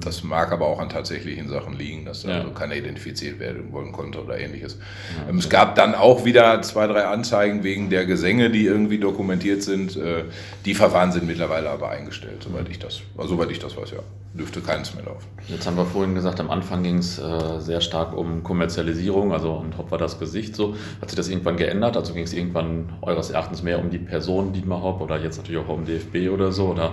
Das 0.00 0.22
mag 0.22 0.52
aber 0.52 0.66
auch 0.66 0.78
an 0.78 0.88
tatsächlichen 0.88 1.48
Sachen 1.48 1.74
liegen, 1.74 2.04
dass 2.04 2.22
ja. 2.22 2.38
also 2.38 2.50
keiner 2.50 2.74
identifiziert 2.74 3.38
werden 3.38 3.72
wollen 3.72 3.92
konnte 3.92 4.22
oder 4.22 4.38
ähnliches. 4.38 4.78
Ja, 5.16 5.30
ähm, 5.30 5.38
es 5.38 5.48
gab 5.48 5.74
dann 5.74 5.94
auch 5.94 6.24
wieder 6.24 6.62
zwei, 6.62 6.86
drei 6.86 7.04
Anzeigen 7.04 7.62
wegen 7.62 7.90
der 7.90 8.06
Gesänge, 8.06 8.50
die 8.50 8.64
irgendwie 8.64 8.98
dokumentiert 8.98 9.62
sind. 9.62 9.96
Äh, 9.96 10.24
die 10.64 10.74
Verfahren 10.74 11.12
sind 11.12 11.26
mittlerweile 11.26 11.70
aber 11.70 11.90
eingestellt, 11.90 12.42
soweit 12.42 12.68
ich 12.68 12.78
das, 12.78 13.00
also, 13.16 13.34
soweit 13.34 13.50
ich 13.50 13.58
das 13.58 13.76
weiß, 13.76 13.90
ja. 13.92 14.00
Dürfte 14.32 14.60
keins 14.60 14.94
mehr 14.94 15.04
laufen. 15.04 15.26
Jetzt 15.48 15.66
haben 15.66 15.76
wir 15.76 15.84
vorhin 15.84 16.14
gesagt, 16.14 16.38
am 16.38 16.50
Anfang 16.50 16.84
ging 16.84 16.98
es 16.98 17.18
äh, 17.18 17.58
sehr 17.58 17.80
stark 17.80 18.16
um 18.16 18.44
Kommerzialisierung, 18.44 19.32
also 19.32 19.54
und 19.54 19.76
Hopp 19.76 19.90
war 19.90 19.98
das 19.98 20.20
Gesicht 20.20 20.54
so. 20.54 20.76
Hat 21.00 21.10
sich 21.10 21.16
das 21.16 21.28
irgendwann 21.28 21.56
geändert? 21.56 21.96
Also 21.96 22.14
ging 22.14 22.22
es 22.22 22.32
irgendwann 22.32 22.92
eures 23.02 23.30
Erachtens 23.30 23.64
mehr 23.64 23.80
um 23.80 23.90
die 23.90 23.98
Person 23.98 24.52
Dietmar 24.52 24.82
Hopp 24.82 25.00
oder 25.00 25.20
jetzt 25.20 25.38
natürlich 25.38 25.60
auch 25.60 25.68
um 25.68 25.84
DFB 25.84 26.32
oder 26.32 26.52
so? 26.52 26.68
Oder 26.68 26.86
äh, 26.86 26.90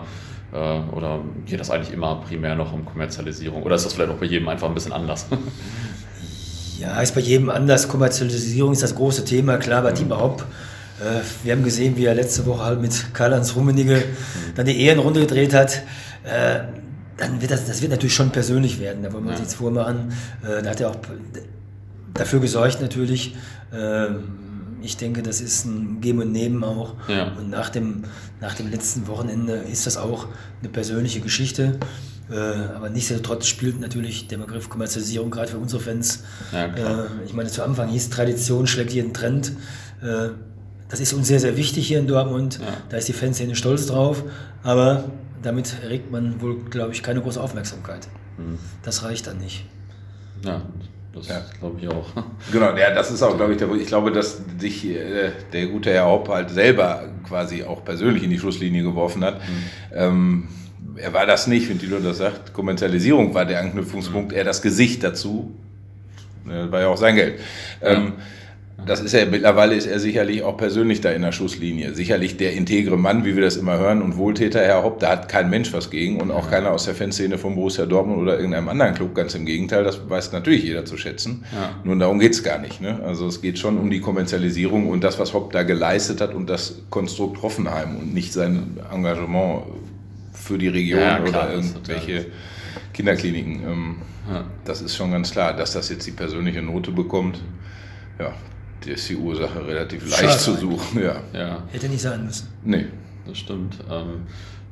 oder 0.51 1.19
geht 1.45 1.59
das 1.59 1.69
eigentlich 1.69 1.93
immer 1.93 2.15
primär 2.15 2.55
noch 2.55 2.73
um 2.73 2.85
Kommerzialisierung? 2.85 3.63
Oder 3.63 3.75
ist 3.75 3.85
das 3.85 3.93
vielleicht 3.93 4.11
auch 4.11 4.17
bei 4.17 4.25
jedem 4.25 4.47
einfach 4.47 4.67
ein 4.67 4.73
bisschen 4.73 4.93
anders? 4.93 5.25
Ja, 6.79 7.01
ist 7.01 7.15
bei 7.15 7.21
jedem 7.21 7.49
anders. 7.49 7.87
Kommerzialisierung 7.87 8.71
ist 8.71 8.83
das 8.83 8.93
große 8.93 9.25
Thema, 9.25 9.57
klar, 9.57 9.81
bei 9.81 9.93
Team 9.93 10.11
Hopp. 10.11 10.45
Äh, 10.99 11.21
wir 11.43 11.53
haben 11.53 11.63
gesehen, 11.63 11.97
wie 11.97 12.05
er 12.05 12.13
letzte 12.13 12.45
Woche 12.45 12.63
halt 12.63 12.81
mit 12.81 13.15
Karl-Heinz 13.15 13.55
Rummenigge 13.55 14.03
dann 14.55 14.67
die 14.67 14.79
Ehrenrunde 14.81 15.21
gedreht 15.21 15.55
hat. 15.55 15.81
Äh, 16.23 16.59
dann 17.17 17.41
wird 17.41 17.49
das, 17.49 17.65
das 17.65 17.81
wird 17.81 17.89
natürlich 17.89 18.13
schon 18.13 18.29
persönlich 18.29 18.79
werden, 18.79 19.01
da 19.01 19.11
wollen 19.11 19.23
wir 19.23 19.31
uns 19.31 19.39
ja. 19.39 19.45
nichts 19.45 19.55
vormachen. 19.55 20.13
Da 20.43 20.69
hat 20.69 20.79
er 20.79 20.91
auch 20.91 20.97
dafür 22.13 22.39
gesorgt 22.39 22.79
natürlich. 22.79 23.35
Ähm, 23.73 24.46
ich 24.81 24.97
denke, 24.97 25.23
das 25.23 25.41
ist 25.41 25.65
ein 25.65 26.01
Geben 26.01 26.19
und 26.19 26.31
Nehmen 26.31 26.63
auch. 26.63 26.95
Ja. 27.07 27.33
Und 27.33 27.49
nach 27.49 27.69
dem, 27.69 28.03
nach 28.41 28.55
dem 28.55 28.69
letzten 28.69 29.07
Wochenende 29.07 29.53
ist 29.53 29.87
das 29.87 29.97
auch 29.97 30.27
eine 30.61 30.69
persönliche 30.69 31.21
Geschichte. 31.21 31.79
Äh, 32.29 32.35
aber 32.35 32.89
nichtsdestotrotz 32.89 33.47
spielt 33.47 33.79
natürlich 33.79 34.27
der 34.27 34.37
Begriff 34.37 34.69
Kommerzialisierung 34.69 35.31
gerade 35.31 35.49
für 35.49 35.57
unsere 35.57 35.81
Fans. 35.81 36.23
Ja, 36.51 36.65
äh, 36.65 37.07
ich 37.25 37.33
meine, 37.33 37.49
zu 37.49 37.63
Anfang 37.63 37.89
hieß 37.89 38.09
Tradition 38.09 38.67
schlägt 38.67 38.91
jeden 38.91 39.13
Trend. 39.13 39.53
Äh, 40.01 40.29
das 40.89 40.99
ist 40.99 41.13
uns 41.13 41.27
sehr, 41.27 41.39
sehr 41.39 41.57
wichtig 41.57 41.87
hier 41.87 41.99
in 41.99 42.07
Dortmund. 42.07 42.59
Ja. 42.61 42.67
Da 42.89 42.97
ist 42.97 43.07
die 43.07 43.13
Fanszene 43.13 43.55
stolz 43.55 43.87
drauf. 43.87 44.23
Aber 44.63 45.05
damit 45.41 45.73
erregt 45.81 46.11
man 46.11 46.41
wohl, 46.41 46.63
glaube 46.65 46.93
ich, 46.93 47.03
keine 47.03 47.21
große 47.21 47.41
Aufmerksamkeit. 47.41 48.07
Mhm. 48.37 48.57
Das 48.83 49.03
reicht 49.03 49.27
dann 49.27 49.37
nicht. 49.37 49.65
Ja, 50.43 50.61
das 51.13 51.27
ja. 51.27 51.41
glaube 51.59 51.79
ich 51.81 51.87
auch. 51.87 52.07
Genau, 52.51 52.75
ja, 52.75 52.93
das 52.93 53.11
ist 53.11 53.21
auch, 53.23 53.35
glaube 53.35 53.53
ich, 53.53 53.57
der, 53.57 53.71
ich 53.73 53.87
glaube, 53.87 54.11
dass 54.11 54.41
sich 54.59 54.85
äh, 54.85 55.31
der 55.53 55.67
gute 55.67 55.91
Herr 55.91 56.05
Haupt 56.05 56.29
halt 56.29 56.49
selber 56.49 57.03
quasi 57.27 57.63
auch 57.63 57.83
persönlich 57.83 58.23
in 58.23 58.29
die 58.29 58.39
Schusslinie 58.39 58.83
geworfen 58.83 59.23
hat. 59.23 59.39
Mhm. 59.39 59.63
Ähm, 59.93 60.47
er 60.95 61.13
war 61.13 61.25
das 61.25 61.47
nicht, 61.47 61.69
wenn 61.69 61.79
Tilo 61.79 61.99
das 61.99 62.17
sagt. 62.17 62.53
Kommerzialisierung 62.53 63.33
war 63.33 63.45
der 63.45 63.59
Anknüpfungspunkt, 63.59 64.31
mhm. 64.31 64.37
er 64.37 64.43
das 64.43 64.61
Gesicht 64.61 65.03
dazu. 65.03 65.55
Das 66.45 66.71
war 66.71 66.81
ja 66.81 66.87
auch 66.87 66.97
sein 66.97 67.15
Geld. 67.15 67.39
Ja. 67.81 68.13
Ähm, 68.77 68.85
das 68.85 69.01
ist 69.01 69.13
ja 69.13 69.25
mittlerweile 69.25 69.75
ist 69.75 69.87
er 69.87 69.99
sicherlich 69.99 70.43
auch 70.43 70.57
persönlich 70.57 71.01
da 71.01 71.11
in 71.11 71.21
der 71.21 71.31
Schusslinie. 71.31 71.93
Sicherlich 71.93 72.37
der 72.37 72.53
integre 72.53 72.97
Mann, 72.97 73.25
wie 73.25 73.35
wir 73.35 73.43
das 73.43 73.57
immer 73.57 73.77
hören, 73.77 74.01
und 74.01 74.17
Wohltäter, 74.17 74.61
Herr 74.61 74.83
Hopp, 74.83 74.99
da 74.99 75.09
hat 75.09 75.29
kein 75.29 75.49
Mensch 75.49 75.73
was 75.73 75.89
gegen 75.89 76.21
und 76.21 76.31
auch 76.31 76.45
ja. 76.45 76.51
keiner 76.51 76.71
aus 76.71 76.85
der 76.85 76.95
Fanszene 76.95 77.37
von 77.37 77.55
Borussia 77.55 77.85
Dortmund 77.85 78.19
oder 78.19 78.35
irgendeinem 78.35 78.69
anderen 78.69 78.93
Club. 78.93 79.15
Ganz 79.15 79.35
im 79.35 79.45
Gegenteil, 79.45 79.83
das 79.83 80.09
weiß 80.09 80.31
natürlich 80.31 80.63
jeder 80.63 80.85
zu 80.85 80.97
schätzen. 80.97 81.45
Ja. 81.53 81.71
Nur 81.83 81.97
darum 81.97 82.19
geht's 82.19 82.43
gar 82.43 82.59
nicht. 82.59 82.81
Ne? 82.81 82.99
Also 83.03 83.27
es 83.27 83.41
geht 83.41 83.59
schon 83.59 83.77
um 83.77 83.89
die 83.89 83.99
Kommerzialisierung 83.99 84.89
und 84.89 85.03
das, 85.03 85.19
was 85.19 85.33
Hopp 85.33 85.51
da 85.51 85.63
geleistet 85.63 86.21
hat 86.21 86.33
und 86.33 86.49
das 86.49 86.81
Konstrukt 86.89 87.41
Hoffenheim 87.41 87.97
und 87.97 88.13
nicht 88.13 88.33
sein 88.33 88.77
Engagement 88.91 89.63
für 90.33 90.57
die 90.57 90.67
Region 90.67 90.99
ja, 90.99 91.19
klar, 91.19 91.45
oder 91.45 91.53
irgendwelche 91.53 92.27
Kinderkliniken. 92.93 93.61
Ähm, 93.67 93.95
das 94.65 94.81
ist 94.81 94.95
schon 94.95 95.11
ganz 95.11 95.31
klar, 95.31 95.53
dass 95.53 95.73
das 95.73 95.89
jetzt 95.89 96.05
die 96.05 96.11
persönliche 96.11 96.61
Note 96.61 96.91
bekommt. 96.91 97.41
Ja, 98.19 98.33
ist 98.85 99.09
die 99.09 99.15
Ursache 99.15 99.65
relativ 99.65 100.09
leicht 100.09 100.23
Schade. 100.23 100.37
zu 100.37 100.55
suchen. 100.55 101.01
Ja. 101.01 101.15
ja. 101.33 101.63
Hätte 101.71 101.89
nicht 101.89 102.01
sein 102.01 102.25
müssen. 102.25 102.47
Nee. 102.63 102.85
Das 103.27 103.37
stimmt. 103.37 103.75
Ähm, 103.89 104.21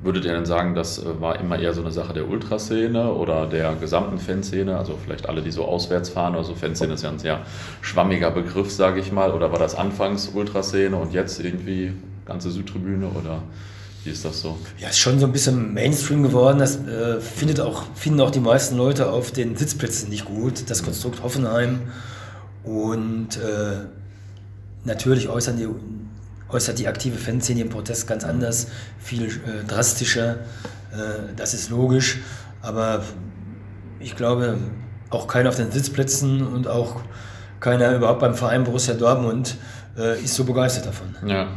würdet 0.01 0.25
ihr 0.25 0.33
denn 0.33 0.45
sagen, 0.45 0.75
das 0.75 0.99
äh, 0.99 1.19
war 1.19 1.39
immer 1.39 1.59
eher 1.59 1.73
so 1.73 1.81
eine 1.81 1.91
Sache 1.91 2.13
der 2.13 2.29
Ultraszene 2.29 3.11
oder 3.11 3.47
der 3.47 3.75
gesamten 3.75 4.17
Fanszene? 4.17 4.77
Also 4.77 4.97
vielleicht 5.03 5.27
alle, 5.27 5.41
die 5.41 5.51
so 5.51 5.65
auswärts 5.65 6.09
fahren 6.09 6.35
oder 6.35 6.43
so. 6.43 6.55
Fanszene 6.55 6.93
ist 6.93 7.03
ja 7.03 7.09
ein 7.09 7.19
sehr 7.19 7.41
schwammiger 7.81 8.31
Begriff, 8.31 8.71
sage 8.71 8.99
ich 8.99 9.11
mal. 9.11 9.31
Oder 9.31 9.51
war 9.51 9.59
das 9.59 9.75
anfangs 9.75 10.29
Ultraszene 10.33 10.95
und 10.95 11.13
jetzt 11.13 11.39
irgendwie 11.39 11.93
ganze 12.25 12.51
Südtribüne 12.51 13.07
oder 13.07 13.41
wie 14.03 14.11
ist 14.11 14.23
das 14.23 14.41
so? 14.41 14.57
Ja, 14.77 14.89
ist 14.89 14.99
schon 14.99 15.19
so 15.19 15.25
ein 15.25 15.31
bisschen 15.31 15.73
Mainstream 15.73 16.23
geworden. 16.23 16.59
Das 16.59 16.75
äh, 16.85 17.19
findet 17.19 17.59
auch, 17.59 17.83
finden 17.95 18.21
auch 18.21 18.31
die 18.31 18.39
meisten 18.39 18.77
Leute 18.77 19.09
auf 19.09 19.31
den 19.31 19.55
Sitzplätzen 19.55 20.09
nicht 20.09 20.25
gut. 20.25 20.69
Das 20.69 20.83
Konstrukt 20.83 21.23
Hoffenheim 21.23 21.79
und 22.65 23.37
äh, 23.37 23.85
natürlich 24.83 25.29
äußern 25.29 25.57
die, 25.57 25.67
äußert 26.49 26.79
die 26.79 26.87
aktive 26.87 27.17
Fanszene 27.17 27.59
den 27.63 27.69
Protest 27.69 28.07
ganz 28.07 28.23
anders, 28.23 28.67
viel 28.99 29.27
äh, 29.27 29.63
drastischer. 29.67 30.37
das 31.35 31.53
ist 31.53 31.69
logisch. 31.69 32.19
Aber 32.61 33.03
ich 33.99 34.15
glaube, 34.15 34.57
auch 35.09 35.27
keiner 35.27 35.49
auf 35.49 35.55
den 35.55 35.71
Sitzplätzen 35.71 36.45
und 36.45 36.67
auch 36.67 37.01
keiner 37.59 37.95
überhaupt 37.95 38.19
beim 38.19 38.35
Verein 38.35 38.63
Borussia 38.63 38.93
Dortmund 38.93 39.55
äh, 39.97 40.21
ist 40.21 40.35
so 40.35 40.43
begeistert 40.43 40.85
davon. 40.85 41.15
Ja. 41.25 41.47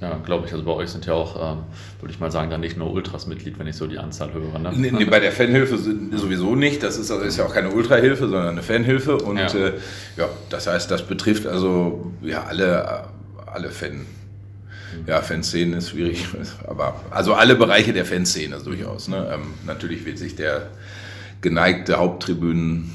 Ja, 0.00 0.16
glaube 0.24 0.46
ich. 0.46 0.52
Also 0.52 0.64
bei 0.64 0.72
euch 0.72 0.90
sind 0.90 1.06
ja 1.06 1.14
auch, 1.14 1.54
ähm, 1.54 1.64
würde 2.00 2.14
ich 2.14 2.20
mal 2.20 2.30
sagen, 2.30 2.50
dann 2.50 2.60
nicht 2.60 2.76
nur 2.76 2.92
Ultras 2.92 3.26
Mitglied, 3.26 3.58
wenn 3.58 3.66
ich 3.66 3.74
so 3.74 3.86
die 3.88 3.98
Anzahl 3.98 4.32
höre. 4.32 4.58
Ne? 4.58 4.72
Nee, 4.76 4.92
nee, 4.92 5.04
bei 5.04 5.18
der 5.18 5.32
Fanhilfe 5.32 5.76
sowieso 5.76 6.54
nicht. 6.54 6.84
Das 6.84 6.96
ist, 6.96 7.10
also 7.10 7.24
ist 7.24 7.36
ja 7.36 7.44
auch 7.44 7.52
keine 7.52 7.70
Ultrahilfe, 7.70 8.28
sondern 8.28 8.50
eine 8.50 8.62
Fanhilfe. 8.62 9.16
Und 9.18 9.38
ja. 9.38 9.46
Äh, 9.46 9.72
ja, 10.16 10.28
das 10.50 10.68
heißt, 10.68 10.90
das 10.90 11.02
betrifft 11.06 11.46
also 11.46 12.12
ja 12.22 12.44
alle, 12.44 13.06
alle 13.46 13.70
Fan. 13.70 14.06
Ja, 15.06 15.20
Fanszenen 15.20 15.74
ist 15.74 15.90
schwierig, 15.90 16.26
aber 16.66 17.00
also 17.10 17.34
alle 17.34 17.56
Bereiche 17.56 17.92
der 17.92 18.04
Fanszene 18.04 18.58
durchaus. 18.58 19.08
Ne? 19.08 19.30
Ähm, 19.32 19.54
natürlich 19.66 20.06
wird 20.06 20.18
sich 20.18 20.36
der 20.36 20.68
geneigte 21.40 21.96
Haupttribünen 21.96 22.92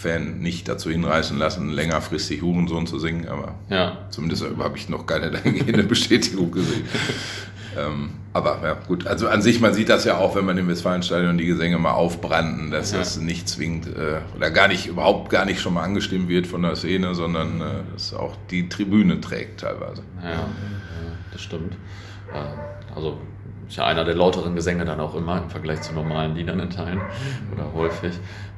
Fan 0.00 0.38
nicht 0.40 0.66
dazu 0.66 0.90
hinreißen 0.90 1.36
lassen, 1.38 1.68
längerfristig 1.70 2.40
Hurensohn 2.40 2.86
zu 2.86 2.98
singen, 2.98 3.28
aber 3.28 3.54
ja. 3.68 3.98
zumindest 4.10 4.44
habe 4.58 4.76
ich 4.76 4.88
noch 4.88 5.06
keine 5.06 5.30
dahingehende 5.30 5.82
Bestätigung 5.82 6.50
gesehen. 6.50 6.84
ähm, 7.78 8.10
aber 8.32 8.60
ja, 8.62 8.74
gut, 8.86 9.06
also 9.06 9.28
an 9.28 9.42
sich, 9.42 9.60
man 9.60 9.74
sieht 9.74 9.90
das 9.90 10.04
ja 10.04 10.16
auch, 10.16 10.36
wenn 10.36 10.46
man 10.46 10.56
im 10.56 10.68
Westfalenstadion 10.68 11.36
die 11.36 11.46
Gesänge 11.46 11.78
mal 11.78 11.92
aufbrannten, 11.92 12.70
dass 12.70 12.92
ja. 12.92 12.98
das 12.98 13.18
nicht 13.20 13.48
zwingend 13.48 13.88
äh, 13.88 14.20
oder 14.36 14.50
gar 14.50 14.68
nicht, 14.68 14.86
überhaupt 14.86 15.28
gar 15.28 15.44
nicht 15.44 15.60
schon 15.60 15.74
mal 15.74 15.82
angestimmt 15.82 16.28
wird 16.28 16.46
von 16.46 16.62
der 16.62 16.76
Szene, 16.76 17.14
sondern 17.14 17.60
äh, 17.60 17.64
dass 17.92 18.14
auch 18.14 18.36
die 18.50 18.70
Tribüne 18.70 19.20
trägt 19.20 19.60
teilweise. 19.60 20.02
Ja, 20.22 20.30
ja 20.30 20.48
das 21.32 21.42
stimmt. 21.42 21.74
Äh, 22.32 22.94
also 22.94 23.18
ist 23.68 23.76
ja 23.76 23.86
einer 23.86 24.04
der 24.04 24.16
lauteren 24.16 24.56
Gesänge 24.56 24.84
dann 24.84 24.98
auch 24.98 25.14
immer 25.14 25.40
im 25.42 25.48
Vergleich 25.48 25.80
zu 25.82 25.92
normalen 25.92 26.34
Liedern 26.34 26.58
in 26.58 26.70
Teilen 26.70 27.00
oder 27.52 27.72
häufig. 27.72 28.12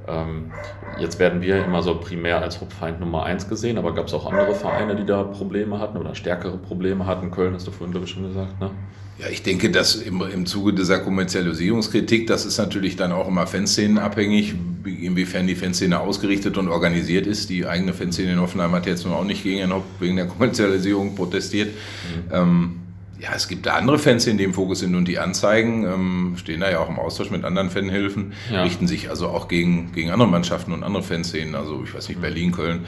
Ähm, 0.09 0.53
jetzt 0.99 1.19
werden 1.19 1.43
wir 1.43 1.65
immer 1.65 1.83
so 1.83 1.95
primär 1.97 2.41
als 2.41 2.61
Hauptfeind 2.61 3.01
Nummer 3.01 3.25
eins 3.25 3.49
gesehen, 3.49 3.79
aber 3.79 3.95
gab 3.95 4.07
es 4.07 4.15
auch 4.15 4.31
andere 4.31 4.55
Vereine, 4.55 4.97
die 4.97 5.05
da 5.05 5.23
Probleme 5.23 5.79
hatten 5.79 5.97
oder 5.97 6.15
stärkere 6.15 6.59
Probleme 6.59 7.07
hatten? 7.07 7.31
Köln 7.31 7.55
hast 7.55 7.67
du 7.67 7.71
vorhin, 7.71 7.93
glaube 7.93 8.07
ich, 8.07 8.12
schon 8.12 8.25
gesagt, 8.25 8.61
ne? 8.61 8.71
Ja, 9.19 9.29
ich 9.29 9.43
denke, 9.43 9.71
dass 9.71 9.95
im, 9.95 10.23
im 10.23 10.47
Zuge 10.47 10.73
dieser 10.73 10.99
Kommerzialisierungskritik, 10.99 12.27
das 12.27 12.45
ist 12.45 12.59
natürlich 12.59 12.97
dann 12.97 13.12
auch 13.12 13.29
immer 13.29 13.47
Fanszenenabhängig, 13.47 14.55
inwiefern 14.85 15.47
die 15.47 15.55
Fanszene 15.55 16.01
ausgerichtet 16.01 16.59
und 16.59 16.69
organisiert 16.69 17.27
ist. 17.27 17.51
Die 17.51 17.67
eigene 17.67 17.93
Fanszene 17.93 18.33
in 18.33 18.38
Offenheim 18.38 18.73
hat 18.73 18.87
jetzt 18.87 19.05
nur 19.05 19.15
auch 19.15 19.25
nicht 19.25 19.45
gegen, 19.45 19.71
wegen 20.01 20.17
der 20.17 20.27
Kommerzialisierung 20.27 21.15
protestiert. 21.15 21.69
Mhm. 21.69 22.33
Ähm, 22.33 22.82
ja, 23.22 23.30
es 23.37 23.46
gibt 23.46 23.66
da 23.66 23.74
andere 23.74 24.00
Fans, 24.00 24.24
die 24.24 24.30
in 24.30 24.38
dem 24.38 24.52
Fokus 24.52 24.80
sind 24.80 24.96
und 24.96 25.06
die 25.06 25.20
Anzeigen 25.20 25.85
ähm, 25.85 26.35
stehen 26.37 26.61
da 26.61 26.68
ja 26.68 26.80
auch 26.80 26.88
im 26.88 26.98
Austausch 26.98 27.30
mit 27.30 27.44
anderen 27.44 27.70
Fanhilfen, 27.70 28.32
ja. 28.50 28.64
richten 28.64 28.88
sich 28.88 29.11
also 29.11 29.28
auch 29.28 29.46
gegen, 29.46 29.92
gegen 29.92 30.11
andere 30.11 30.28
Mannschaften 30.28 30.72
und 30.72 30.82
andere 30.82 31.04
Fanszenen, 31.04 31.54
also 31.54 31.85
ich 31.85 31.94
weiß 31.94 32.08
nicht, 32.08 32.20
Berlin, 32.20 32.50
Köln, 32.50 32.85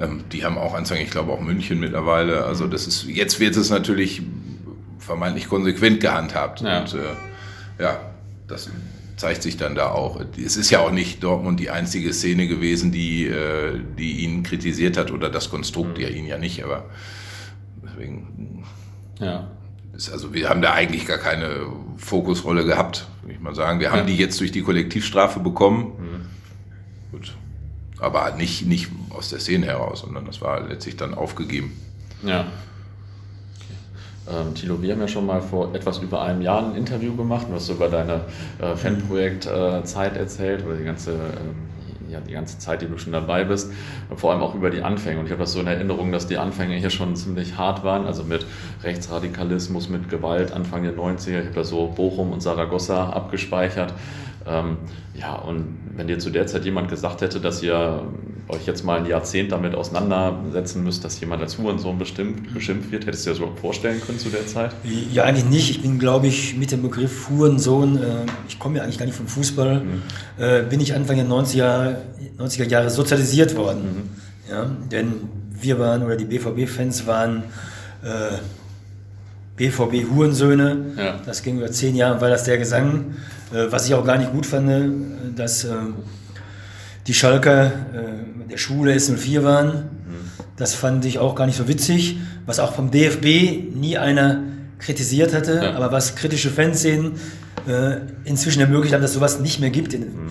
ähm, 0.00 0.24
die 0.32 0.42
haben 0.42 0.56
auch 0.56 0.72
Anzeigen, 0.72 1.04
ich 1.04 1.10
glaube 1.10 1.32
auch 1.32 1.40
München 1.40 1.80
mittlerweile. 1.80 2.46
Also 2.46 2.66
das 2.66 2.86
ist, 2.86 3.04
jetzt 3.04 3.40
wird 3.40 3.56
es 3.56 3.68
natürlich 3.68 4.22
vermeintlich 4.98 5.48
konsequent 5.48 6.00
gehandhabt. 6.00 6.62
Ja. 6.62 6.80
Und 6.80 6.94
äh, 6.94 7.82
ja, 7.82 8.00
das 8.48 8.70
zeigt 9.16 9.42
sich 9.42 9.58
dann 9.58 9.74
da 9.74 9.90
auch. 9.90 10.18
Es 10.42 10.56
ist 10.56 10.70
ja 10.70 10.80
auch 10.80 10.92
nicht 10.92 11.22
Dortmund 11.22 11.60
die 11.60 11.68
einzige 11.68 12.14
Szene 12.14 12.48
gewesen, 12.48 12.90
die, 12.90 13.26
äh, 13.26 13.78
die 13.98 14.24
ihn 14.24 14.44
kritisiert 14.44 14.96
hat 14.96 15.10
oder 15.10 15.28
das 15.28 15.50
Konstrukt, 15.50 15.98
mhm. 15.98 16.04
ja 16.04 16.08
ihn 16.08 16.26
ja 16.26 16.38
nicht, 16.38 16.64
aber 16.64 16.86
deswegen. 17.82 18.64
Ja. 19.20 19.50
Also 20.10 20.34
wir 20.34 20.48
haben 20.48 20.60
da 20.60 20.72
eigentlich 20.72 21.06
gar 21.06 21.18
keine 21.18 21.66
Fokusrolle 21.96 22.64
gehabt, 22.64 23.06
würde 23.22 23.34
ich 23.34 23.40
mal 23.40 23.54
sagen. 23.54 23.80
Wir 23.80 23.90
haben 23.90 24.00
ja. 24.00 24.04
die 24.04 24.16
jetzt 24.16 24.40
durch 24.40 24.50
die 24.50 24.62
Kollektivstrafe 24.62 25.40
bekommen. 25.40 25.92
Mhm. 25.98 27.16
Gut. 27.16 27.36
Aber 28.00 28.32
nicht, 28.32 28.66
nicht 28.66 28.88
aus 29.10 29.30
der 29.30 29.38
Szene 29.38 29.66
heraus, 29.66 30.00
sondern 30.00 30.24
das 30.24 30.40
war 30.40 30.60
letztlich 30.66 30.96
dann 30.96 31.14
aufgegeben. 31.14 31.72
Ja. 32.24 32.46
Ähm, 34.26 34.54
Thilo, 34.54 34.80
wir 34.80 34.92
haben 34.92 35.00
ja 35.00 35.08
schon 35.08 35.26
mal 35.26 35.42
vor 35.42 35.74
etwas 35.74 35.98
über 35.98 36.22
einem 36.22 36.40
Jahr 36.40 36.66
ein 36.66 36.76
Interview 36.76 37.14
gemacht. 37.14 37.46
Du 37.48 37.54
hast 37.54 37.68
über 37.68 37.88
deine 37.88 38.22
äh, 38.58 38.74
Fanprojekt-Zeit 38.74 40.16
äh, 40.16 40.18
erzählt 40.18 40.64
oder 40.64 40.76
die 40.76 40.84
ganze 40.84 41.12
ähm, 41.12 41.54
ja, 42.10 42.20
die 42.20 42.32
ganze 42.32 42.58
Zeit, 42.58 42.82
die 42.82 42.86
du 42.86 42.98
schon 42.98 43.12
dabei 43.12 43.44
bist, 43.44 43.72
vor 44.16 44.32
allem 44.32 44.42
auch 44.42 44.54
über 44.54 44.70
die 44.70 44.82
Anfänge. 44.82 45.20
Und 45.20 45.26
ich 45.26 45.32
habe 45.32 45.42
das 45.42 45.52
so 45.52 45.60
in 45.60 45.66
Erinnerung, 45.66 46.12
dass 46.12 46.26
die 46.26 46.38
Anfänge 46.38 46.76
hier 46.76 46.90
schon 46.90 47.16
ziemlich 47.16 47.56
hart 47.56 47.84
waren, 47.84 48.06
also 48.06 48.24
mit 48.24 48.46
Rechtsradikalismus, 48.82 49.88
mit 49.88 50.08
Gewalt 50.08 50.52
Anfang 50.52 50.82
der 50.82 50.94
90er. 50.94 51.40
Ich 51.40 51.46
habe 51.46 51.54
da 51.54 51.64
so 51.64 51.88
Bochum 51.88 52.32
und 52.32 52.42
Saragossa 52.42 53.10
abgespeichert. 53.10 53.92
Ähm, 54.46 54.76
ja, 55.14 55.34
und 55.36 55.78
wenn 55.96 56.06
dir 56.06 56.18
zu 56.18 56.30
der 56.30 56.46
Zeit 56.46 56.64
jemand 56.64 56.88
gesagt 56.88 57.20
hätte, 57.20 57.40
dass 57.40 57.62
ihr 57.62 58.02
euch 58.48 58.66
jetzt 58.66 58.84
mal 58.84 59.00
ein 59.00 59.06
Jahrzehnt 59.06 59.52
damit 59.52 59.74
auseinandersetzen 59.74 60.84
müsst, 60.84 61.04
dass 61.04 61.18
jemand 61.20 61.42
als 61.42 61.56
Hurensohn 61.56 61.98
bestimmt, 61.98 62.52
beschimpft 62.52 62.92
wird, 62.92 63.06
hättest 63.06 63.24
du 63.24 63.30
dir 63.30 63.32
das 63.32 63.38
überhaupt 63.38 63.60
vorstellen 63.60 64.00
können 64.04 64.18
zu 64.18 64.28
der 64.28 64.46
Zeit? 64.46 64.72
Ja, 65.12 65.24
eigentlich 65.24 65.46
nicht. 65.46 65.70
Ich 65.70 65.82
bin, 65.82 65.98
glaube 65.98 66.26
ich, 66.26 66.56
mit 66.56 66.70
dem 66.70 66.82
Begriff 66.82 67.30
Hurensohn, 67.30 67.96
äh, 67.96 68.00
ich 68.46 68.58
komme 68.58 68.78
ja 68.78 68.84
eigentlich 68.84 68.98
gar 68.98 69.06
nicht 69.06 69.16
vom 69.16 69.28
Fußball, 69.28 69.80
mhm. 69.80 70.02
äh, 70.36 70.62
bin 70.62 70.80
ich 70.80 70.94
Anfang 70.94 71.16
der 71.16 71.26
90er, 71.26 71.96
90er 72.38 72.68
Jahre 72.68 72.90
sozialisiert 72.90 73.56
worden. 73.56 73.82
Mhm. 73.82 74.50
Ja, 74.50 74.66
denn 74.90 75.12
wir 75.58 75.78
waren, 75.78 76.02
oder 76.02 76.16
die 76.16 76.26
BVB-Fans 76.26 77.06
waren 77.06 77.44
äh, 78.02 78.36
BVB-Hurensöhne. 79.56 80.94
Ja. 80.98 81.20
Das 81.24 81.42
ging 81.42 81.58
über 81.58 81.70
zehn 81.70 81.94
Jahre, 81.94 82.20
weil 82.20 82.30
das 82.30 82.44
der 82.44 82.58
Gesang, 82.58 83.14
was 83.50 83.86
ich 83.86 83.94
auch 83.94 84.04
gar 84.04 84.18
nicht 84.18 84.32
gut 84.32 84.46
fand, 84.46 84.70
äh, 84.70 84.90
dass 85.34 85.64
äh, 85.64 85.74
die 87.06 87.14
Schalker 87.14 87.66
äh, 87.66 88.50
der 88.50 88.56
Schule 88.56 88.94
S04 88.94 89.42
waren. 89.42 89.68
Mhm. 89.68 89.84
Das 90.56 90.74
fand 90.74 91.04
ich 91.04 91.18
auch 91.18 91.34
gar 91.34 91.46
nicht 91.46 91.56
so 91.56 91.68
witzig, 91.68 92.18
was 92.46 92.60
auch 92.60 92.74
vom 92.74 92.90
DFB 92.90 93.74
nie 93.74 93.98
einer 93.98 94.42
kritisiert 94.78 95.34
hatte, 95.34 95.60
ja. 95.62 95.74
aber 95.74 95.92
was 95.92 96.14
kritische 96.14 96.50
Fans 96.50 96.82
sehen, 96.82 97.12
äh, 97.66 97.98
inzwischen 98.24 98.60
ermöglicht 98.60 98.94
haben, 98.94 99.02
dass 99.02 99.14
sowas 99.14 99.40
nicht 99.40 99.60
mehr 99.60 99.70
gibt 99.70 99.94
in, 99.94 100.02
mhm 100.02 100.30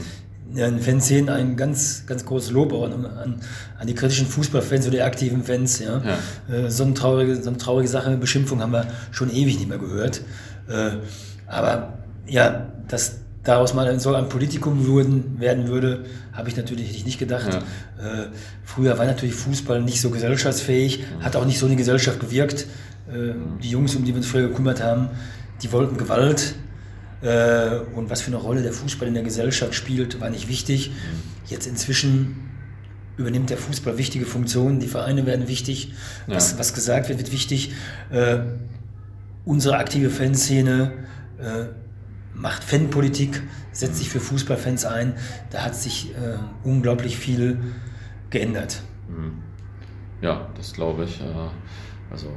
den 0.56 0.80
Fanszenen 0.80 1.30
ein 1.30 1.58
ganz, 1.58 2.04
ganz 2.06 2.26
großes 2.26 2.52
Lob 2.52 2.74
auch 2.74 2.86
an, 2.86 3.06
an, 3.06 3.42
an 3.80 3.88
die 3.88 3.96
kritischen 3.96 4.28
Fußballfans 4.28 4.86
oder 4.86 4.98
die 4.98 5.02
aktiven 5.02 5.44
Fans. 5.44 5.80
Ja. 5.80 6.02
ja. 6.50 6.56
Äh, 6.56 6.70
so, 6.70 6.84
eine 6.84 6.94
traurige, 6.94 7.36
so 7.42 7.50
eine 7.50 7.58
traurige 7.58 7.88
Sache, 7.88 8.16
Beschimpfung 8.18 8.62
haben 8.62 8.72
wir 8.72 8.88
schon 9.12 9.32
ewig 9.32 9.58
nicht 9.58 9.70
mehr 9.70 9.80
gehört. 9.80 10.22
Äh, 10.70 10.98
aber 11.48 11.94
ja, 12.28 12.68
dass 12.88 13.20
daraus 13.44 13.74
mal 13.74 14.00
so 14.00 14.16
ein 14.16 14.30
Politikum 14.30 14.86
würden, 14.86 15.40
werden 15.40 15.68
würde, 15.68 16.06
habe 16.32 16.50
ich 16.50 16.56
natürlich 16.56 17.06
nicht 17.06 17.20
gedacht. 17.20 17.54
Ja. 17.54 18.24
Äh, 18.24 18.28
früher 18.64 18.98
war 18.98 19.06
natürlich 19.06 19.36
Fußball 19.36 19.82
nicht 19.82 20.00
so 20.00 20.10
gesellschaftsfähig, 20.10 21.04
hat 21.20 21.36
auch 21.36 21.46
nicht 21.46 21.60
so 21.60 21.66
eine 21.66 21.76
Gesellschaft 21.76 22.20
gewirkt. 22.20 22.68
die 23.62 23.70
Jungs, 23.70 23.96
um 23.96 24.06
die 24.06 24.12
wir 24.12 24.18
uns 24.18 24.28
früher 24.28 24.48
gekümmert 24.48 24.82
haben, 24.82 25.10
die 25.62 25.72
wollten 25.74 25.98
Gewalt, 25.98 26.56
äh, 27.24 27.80
und 27.96 28.10
was 28.10 28.22
für 28.22 28.28
eine 28.28 28.38
Rolle 28.38 28.62
der 28.62 28.74
Fußball 28.74 29.08
in 29.08 29.14
der 29.14 29.24
Gesellschaft 29.24 29.74
spielt, 29.74 30.20
war 30.20 30.30
nicht 30.30 30.50
wichtig. 30.50 30.92
Jetzt 31.48 31.68
inzwischen 31.68 32.50
übernimmt 33.16 33.50
der 33.50 33.58
Fußball 33.58 33.98
wichtige 33.98 34.26
Funktionen, 34.26 34.80
die 34.80 34.88
Vereine 34.88 35.26
werden 35.26 35.48
wichtig, 35.48 35.94
ja. 36.28 36.36
was, 36.36 36.58
was, 36.60 36.74
gesagt 36.74 37.10
wird, 37.10 37.20
wird 37.20 37.32
wichtig. 37.32 37.72
Äh, 38.12 38.40
unsere 39.46 39.78
aktive 39.78 40.10
Fanszene 40.10 40.92
äh, 41.40 41.66
macht 42.36 42.64
Fanpolitik, 42.64 43.42
setzt 43.72 43.98
sich 43.98 44.10
für 44.10 44.20
Fußballfans 44.20 44.86
ein. 44.86 45.14
Da 45.52 45.64
hat 45.64 45.76
sich 45.76 46.12
äh, 46.12 46.38
unglaublich 46.64 47.18
viel 47.18 47.60
geändert. 48.30 48.82
Mhm. 49.08 49.40
Ja, 50.22 50.48
das 50.56 50.74
glaube 50.74 51.04
ich. 51.04 51.20
Äh, 51.22 51.26
also 52.12 52.28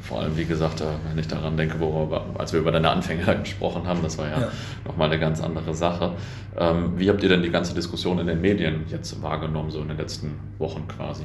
vor 0.00 0.20
allem, 0.20 0.36
wie 0.36 0.44
gesagt, 0.44 0.82
wenn 1.08 1.18
ich 1.18 1.28
daran 1.28 1.56
denke, 1.56 1.78
worüber, 1.78 2.24
als 2.38 2.52
wir 2.52 2.60
über 2.60 2.72
deine 2.72 2.88
Anfänge 2.90 3.24
gesprochen 3.42 3.86
haben, 3.86 4.02
das 4.02 4.16
war 4.16 4.28
ja, 4.28 4.40
ja. 4.40 4.48
nochmal 4.86 5.10
eine 5.10 5.20
ganz 5.20 5.40
andere 5.42 5.74
Sache. 5.74 6.14
Ähm, 6.56 6.94
wie 6.96 7.08
habt 7.10 7.22
ihr 7.22 7.28
denn 7.28 7.42
die 7.42 7.50
ganze 7.50 7.74
Diskussion 7.74 8.18
in 8.18 8.26
den 8.26 8.40
Medien 8.40 8.84
jetzt 8.88 9.20
wahrgenommen, 9.22 9.70
so 9.70 9.82
in 9.82 9.88
den 9.88 9.98
letzten 9.98 10.38
Wochen 10.58 10.88
quasi? 10.88 11.24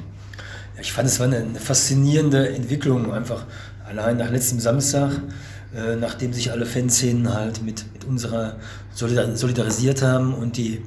Ja, 0.74 0.82
ich 0.82 0.92
fand, 0.92 1.08
es 1.08 1.18
war 1.18 1.26
eine, 1.26 1.38
eine 1.38 1.58
faszinierende 1.58 2.54
Entwicklung, 2.54 3.12
einfach 3.12 3.44
allein 3.88 4.18
nach 4.18 4.30
letztem 4.30 4.60
Samstag, 4.60 5.10
äh, 5.76 5.96
nachdem 5.96 6.32
sich 6.32 6.50
alle 6.50 6.64
Fanszenen 6.64 7.34
halt 7.34 7.62
mit, 7.62 7.84
mit 7.92 8.04
unserer 8.04 8.56
Solidar 8.94 9.36
solidarisiert 9.36 10.00
haben 10.02 10.32
und 10.32 10.56
die 10.56 10.82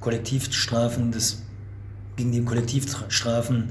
Kollektivstrafen 0.00 1.12
des, 1.12 1.42
gegen 2.16 2.30
die 2.30 2.44
Kollektivstrafen 2.44 3.70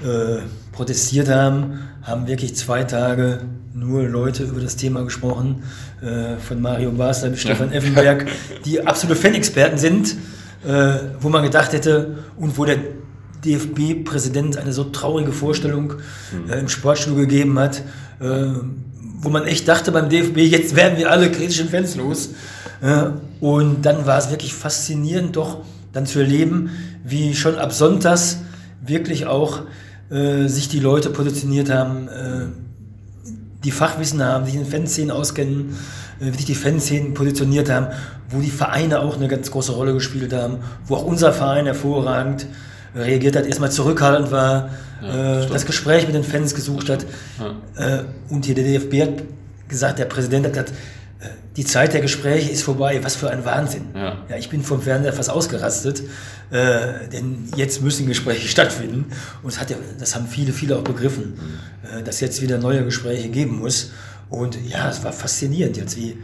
äh, 0.00 0.42
protestiert 0.72 1.28
haben, 1.28 1.80
haben 2.02 2.28
wirklich 2.28 2.54
zwei 2.54 2.84
Tage 2.84 3.40
nur 3.74 4.04
Leute 4.04 4.44
über 4.44 4.60
das 4.60 4.76
Thema 4.76 5.02
gesprochen, 5.02 5.64
äh, 6.02 6.36
von 6.36 6.60
Mario 6.60 6.92
Basler 6.92 7.30
bis 7.30 7.40
Stefan 7.40 7.72
Effenberg, 7.72 8.26
die 8.64 8.86
absolute 8.86 9.20
Fan-Experten 9.20 9.78
sind, 9.78 10.16
äh, 10.66 10.98
wo 11.20 11.28
man 11.28 11.42
gedacht 11.42 11.72
hätte 11.72 12.18
und 12.36 12.56
wo 12.58 12.64
der 12.64 12.78
DFB-Präsident 13.44 14.56
eine 14.56 14.72
so 14.72 14.84
traurige 14.84 15.32
Vorstellung 15.32 15.94
mhm. 16.32 16.50
äh, 16.50 16.60
im 16.60 16.68
Sportstudio 16.68 17.20
gegeben 17.20 17.58
hat, 17.58 17.82
äh, 18.20 18.52
wo 19.18 19.28
man 19.28 19.46
echt 19.46 19.66
dachte 19.66 19.92
beim 19.92 20.08
DFB, 20.08 20.38
jetzt 20.38 20.76
werden 20.76 20.98
wir 20.98 21.10
alle 21.10 21.30
kritischen 21.30 21.68
Fans 21.68 21.96
los. 21.96 22.30
Und 23.40 23.86
dann 23.86 24.06
war 24.06 24.18
es 24.18 24.30
wirklich 24.30 24.52
faszinierend, 24.52 25.36
doch 25.36 25.58
dann 25.92 26.04
zu 26.04 26.18
erleben, 26.18 26.70
wie 27.04 27.34
schon 27.34 27.56
ab 27.56 27.72
Sonntags 27.72 28.38
wirklich 28.84 29.26
auch 29.26 29.62
äh, 30.10 30.46
sich 30.46 30.68
die 30.68 30.80
Leute 30.80 31.10
positioniert 31.10 31.70
haben, 31.70 32.08
äh, 32.08 32.46
die 33.64 33.70
Fachwissen 33.70 34.22
haben, 34.22 34.44
sich 34.46 34.54
in 34.54 34.66
Fanszenen 34.66 35.10
auskennen, 35.10 35.76
äh, 36.20 36.26
wie 36.26 36.36
sich 36.36 36.44
die 36.44 36.54
Fanszenen 36.54 37.14
positioniert 37.14 37.70
haben, 37.70 37.88
wo 38.30 38.40
die 38.40 38.50
Vereine 38.50 39.00
auch 39.00 39.16
eine 39.16 39.28
ganz 39.28 39.50
große 39.50 39.72
Rolle 39.72 39.94
gespielt 39.94 40.32
haben, 40.32 40.58
wo 40.86 40.96
auch 40.96 41.04
unser 41.04 41.32
Verein 41.32 41.66
hervorragend 41.66 42.46
reagiert 42.96 43.36
hat, 43.36 43.46
erstmal 43.46 43.70
zurückhaltend 43.70 44.30
war, 44.30 44.70
ja, 45.02 45.42
äh, 45.42 45.46
das 45.46 45.66
Gespräch 45.66 46.06
mit 46.06 46.14
den 46.14 46.24
Fans 46.24 46.54
gesucht 46.54 46.88
hat. 46.88 47.06
Ja. 47.38 47.98
Äh, 47.98 48.04
und 48.28 48.46
hier 48.46 48.54
der 48.54 48.64
DFB 48.64 49.02
hat 49.02 49.22
gesagt, 49.68 49.98
der 49.98 50.06
Präsident 50.06 50.46
hat 50.46 50.52
gesagt, 50.52 50.70
äh, 51.20 51.28
die 51.56 51.64
Zeit 51.64 51.92
der 51.92 52.00
Gespräche 52.00 52.50
ist 52.50 52.62
vorbei. 52.62 53.00
Was 53.02 53.16
für 53.16 53.30
ein 53.30 53.44
Wahnsinn. 53.44 53.88
Ja. 53.94 54.24
ja 54.28 54.36
ich 54.36 54.48
bin 54.48 54.62
vom 54.62 54.80
Fernseher 54.80 55.12
fast 55.12 55.30
ausgerastet, 55.30 56.02
äh, 56.50 57.08
denn 57.12 57.48
jetzt 57.56 57.82
müssen 57.82 58.06
Gespräche 58.06 58.48
stattfinden. 58.48 59.06
Und 59.42 59.52
das, 59.52 59.60
hat 59.60 59.70
ja, 59.70 59.76
das 59.98 60.14
haben 60.14 60.26
viele, 60.26 60.52
viele 60.52 60.76
auch 60.76 60.84
begriffen, 60.84 61.34
mhm. 61.34 61.98
äh, 61.98 62.02
dass 62.02 62.20
jetzt 62.20 62.40
wieder 62.42 62.58
neue 62.58 62.84
Gespräche 62.84 63.28
geben 63.28 63.58
muss. 63.58 63.90
Und 64.28 64.58
ja, 64.68 64.88
es 64.90 65.04
war 65.04 65.12
faszinierend 65.12 65.76
jetzt, 65.76 65.96
wie 65.96 66.16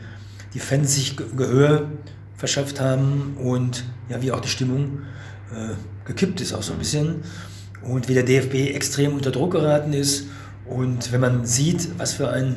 die 0.54 0.58
Fans 0.58 0.94
sich 0.94 1.16
Gehör 1.36 1.88
verschafft 2.36 2.80
haben 2.80 3.36
und 3.38 3.84
ja, 4.08 4.20
wie 4.20 4.32
auch 4.32 4.40
die 4.40 4.48
Stimmung 4.48 5.02
gekippt 6.04 6.40
ist, 6.40 6.52
auch 6.52 6.62
so 6.62 6.72
ein 6.72 6.78
bisschen. 6.78 7.22
Und 7.82 8.08
wie 8.08 8.14
der 8.14 8.22
DFB 8.22 8.74
extrem 8.74 9.14
unter 9.14 9.30
Druck 9.30 9.52
geraten 9.52 9.92
ist. 9.92 10.26
Und 10.66 11.12
wenn 11.12 11.20
man 11.20 11.44
sieht, 11.44 11.88
was 11.98 12.12
für 12.12 12.30
ein 12.30 12.56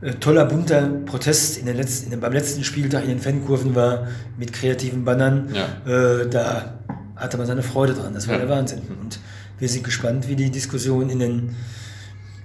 äh, 0.00 0.12
toller, 0.14 0.44
bunter 0.44 0.88
Protest 1.06 1.58
in 1.58 1.66
den 1.66 1.76
letzten, 1.76 2.06
in 2.06 2.10
den, 2.12 2.20
beim 2.20 2.32
letzten 2.32 2.62
Spieltag 2.62 3.02
in 3.02 3.08
den 3.08 3.18
Fankurven 3.18 3.74
war 3.74 4.06
mit 4.38 4.52
kreativen 4.52 5.04
Bannern. 5.04 5.52
Ja. 5.52 6.20
Äh, 6.20 6.28
da 6.28 6.78
hatte 7.16 7.36
man 7.36 7.46
seine 7.46 7.62
Freude 7.62 7.94
dran. 7.94 8.14
Das 8.14 8.28
war 8.28 8.34
ja. 8.34 8.40
der 8.40 8.48
Wahnsinn. 8.48 8.82
Und 9.00 9.18
wir 9.58 9.68
sind 9.68 9.82
gespannt, 9.82 10.28
wie 10.28 10.36
die 10.36 10.50
Diskussion 10.50 11.10
in 11.10 11.18
den 11.18 11.48
äh, 11.48 11.52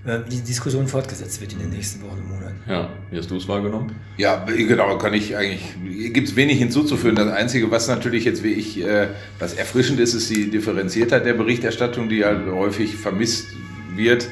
die 0.06 0.41
Diskussion 0.41 0.88
fortgesetzt 0.88 1.39
wird 1.39 1.54
in 1.54 1.60
den 1.60 1.70
nächsten 1.70 2.01
Wochen 2.04 2.20
und 2.20 2.30
Monaten. 2.30 2.60
Ja, 2.68 2.89
wie 3.10 3.18
hast 3.18 3.32
du 3.32 3.38
es 3.38 3.47
wahrgenommen? 3.47 3.95
Ja, 4.18 4.43
genau, 4.45 4.97
kann 4.97 5.14
ich 5.14 5.38
eigentlich, 5.38 5.64
gibt 6.12 6.28
es 6.28 6.36
wenig 6.36 6.60
hinzuzufügen. 6.60 7.16
Das 7.16 7.32
Einzige, 7.32 7.72
was 7.72 7.88
natürlich 7.88 8.26
jetzt 8.26 8.43
wie 8.43 8.51
ich, 8.51 8.84
äh, 8.84 9.08
was 9.39 9.54
erfrischend 9.54 10.01
ist, 10.01 10.14
ist 10.14 10.30
die 10.30 10.49
Differenziertheit 10.49 11.26
der 11.26 11.34
Berichterstattung, 11.34 12.10
die 12.10 12.26
halt 12.26 12.45
häufig 12.47 12.97
vermisst 12.97 13.47
wird 13.95 14.28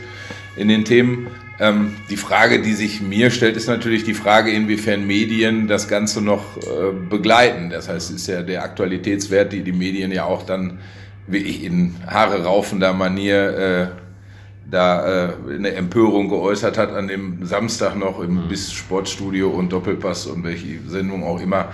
in 0.58 0.68
den 0.68 0.84
Themen. 0.84 1.28
Ähm, 1.58 1.96
die 2.10 2.18
Frage, 2.18 2.62
die 2.62 2.74
sich 2.74 3.02
mir 3.02 3.32
stellt, 3.32 3.56
ist 3.56 3.68
natürlich 3.68 4.04
die 4.04 4.14
Frage, 4.14 4.52
inwiefern 4.52 5.08
Medien 5.08 5.68
das 5.68 5.88
Ganze 5.88 6.22
noch 6.22 6.58
äh, 6.58 6.92
begleiten. 7.10 7.70
Das 7.70 7.88
heißt, 7.88 8.10
es 8.10 8.18
ist 8.18 8.28
ja 8.28 8.42
der 8.42 8.64
Aktualitätswert, 8.64 9.54
die 9.54 9.62
die 9.62 9.72
Medien 9.72 10.12
ja 10.12 10.26
auch 10.26 10.44
dann 10.44 10.80
wirklich 11.28 11.64
in 11.64 11.96
Haare 12.08 12.44
raufender 12.44 12.94
Manier 12.94 13.58
äh, 13.58 14.01
da 14.70 15.28
äh, 15.28 15.34
eine 15.54 15.74
Empörung 15.74 16.30
geäußert 16.30 16.78
hat 16.78 16.94
an 16.94 17.08
dem 17.08 17.46
Samstag 17.46 17.96
noch 17.96 18.22
im 18.22 18.44
mhm. 18.44 18.48
BIS 18.48 18.72
Sportstudio 18.72 19.50
und 19.50 19.72
Doppelpass 19.72 20.28
und 20.28 20.44
welche 20.44 20.80
Sendung 20.88 21.24
auch 21.24 21.42
immer. 21.42 21.74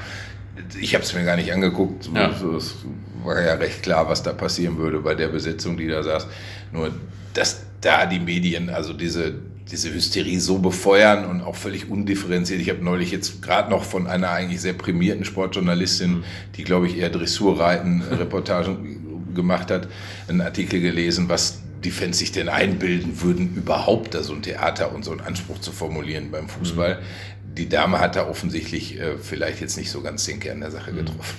Ich 0.80 0.96
habe 0.96 1.04
es 1.04 1.14
mir 1.14 1.24
gar 1.24 1.36
nicht 1.36 1.54
angeguckt. 1.54 2.10
Ja. 2.14 2.30
Es 2.30 2.76
war 3.24 3.42
ja 3.42 3.54
recht 3.54 3.84
klar, 3.84 4.10
was 4.10 4.24
da 4.24 4.34
passieren 4.34 4.78
würde 4.78 5.00
bei 5.00 5.16
der 5.16 5.28
Besetzung, 5.28 5.78
die 5.78 5.88
da 5.88 6.02
saß. 6.02 6.28
Nur, 6.72 6.92
dass 7.34 7.64
da 7.82 8.06
die 8.06 8.20
Medien, 8.20 8.70
also 8.70 8.94
diese 8.94 9.36
diese 9.72 9.94
Hysterie 9.94 10.40
so 10.40 10.60
befeuern 10.60 11.26
und 11.26 11.42
auch 11.42 11.56
völlig 11.56 11.90
undifferenziert. 11.90 12.62
Ich 12.62 12.70
habe 12.70 12.84
neulich 12.84 13.12
jetzt 13.12 13.42
gerade 13.42 13.70
noch 13.70 13.84
von 13.84 14.08
einer 14.08 14.30
eigentlich 14.30 14.62
sehr 14.62 14.74
prämierten 14.74 15.26
Sportjournalistin, 15.26 16.24
die, 16.56 16.64
glaube 16.64 16.88
ich, 16.88 16.98
eher 16.98 17.10
Dressurreiten-Reportagen 17.10 19.34
gemacht 19.36 19.70
hat, 19.70 19.88
einen 20.28 20.42
Artikel 20.42 20.80
gelesen, 20.80 21.30
was 21.30 21.62
die 21.84 21.92
Fans 21.92 22.18
sich 22.18 22.32
denn 22.32 22.50
einbilden 22.50 23.22
würden, 23.22 23.56
überhaupt 23.56 24.14
da 24.14 24.24
so 24.24 24.34
ein 24.34 24.42
Theater 24.42 24.94
und 24.94 25.06
so 25.06 25.12
einen 25.12 25.22
Anspruch 25.22 25.60
zu 25.60 25.72
formulieren 25.72 26.32
beim 26.32 26.50
Fußball. 26.50 26.96
Mhm 26.96 27.38
die 27.58 27.68
Dame 27.68 28.00
hat 28.00 28.16
da 28.16 28.28
offensichtlich 28.28 29.00
äh, 29.00 29.18
vielleicht 29.18 29.62
jetzt 29.62 29.78
nicht 29.78 29.90
so 29.90 30.02
ganz 30.02 30.26
den 30.26 30.40
Kern 30.40 30.62
der 30.62 30.72
Sache 30.72 30.92
mhm. 30.92 30.98
getroffen. 30.98 31.38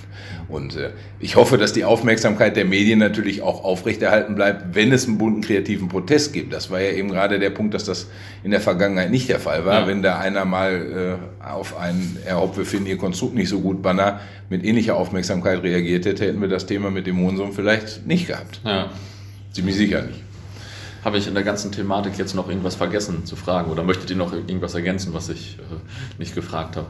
Und 0.49 0.77
äh, 0.77 0.91
ich 1.21 1.37
hoffe, 1.37 1.59
dass 1.59 1.73
die 1.73 1.85
Aufmerksamkeit 1.85 2.57
der 2.57 2.65
Medien 2.65 2.99
natürlich 2.99 3.43
auch 3.43 3.65
aufrechterhalten 3.65 4.35
bleibt, 4.35 4.75
wenn 4.75 4.93
es 4.93 5.07
einen 5.07 5.19
bunten 5.19 5.43
kreativen 5.43 5.89
Protest 5.89 6.33
gibt. 6.33 6.53
Das 6.53 6.71
war 6.71 6.81
ja 6.81 6.91
eben 6.91 7.09
gerade 7.09 7.39
der 7.39 7.51
Punkt, 7.51 7.75
dass 7.75 7.85
das 7.85 8.09
in 8.43 8.51
der 8.51 8.61
Vergangenheit 8.61 9.11
nicht 9.11 9.29
der 9.29 9.39
Fall 9.39 9.65
war. 9.65 9.83
Ja. 9.83 9.87
Wenn 9.87 10.03
da 10.03 10.19
einer 10.19 10.45
mal 10.45 11.19
äh, 11.43 11.45
auf 11.45 11.77
einen, 11.77 12.19
Herr 12.25 12.41
Hopp, 12.41 12.57
wir 12.57 12.67
finden 12.67 12.87
Ihr 12.87 12.99
Konstrukt 12.99 13.35
nicht 13.35 13.49
so 13.49 13.61
gut, 13.61 13.83
Banner 13.83 14.21
mit 14.51 14.65
ähnlicher 14.65 14.97
Aufmerksamkeit 14.97 15.63
reagiert 15.63 16.07
hätte, 16.07 16.27
hätten 16.27 16.41
wir 16.41 16.49
das 16.49 16.67
Thema 16.67 16.91
mit 16.91 17.07
dem 17.07 17.19
Hohensohn 17.19 17.53
vielleicht 17.53 18.07
nicht 18.07 18.27
gehabt. 18.27 18.61
Ja. 18.65 18.91
Ziemlich 19.53 19.77
sicher 19.77 20.03
nicht. 20.03 20.28
Habe 21.05 21.19
ich 21.19 21.27
in 21.29 21.35
der 21.35 21.45
ganzen 21.45 21.73
Thematik 21.73 22.19
jetzt 22.19 22.35
noch 22.35 22.49
irgendwas 22.49 22.75
vergessen 22.75 23.25
zu 23.25 23.37
fragen 23.37 23.71
oder 23.71 23.85
möchtet 23.85 24.11
ihr 24.11 24.17
noch 24.17 24.33
irgendwas 24.33 24.75
ergänzen, 24.75 25.15
was 25.15 25.29
ich 25.29 25.59
äh, 25.59 26.19
nicht 26.19 26.35
gefragt 26.35 26.77
habe? 26.77 26.89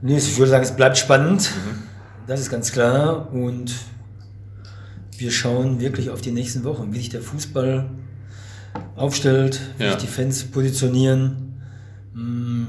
Nee, 0.00 0.18
ich 0.18 0.38
würde 0.38 0.50
sagen, 0.50 0.62
es 0.62 0.76
bleibt 0.76 0.96
spannend. 0.96 1.50
Mhm. 1.50 1.82
Das 2.26 2.40
ist 2.40 2.50
ganz 2.50 2.72
klar. 2.72 3.32
Und 3.32 3.74
wir 5.16 5.32
schauen 5.32 5.80
wirklich 5.80 6.10
auf 6.10 6.20
die 6.20 6.30
nächsten 6.30 6.62
Wochen, 6.64 6.92
wie 6.92 6.98
sich 6.98 7.08
der 7.08 7.22
Fußball 7.22 7.90
aufstellt, 8.94 9.60
wie 9.78 9.84
ja. 9.84 9.92
sich 9.92 10.02
die 10.02 10.06
Fans 10.06 10.44
positionieren. 10.44 11.60
Hm. 12.14 12.68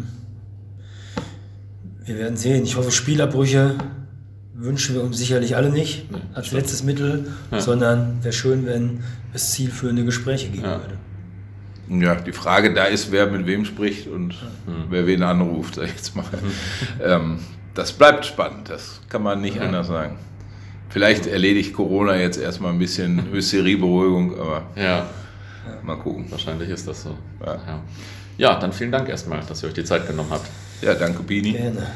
Wir 2.05 2.17
werden 2.17 2.37
sehen. 2.37 2.63
Ich 2.63 2.75
hoffe, 2.75 2.91
Spielabbrüche 2.91 3.75
wünschen 4.59 4.95
wir 4.95 5.03
uns 5.03 5.17
sicherlich 5.17 5.55
alle 5.55 5.69
nicht 5.69 6.11
nee, 6.11 6.17
als 6.33 6.47
stimmt. 6.47 6.61
letztes 6.61 6.83
Mittel, 6.83 7.31
ja. 7.51 7.61
sondern 7.61 8.23
wäre 8.23 8.33
schön, 8.33 8.65
wenn 8.65 9.03
es 9.33 9.51
zielführende 9.51 10.03
Gespräche 10.03 10.49
geben 10.49 10.63
ja. 10.63 10.79
würde. 10.81 10.97
Ja, 12.03 12.15
die 12.15 12.33
Frage 12.33 12.73
da 12.73 12.83
ist, 12.83 13.11
wer 13.11 13.27
mit 13.27 13.47
wem 13.47 13.65
spricht 13.65 14.07
und 14.07 14.33
ja. 14.33 14.73
wer 14.89 15.07
wen 15.07 15.23
anruft, 15.23 15.75
sag 15.75 15.85
ich 15.85 15.95
jetzt 15.95 16.15
mal. 16.15 16.25
ähm, 17.03 17.39
das 17.73 17.93
bleibt 17.93 18.25
spannend, 18.25 18.69
das 18.69 19.01
kann 19.09 19.23
man 19.23 19.41
nicht 19.41 19.59
anders 19.59 19.87
sagen. 19.87 20.17
Vielleicht 20.89 21.27
erledigt 21.27 21.73
Corona 21.73 22.17
jetzt 22.17 22.39
erstmal 22.39 22.73
ein 22.73 22.79
bisschen 22.79 23.23
Hysterieberuhigung, 23.31 24.39
aber 24.39 24.63
ja. 24.75 25.07
mal 25.83 25.95
gucken. 25.95 26.25
Wahrscheinlich 26.29 26.69
ist 26.69 26.87
das 26.87 27.03
so. 27.03 27.17
Ja. 27.45 27.81
ja, 28.37 28.59
dann 28.59 28.73
vielen 28.73 28.91
Dank 28.91 29.07
erstmal, 29.07 29.41
dass 29.47 29.63
ihr 29.63 29.67
euch 29.67 29.75
die 29.75 29.83
Zeit 29.83 30.07
genommen 30.07 30.31
habt. 30.31 30.47
Ja, 30.81 30.93
danke, 30.95 31.23
Bini. 31.23 31.53
Gerne. 31.53 31.87